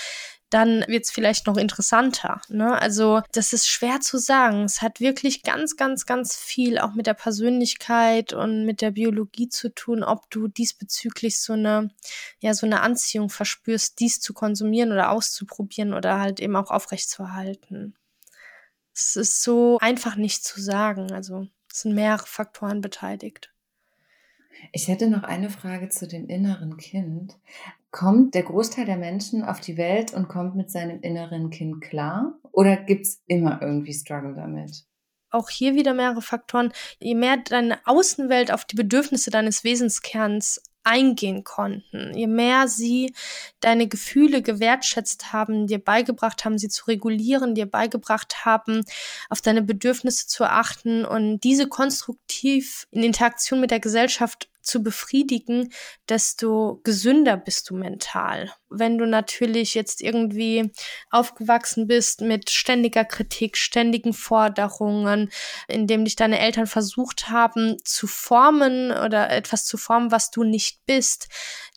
dann 0.51 0.85
wird 0.89 1.05
es 1.05 1.11
vielleicht 1.11 1.47
noch 1.47 1.57
interessanter. 1.57 2.41
Ne? 2.49 2.81
Also 2.81 3.21
das 3.33 3.53
ist 3.53 3.69
schwer 3.69 4.01
zu 4.01 4.19
sagen. 4.19 4.65
Es 4.65 4.81
hat 4.81 5.01
wirklich 5.01 5.43
ganz, 5.43 5.77
ganz, 5.77 6.07
ganz 6.07 6.37
viel 6.37 6.79
auch 6.79 6.95
mit 6.95 7.07
der 7.07 7.15
Persönlichkeit 7.15 8.33
und 8.33 8.65
mit 8.65 8.81
der 8.81 8.93
Biologie 8.93 9.49
zu 9.49 9.75
tun, 9.75 10.03
ob 10.03 10.31
du 10.31 10.49
diesbezüglich 10.49 11.41
so 11.41 11.53
eine, 11.53 11.91
ja, 12.41 12.55
so 12.55 12.67
eine 12.67 12.81
Anziehung 12.81 13.29
verspürst, 13.29 14.01
dies 14.01 14.21
zu 14.21 14.33
konsumieren 14.33 14.93
oder 14.93 15.11
auszuprobieren 15.11 15.93
oder 15.93 16.19
halt 16.19 16.41
eben 16.41 16.57
auch 16.57 16.71
aufrechtzuerhalten. 16.71 17.95
Es 18.95 19.17
ist 19.17 19.43
so 19.43 19.79
einfach 19.81 20.17
nicht 20.17 20.45
zu 20.45 20.61
sagen. 20.61 21.13
Also 21.13 21.47
es 21.71 21.83
sind 21.83 21.95
mehrere 21.95 22.27
Faktoren 22.27 22.81
beteiligt. 22.81 23.53
Ich 24.73 24.89
hätte 24.89 25.09
noch 25.09 25.23
eine 25.23 25.51
Frage 25.51 25.89
zu 25.89 26.09
dem 26.09 26.29
inneren 26.29 26.77
Kind. 26.77 27.37
Kommt 27.91 28.35
der 28.35 28.43
Großteil 28.43 28.85
der 28.85 28.99
Menschen 28.99 29.43
auf 29.43 29.61
die 29.61 29.79
Welt 29.79 30.13
und 30.13 30.29
kommt 30.29 30.55
mit 30.55 30.71
seinem 30.71 31.01
inneren 31.01 31.51
Kind 31.51 31.81
klar? 31.81 32.39
Oder 32.53 32.77
gibt 32.77 33.07
es 33.07 33.23
immer 33.27 33.63
irgendwie 33.63 33.95
Struggle 33.95 34.35
damit? 34.35 34.85
Auch 35.31 35.49
hier 35.49 35.75
wieder 35.75 35.95
mehrere 35.95 36.23
Faktoren. 36.23 36.73
Je 37.01 37.15
mehr 37.15 37.39
deine 37.39 37.79
Außenwelt 37.87 38.53
auf 38.53 38.65
die 38.65 38.77
Bedürfnisse 38.77 39.31
deines 39.31 39.65
Wesenskerns 39.65 40.63
eingehen 40.85 41.45
konnten, 41.45 42.15
je 42.15 42.27
mehr 42.27 42.67
sie 42.67 43.15
deine 43.61 43.89
Gefühle 43.89 44.41
gewertschätzt 44.41 45.35
haben, 45.35 45.67
dir 45.67 45.79
beigebracht 45.79 46.45
haben, 46.45 46.57
sie 46.57 46.69
zu 46.69 46.87
regulieren, 46.87 47.55
dir 47.55 47.67
beigebracht 47.67 48.47
haben, 48.47 48.85
auf 49.29 49.43
deine 49.43 49.61
Bedürfnisse 49.61 50.27
zu 50.29 50.45
achten 50.45 51.05
und 51.05 51.41
diese 51.41 51.69
konstruktiv 51.69 52.87
in 52.91 53.03
Interaktion 53.03 53.61
mit 53.61 53.71
der 53.71 53.81
Gesellschaft 53.81 54.49
zu 54.69 54.83
befriedigen, 54.83 55.73
desto 56.09 56.81
gesünder 56.85 57.37
bist 57.37 57.71
du 57.71 57.77
mental. 57.77 58.53
Wenn 58.69 58.99
du 58.99 59.07
natürlich 59.07 59.75
jetzt 59.75 60.03
irgendwie 60.03 60.71
aufgewachsen 61.11 61.87
bist 61.87 62.21
mit 62.21 62.51
ständiger 62.51 63.05
Kritik, 63.05 63.57
ständigen 63.57 64.13
Forderungen, 64.13 65.31
indem 65.69 66.05
dich 66.05 66.17
deine 66.17 66.39
Eltern 66.39 66.67
versucht 66.67 67.31
haben 67.31 67.77
zu 67.85 68.07
formen 68.07 68.93
oder 68.93 69.31
etwas 69.31 69.65
zu 69.65 69.79
formen, 69.79 70.13
was 70.13 70.31
du 70.31 70.45
nicht 70.45 70.85
bist, 70.87 71.29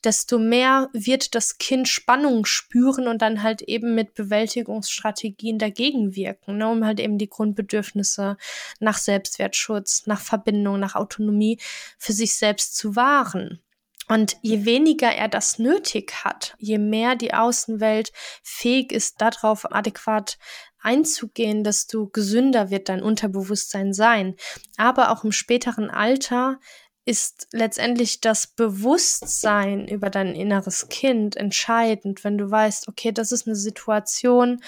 desto 0.03 0.39
mehr 0.39 0.89
wird 0.93 1.35
das 1.35 1.57
Kind 1.57 1.87
Spannung 1.87 2.45
spüren 2.45 3.07
und 3.07 3.21
dann 3.21 3.43
halt 3.43 3.61
eben 3.61 3.95
mit 3.95 4.13
Bewältigungsstrategien 4.13 5.59
dagegen 5.59 6.15
wirken, 6.15 6.57
ne, 6.57 6.67
um 6.67 6.85
halt 6.85 6.99
eben 6.99 7.17
die 7.17 7.29
Grundbedürfnisse 7.29 8.37
nach 8.79 8.97
Selbstwertschutz, 8.97 10.07
nach 10.07 10.21
Verbindung, 10.21 10.79
nach 10.79 10.95
Autonomie 10.95 11.57
für 11.97 12.13
sich 12.13 12.35
selbst 12.35 12.75
zu 12.75 12.95
wahren. 12.95 13.59
Und 14.07 14.35
je 14.41 14.65
weniger 14.65 15.09
er 15.09 15.29
das 15.29 15.57
nötig 15.57 16.25
hat, 16.25 16.55
je 16.57 16.77
mehr 16.77 17.15
die 17.15 17.33
Außenwelt 17.33 18.11
fähig 18.43 18.91
ist, 18.91 19.21
darauf 19.21 19.71
adäquat 19.71 20.37
einzugehen, 20.81 21.63
desto 21.63 22.07
gesünder 22.07 22.69
wird 22.69 22.89
dein 22.89 23.03
Unterbewusstsein 23.03 23.93
sein. 23.93 24.35
Aber 24.77 25.11
auch 25.11 25.23
im 25.23 25.31
späteren 25.31 25.89
Alter 25.89 26.59
ist 27.05 27.47
letztendlich 27.51 28.21
das 28.21 28.47
Bewusstsein 28.47 29.87
über 29.87 30.09
dein 30.09 30.35
inneres 30.35 30.87
Kind 30.89 31.35
entscheidend, 31.35 32.23
wenn 32.23 32.37
du 32.37 32.49
weißt, 32.49 32.87
okay, 32.87 33.11
das 33.11 33.31
ist 33.31 33.47
eine 33.47 33.55
Situation, 33.55 34.61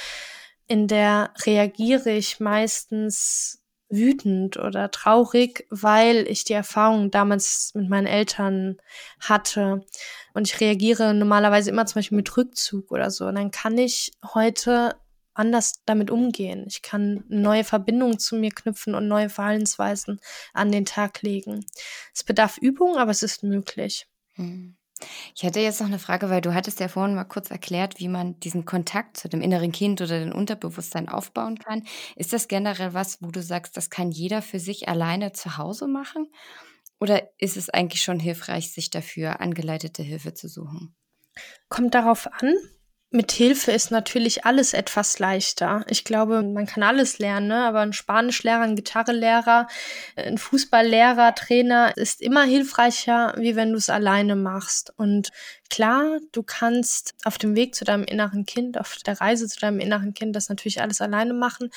in 0.68 0.88
der 0.88 1.32
reagiere 1.46 2.12
ich 2.12 2.40
meistens 2.40 3.64
wütend 3.90 4.58
oder 4.58 4.90
traurig, 4.90 5.68
weil 5.70 6.28
ich 6.28 6.46
die 6.46 6.54
Erfahrung 6.54 7.12
damals 7.12 7.72
mit 7.76 7.90
meinen 7.90 8.08
Eltern 8.08 8.78
hatte. 9.20 9.86
Und 10.34 10.48
ich 10.48 10.60
reagiere 10.60 11.14
normalerweise 11.14 11.70
immer 11.70 11.86
zum 11.86 12.00
Beispiel 12.00 12.16
mit 12.16 12.36
Rückzug 12.36 12.92
oder 12.92 13.12
so. 13.12 13.26
Und 13.26 13.36
dann 13.36 13.52
kann 13.52 13.78
ich 13.78 14.14
heute 14.34 14.96
anders 15.34 15.82
damit 15.86 16.12
umgehen. 16.12 16.66
Ich 16.68 16.82
kann 16.82 17.24
neue 17.28 17.64
Verbindungen 17.64 18.20
zu 18.20 18.36
mir 18.36 18.52
knüpfen 18.52 18.96
und 18.96 19.08
neue 19.08 19.30
Verhaltensweisen 19.30 20.20
an 20.54 20.72
den 20.72 20.86
Tag 20.86 21.22
legen. 21.22 21.66
Es 22.14 22.24
bedarf 22.24 22.58
Übung, 22.58 22.98
aber 22.98 23.12
es 23.12 23.24
ist 23.24 23.44
möglich. 23.44 24.08
Hm. 24.36 24.76
Ich 25.36 25.44
hätte 25.44 25.60
jetzt 25.60 25.80
noch 25.80 25.88
eine 25.88 26.00
Frage, 26.00 26.30
weil 26.30 26.42
du 26.42 26.54
hattest 26.54 26.80
ja 26.80 26.88
vorhin 26.88 27.16
mal 27.16 27.24
kurz 27.26 27.52
erklärt, 27.52 28.00
wie 28.00 28.08
man 28.08 28.40
diesen 28.40 28.66
Kontakt 28.66 29.18
zu 29.18 29.28
dem 29.28 29.42
inneren 29.42 29.72
Kind 29.72 30.02
oder 30.02 30.20
dem 30.20 30.32
Unterbewusstsein 30.32 31.10
aufbauen 31.10 31.60
kann. 31.60 31.84
Ist 32.16 32.34
das 32.34 32.48
generell 32.48 32.94
was, 32.94 33.22
wo 33.22 33.28
du 33.28 33.42
sagst, 33.42 33.76
das 33.76 33.90
kann 33.90 34.12
jeder 34.12 34.42
für 34.42 34.60
sich 34.60 34.88
alleine 34.88 35.34
zu 35.34 35.58
Hause 35.58 35.88
machen? 35.88 36.32
Oder 37.00 37.30
ist 37.38 37.58
es 37.58 37.70
eigentlich 37.70 38.02
schon 38.02 38.20
hilfreich, 38.20 38.72
sich 38.72 38.90
dafür 38.90 39.42
angeleitete 39.42 40.04
Hilfe 40.04 40.34
zu 40.34 40.48
suchen? 40.48 40.96
Kommt 41.68 41.96
darauf 41.96 42.28
an, 42.32 42.54
mit 43.14 43.32
Hilfe 43.32 43.72
ist 43.72 43.92
natürlich 43.92 44.44
alles 44.44 44.74
etwas 44.74 45.20
leichter. 45.20 45.86
Ich 45.88 46.04
glaube, 46.04 46.42
man 46.42 46.66
kann 46.66 46.82
alles 46.82 47.20
lernen, 47.20 47.48
ne? 47.48 47.64
aber 47.64 47.82
ein 47.82 47.94
Spanischlehrer, 47.94 48.62
ein 48.62 48.76
Gitarrelehrer, 48.76 49.68
ein 50.16 50.40
Fußballlehrer, 50.40 51.36
Trainer 51.36 51.96
ist 51.96 52.22
immer 52.22 52.44
hilfreicher, 52.44 53.36
wie 53.38 53.56
wenn 53.56 53.72
du 53.72 53.78
es 53.78 53.92
alleine 53.92 54.36
machst. 54.36 54.92
Und 54.98 55.30
klar, 55.70 56.18
du 56.32 56.42
kannst 56.42 57.14
auf 57.24 57.38
dem 57.38 57.56
Weg 57.56 57.76
zu 57.76 57.86
deinem 57.86 58.04
inneren 58.04 58.48
Kind, 58.48 58.80
auf 58.80 58.98
der 59.06 59.22
Reise 59.22 59.48
zu 59.48 59.60
deinem 59.60 59.80
inneren 59.80 60.16
Kind 60.16 60.36
das 60.36 60.50
natürlich 60.50 60.82
alles 60.82 61.00
alleine 61.00 61.36
machen. 61.36 61.70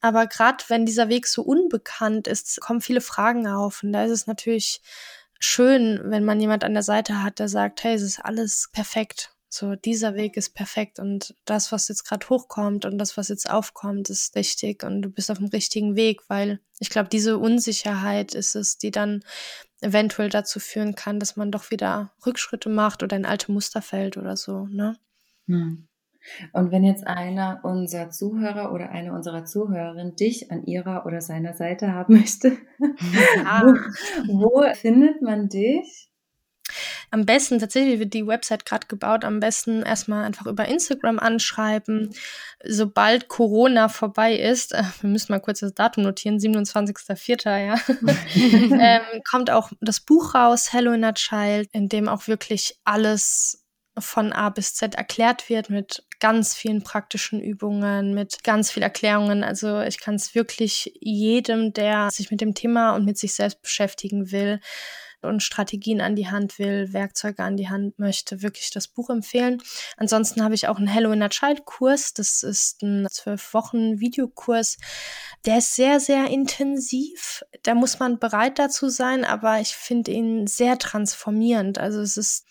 Aber 0.00 0.28
gerade 0.28 0.62
wenn 0.68 0.86
dieser 0.86 1.08
Weg 1.08 1.26
so 1.26 1.42
unbekannt 1.42 2.28
ist, 2.28 2.60
kommen 2.60 2.80
viele 2.80 3.00
Fragen 3.00 3.48
auf. 3.48 3.82
Und 3.82 3.92
da 3.92 4.04
ist 4.04 4.12
es 4.12 4.26
natürlich 4.28 4.80
schön, 5.40 6.00
wenn 6.04 6.24
man 6.24 6.40
jemand 6.40 6.62
an 6.62 6.74
der 6.74 6.84
Seite 6.84 7.20
hat, 7.20 7.40
der 7.40 7.48
sagt, 7.48 7.82
hey, 7.82 7.94
es 7.94 8.02
ist 8.02 8.24
alles 8.24 8.70
perfekt 8.72 9.32
so, 9.54 9.74
dieser 9.76 10.14
Weg 10.14 10.38
ist 10.38 10.54
perfekt 10.54 10.98
und 10.98 11.34
das, 11.44 11.72
was 11.72 11.88
jetzt 11.88 12.04
gerade 12.04 12.26
hochkommt 12.30 12.86
und 12.86 12.96
das, 12.96 13.18
was 13.18 13.28
jetzt 13.28 13.50
aufkommt, 13.50 14.08
ist 14.08 14.34
richtig 14.34 14.82
und 14.82 15.02
du 15.02 15.10
bist 15.10 15.30
auf 15.30 15.36
dem 15.36 15.48
richtigen 15.48 15.94
Weg, 15.94 16.22
weil 16.28 16.58
ich 16.78 16.88
glaube, 16.88 17.10
diese 17.10 17.36
Unsicherheit 17.36 18.34
ist 18.34 18.54
es, 18.54 18.78
die 18.78 18.90
dann 18.90 19.22
eventuell 19.82 20.30
dazu 20.30 20.58
führen 20.58 20.94
kann, 20.94 21.20
dass 21.20 21.36
man 21.36 21.50
doch 21.50 21.70
wieder 21.70 22.12
Rückschritte 22.24 22.70
macht 22.70 23.02
oder 23.02 23.14
ein 23.14 23.26
alte 23.26 23.52
Muster 23.52 23.82
fällt 23.82 24.16
oder 24.16 24.38
so, 24.38 24.66
ne? 24.68 24.96
Hm. 25.46 25.86
Und 26.54 26.70
wenn 26.70 26.84
jetzt 26.84 27.06
einer 27.06 27.60
unserer 27.62 28.08
Zuhörer 28.08 28.72
oder 28.72 28.88
eine 28.88 29.12
unserer 29.12 29.44
Zuhörerinnen 29.44 30.16
dich 30.16 30.50
an 30.50 30.64
ihrer 30.64 31.04
oder 31.04 31.20
seiner 31.20 31.52
Seite 31.52 31.92
haben 31.92 32.14
möchte, 32.14 32.56
ja. 33.36 33.64
wo, 34.28 34.62
wo 34.62 34.74
findet 34.74 35.20
man 35.20 35.50
dich? 35.50 36.11
Am 37.12 37.26
besten, 37.26 37.58
tatsächlich 37.58 37.98
wird 38.00 38.14
die 38.14 38.26
Website 38.26 38.64
gerade 38.64 38.86
gebaut, 38.86 39.24
am 39.24 39.38
besten 39.38 39.82
erstmal 39.82 40.24
einfach 40.24 40.46
über 40.46 40.64
Instagram 40.64 41.18
anschreiben. 41.18 42.14
Sobald 42.64 43.28
Corona 43.28 43.90
vorbei 43.90 44.34
ist, 44.34 44.72
äh, 44.72 44.82
wir 45.02 45.10
müssen 45.10 45.30
mal 45.30 45.38
kurz 45.38 45.60
das 45.60 45.74
Datum 45.74 46.04
notieren, 46.04 46.38
27.04., 46.38 47.66
ja, 47.66 47.74
ähm, 48.34 49.20
kommt 49.30 49.50
auch 49.50 49.70
das 49.82 50.00
Buch 50.00 50.34
raus, 50.34 50.72
Hello 50.72 50.92
in 50.92 51.04
a 51.04 51.12
Child, 51.12 51.68
in 51.72 51.90
dem 51.90 52.08
auch 52.08 52.28
wirklich 52.28 52.80
alles 52.84 53.62
von 53.98 54.32
A 54.32 54.48
bis 54.48 54.74
Z 54.74 54.94
erklärt 54.94 55.50
wird 55.50 55.68
mit 55.68 56.06
ganz 56.18 56.54
vielen 56.54 56.82
praktischen 56.82 57.42
Übungen, 57.42 58.14
mit 58.14 58.42
ganz 58.42 58.70
vielen 58.70 58.84
Erklärungen. 58.84 59.44
Also 59.44 59.82
ich 59.82 60.00
kann 60.00 60.14
es 60.14 60.34
wirklich 60.34 60.96
jedem, 60.98 61.74
der 61.74 62.10
sich 62.10 62.30
mit 62.30 62.40
dem 62.40 62.54
Thema 62.54 62.94
und 62.94 63.04
mit 63.04 63.18
sich 63.18 63.34
selbst 63.34 63.60
beschäftigen 63.60 64.32
will, 64.32 64.60
und 65.24 65.42
Strategien 65.42 66.00
an 66.00 66.16
die 66.16 66.28
Hand 66.28 66.58
will, 66.58 66.92
Werkzeuge 66.92 67.42
an 67.42 67.56
die 67.56 67.68
Hand 67.68 67.98
möchte, 67.98 68.42
wirklich 68.42 68.70
das 68.70 68.88
Buch 68.88 69.10
empfehlen. 69.10 69.62
Ansonsten 69.96 70.42
habe 70.42 70.54
ich 70.54 70.68
auch 70.68 70.76
einen 70.76 70.86
Hello 70.86 71.12
Inner 71.12 71.30
Child 71.30 71.64
Kurs. 71.64 72.14
Das 72.14 72.42
ist 72.42 72.82
ein 72.82 73.06
zwölf 73.10 73.54
Wochen 73.54 74.00
Videokurs. 74.00 74.78
Der 75.44 75.58
ist 75.58 75.74
sehr, 75.74 76.00
sehr 76.00 76.28
intensiv. 76.28 77.42
Da 77.62 77.74
muss 77.74 77.98
man 77.98 78.18
bereit 78.18 78.58
dazu 78.58 78.88
sein, 78.88 79.24
aber 79.24 79.60
ich 79.60 79.74
finde 79.74 80.10
ihn 80.10 80.46
sehr 80.46 80.78
transformierend. 80.78 81.78
Also 81.78 82.00
es 82.00 82.16
ist 82.16 82.46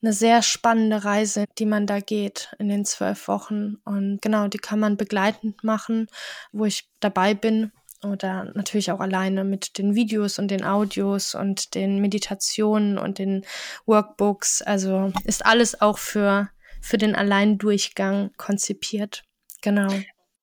eine 0.00 0.12
sehr 0.12 0.42
spannende 0.42 1.04
Reise, 1.04 1.44
die 1.58 1.66
man 1.66 1.86
da 1.86 2.00
geht 2.00 2.54
in 2.58 2.68
den 2.68 2.84
zwölf 2.84 3.28
Wochen. 3.28 3.76
Und 3.84 4.22
genau, 4.22 4.48
die 4.48 4.58
kann 4.58 4.78
man 4.78 4.96
begleitend 4.96 5.64
machen, 5.64 6.06
wo 6.52 6.64
ich 6.64 6.88
dabei 7.00 7.34
bin 7.34 7.72
oder 8.04 8.52
natürlich 8.54 8.92
auch 8.92 9.00
alleine 9.00 9.44
mit 9.44 9.78
den 9.78 9.94
Videos 9.94 10.38
und 10.38 10.50
den 10.50 10.64
Audios 10.64 11.34
und 11.34 11.74
den 11.74 12.00
Meditationen 12.00 12.98
und 12.98 13.18
den 13.18 13.44
Workbooks. 13.86 14.62
Also 14.62 15.12
ist 15.24 15.44
alles 15.44 15.80
auch 15.80 15.98
für, 15.98 16.48
für 16.80 16.98
den 16.98 17.14
Alleindurchgang 17.14 18.30
konzipiert. 18.36 19.24
Genau. 19.62 19.88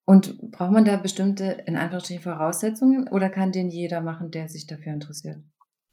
Und 0.05 0.51
braucht 0.51 0.71
man 0.71 0.85
da 0.85 0.97
bestimmte, 0.97 1.45
in 1.65 1.77
Anführungsstrichen, 1.77 2.23
Voraussetzungen 2.23 3.07
oder 3.07 3.29
kann 3.29 3.51
den 3.51 3.69
jeder 3.69 4.01
machen, 4.01 4.29
der 4.29 4.49
sich 4.49 4.67
dafür 4.67 4.93
interessiert? 4.93 5.37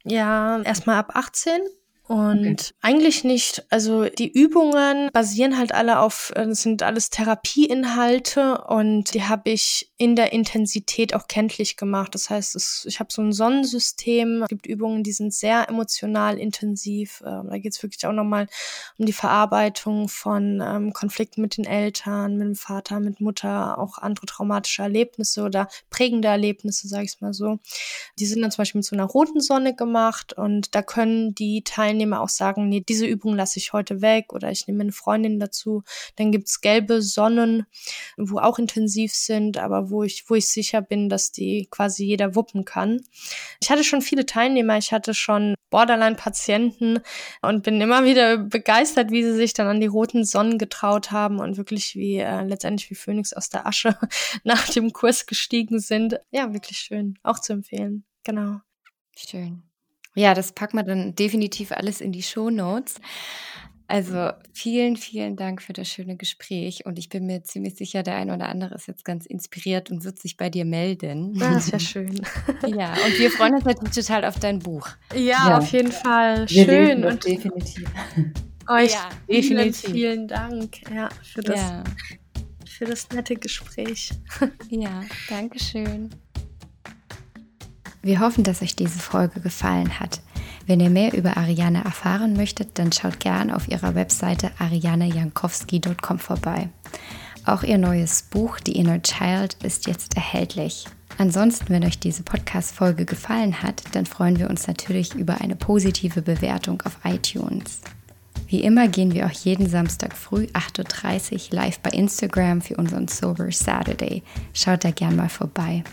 Ja, 0.03 0.61
erstmal 0.61 0.97
ab 0.97 1.15
18 1.15 1.61
und 2.05 2.45
okay. 2.45 2.57
eigentlich 2.81 3.23
nicht. 3.23 3.65
Also 3.69 4.03
die 4.09 4.29
Übungen 4.29 5.09
basieren 5.13 5.57
halt 5.57 5.73
alle 5.73 5.99
auf, 5.99 6.33
äh, 6.35 6.53
sind 6.53 6.83
alles 6.83 7.09
Therapieinhalte 7.09 8.57
und 8.67 9.13
die 9.13 9.23
habe 9.23 9.51
ich 9.51 9.89
in 9.97 10.17
der 10.17 10.33
Intensität 10.33 11.15
auch 11.15 11.29
kenntlich 11.29 11.77
gemacht. 11.77 12.13
Das 12.13 12.29
heißt, 12.29 12.57
es, 12.57 12.85
ich 12.89 12.99
habe 12.99 13.11
so 13.11 13.21
ein 13.21 13.31
Sonnensystem. 13.31 14.43
Es 14.43 14.49
gibt 14.49 14.65
Übungen, 14.65 15.03
die 15.03 15.13
sind 15.13 15.33
sehr 15.33 15.69
emotional 15.69 16.37
intensiv. 16.37 17.23
Ähm, 17.25 17.47
da 17.49 17.57
geht 17.57 17.71
es 17.71 17.81
wirklich 17.81 18.05
auch 18.05 18.11
nochmal 18.11 18.47
um 18.97 19.05
die 19.05 19.13
Verarbeitung 19.13 20.09
von 20.09 20.61
ähm, 20.61 20.91
Konflikten 20.91 21.41
mit 21.41 21.55
den 21.55 21.65
Eltern, 21.65 22.35
mit 22.35 22.47
dem 22.47 22.55
Vater, 22.55 22.99
mit 22.99 23.21
Mutter, 23.21 23.79
auch 23.79 23.97
andere 23.97 24.25
traumatische 24.25 24.81
Erlebnisse 24.81 25.43
oder 25.43 25.69
prägende 25.89 26.27
Erlebnisse, 26.27 26.89
sage 26.89 27.05
ich 27.05 27.21
mal 27.21 27.33
so. 27.33 27.59
Die 28.19 28.25
sind 28.25 28.41
dann 28.41 28.51
zum 28.51 28.57
Beispiel 28.63 28.79
mit 28.79 28.85
so 28.85 28.95
einer 28.97 29.05
roten 29.05 29.39
Sonne 29.39 29.73
gemacht 29.73 30.33
und 30.33 30.75
da 30.75 30.81
können 30.81 31.33
die 31.33 31.63
Teilnehmer 31.63 31.92
Teilnehmer 31.93 32.21
auch 32.21 32.29
sagen, 32.29 32.69
nee, 32.69 32.83
diese 32.87 33.05
Übung 33.05 33.35
lasse 33.35 33.59
ich 33.59 33.71
heute 33.71 34.01
weg 34.01 34.33
oder 34.33 34.49
ich 34.49 34.67
nehme 34.67 34.81
eine 34.81 34.91
Freundin 34.91 35.39
dazu. 35.39 35.83
Dann 36.15 36.31
gibt's 36.31 36.59
gelbe 36.59 37.01
Sonnen, 37.03 37.65
wo 38.17 38.39
auch 38.39 38.57
intensiv 38.57 39.13
sind, 39.13 39.57
aber 39.57 39.91
wo 39.91 40.03
ich, 40.03 40.25
wo 40.27 40.35
ich 40.35 40.49
sicher 40.49 40.81
bin, 40.81 41.07
dass 41.07 41.31
die 41.31 41.67
quasi 41.69 42.03
jeder 42.05 42.35
wuppen 42.35 42.65
kann. 42.65 43.01
Ich 43.61 43.69
hatte 43.69 43.83
schon 43.83 44.01
viele 44.01 44.25
Teilnehmer, 44.25 44.77
ich 44.77 44.91
hatte 44.91 45.13
schon 45.13 45.53
Borderline-Patienten 45.69 46.99
und 47.41 47.63
bin 47.63 47.79
immer 47.79 48.05
wieder 48.05 48.37
begeistert, 48.37 49.11
wie 49.11 49.23
sie 49.23 49.35
sich 49.35 49.53
dann 49.53 49.67
an 49.67 49.79
die 49.79 49.87
roten 49.87 50.25
Sonnen 50.25 50.57
getraut 50.57 51.11
haben 51.11 51.39
und 51.39 51.57
wirklich 51.57 51.95
wie 51.95 52.17
äh, 52.17 52.43
letztendlich 52.43 52.89
wie 52.89 52.95
Phönix 52.95 53.33
aus 53.33 53.49
der 53.49 53.67
Asche 53.67 53.97
nach 54.43 54.67
dem 54.69 54.93
Kurs 54.93 55.27
gestiegen 55.27 55.79
sind. 55.79 56.19
Ja, 56.31 56.53
wirklich 56.53 56.79
schön, 56.79 57.19
auch 57.21 57.39
zu 57.39 57.53
empfehlen. 57.53 58.03
Genau. 58.23 58.61
Schön. 59.15 59.63
Ja, 60.15 60.33
das 60.33 60.51
packen 60.51 60.77
wir 60.77 60.83
dann 60.83 61.15
definitiv 61.15 61.71
alles 61.71 62.01
in 62.01 62.11
die 62.11 62.23
Show 62.23 62.49
Notes. 62.49 62.95
Also 63.87 64.31
vielen, 64.53 64.95
vielen 64.95 65.35
Dank 65.35 65.61
für 65.61 65.73
das 65.73 65.87
schöne 65.89 66.15
Gespräch 66.15 66.85
und 66.85 66.97
ich 66.97 67.09
bin 67.09 67.25
mir 67.25 67.43
ziemlich 67.43 67.75
sicher, 67.75 68.01
der 68.01 68.15
ein 68.15 68.31
oder 68.31 68.47
andere 68.47 68.75
ist 68.75 68.87
jetzt 68.87 69.03
ganz 69.03 69.25
inspiriert 69.25 69.91
und 69.91 70.03
wird 70.05 70.19
sich 70.19 70.37
bei 70.37 70.49
dir 70.49 70.65
melden. 70.65 71.37
Das 71.37 71.65
ist 71.65 71.71
ja 71.73 71.79
schön. 71.79 72.21
Ja, 72.65 72.93
und 72.93 73.19
wir 73.19 73.29
freuen 73.29 73.55
uns 73.55 73.65
natürlich 73.65 73.93
total 73.93 74.25
auf 74.25 74.39
dein 74.39 74.59
Buch. 74.59 74.87
Ja, 75.13 75.19
ja. 75.19 75.57
auf 75.57 75.71
jeden 75.71 75.91
Fall. 75.91 76.49
Wir 76.49 76.65
schön 76.65 77.05
und 77.05 77.25
definitiv. 77.25 77.87
Euch 78.69 78.93
ja, 78.93 79.09
definitiv. 79.29 79.81
Vielen, 79.81 79.93
vielen 79.93 80.27
Dank 80.27 80.89
ja, 80.89 81.09
für, 81.21 81.41
das, 81.41 81.59
ja. 81.59 81.83
für 82.65 82.85
das 82.85 83.09
nette 83.09 83.35
Gespräch. 83.35 84.11
Ja, 84.69 85.03
danke 85.29 85.59
schön. 85.59 86.09
Wir 88.03 88.19
hoffen, 88.19 88.43
dass 88.43 88.61
euch 88.61 88.75
diese 88.75 88.99
Folge 88.99 89.39
gefallen 89.39 90.01
hat. 90.01 90.19
Wenn 90.67 90.81
ihr 90.81 90.89
mehr 90.89 91.13
über 91.13 91.37
Ariane 91.37 91.85
erfahren 91.85 92.33
möchtet, 92.33 92.77
dann 92.77 92.91
schaut 92.91 93.21
gern 93.21 93.49
auf 93.49 93.69
ihrer 93.69 93.95
Webseite 93.95 94.51
arianejankowski.com 94.59 96.19
vorbei. 96.19 96.67
Auch 97.45 97.63
ihr 97.63 97.77
neues 97.77 98.23
Buch 98.23 98.57
The 98.65 98.73
Inner 98.73 99.01
Child 99.01 99.55
ist 99.63 99.87
jetzt 99.87 100.17
erhältlich. 100.17 100.85
Ansonsten, 101.17 101.69
wenn 101.69 101.85
euch 101.85 101.97
diese 101.97 102.23
Podcast-Folge 102.23 103.05
gefallen 103.05 103.63
hat, 103.63 103.83
dann 103.93 104.05
freuen 104.05 104.37
wir 104.37 104.49
uns 104.49 104.67
natürlich 104.67 105.15
über 105.15 105.39
eine 105.39 105.55
positive 105.55 106.21
Bewertung 106.21 106.81
auf 106.81 106.97
iTunes. 107.05 107.79
Wie 108.47 108.63
immer 108.63 108.89
gehen 108.89 109.13
wir 109.13 109.27
auch 109.27 109.31
jeden 109.31 109.69
Samstag 109.69 110.13
früh 110.13 110.47
8.30 110.53 111.51
Uhr 111.51 111.55
live 111.55 111.79
bei 111.79 111.91
Instagram 111.91 112.61
für 112.61 112.75
unseren 112.75 113.07
Sober 113.07 113.49
Saturday. 113.49 114.23
Schaut 114.53 114.83
da 114.83 114.91
gern 114.91 115.15
mal 115.15 115.29
vorbei. 115.29 115.83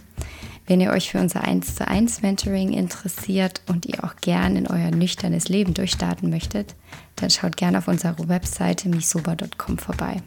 Wenn 0.70 0.80
ihr 0.80 0.92
euch 0.92 1.10
für 1.10 1.18
unser 1.18 1.42
1 1.42 1.74
zu 1.74 1.88
1 1.88 2.22
Mentoring 2.22 2.72
interessiert 2.72 3.60
und 3.66 3.86
ihr 3.86 4.04
auch 4.04 4.14
gern 4.20 4.54
in 4.54 4.68
euer 4.68 4.92
nüchternes 4.92 5.48
Leben 5.48 5.74
durchstarten 5.74 6.30
möchtet, 6.30 6.76
dann 7.16 7.28
schaut 7.28 7.56
gerne 7.56 7.78
auf 7.78 7.88
unserer 7.88 8.28
Webseite 8.28 8.88
misoba.com 8.88 9.78
vorbei. 9.78 10.22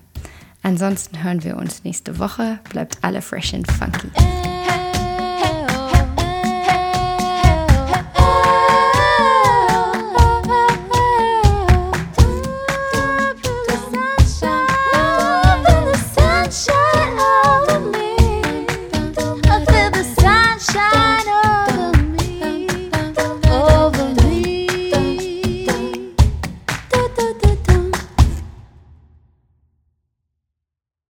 Ansonsten 0.62 1.24
hören 1.24 1.46
wir 1.46 1.56
uns 1.56 1.86
nächste 1.86 2.20
Woche. 2.20 2.60
Bleibt 2.70 2.98
alle 3.04 3.22
fresh 3.22 3.54
and 3.54 3.72
funky. 3.72 4.10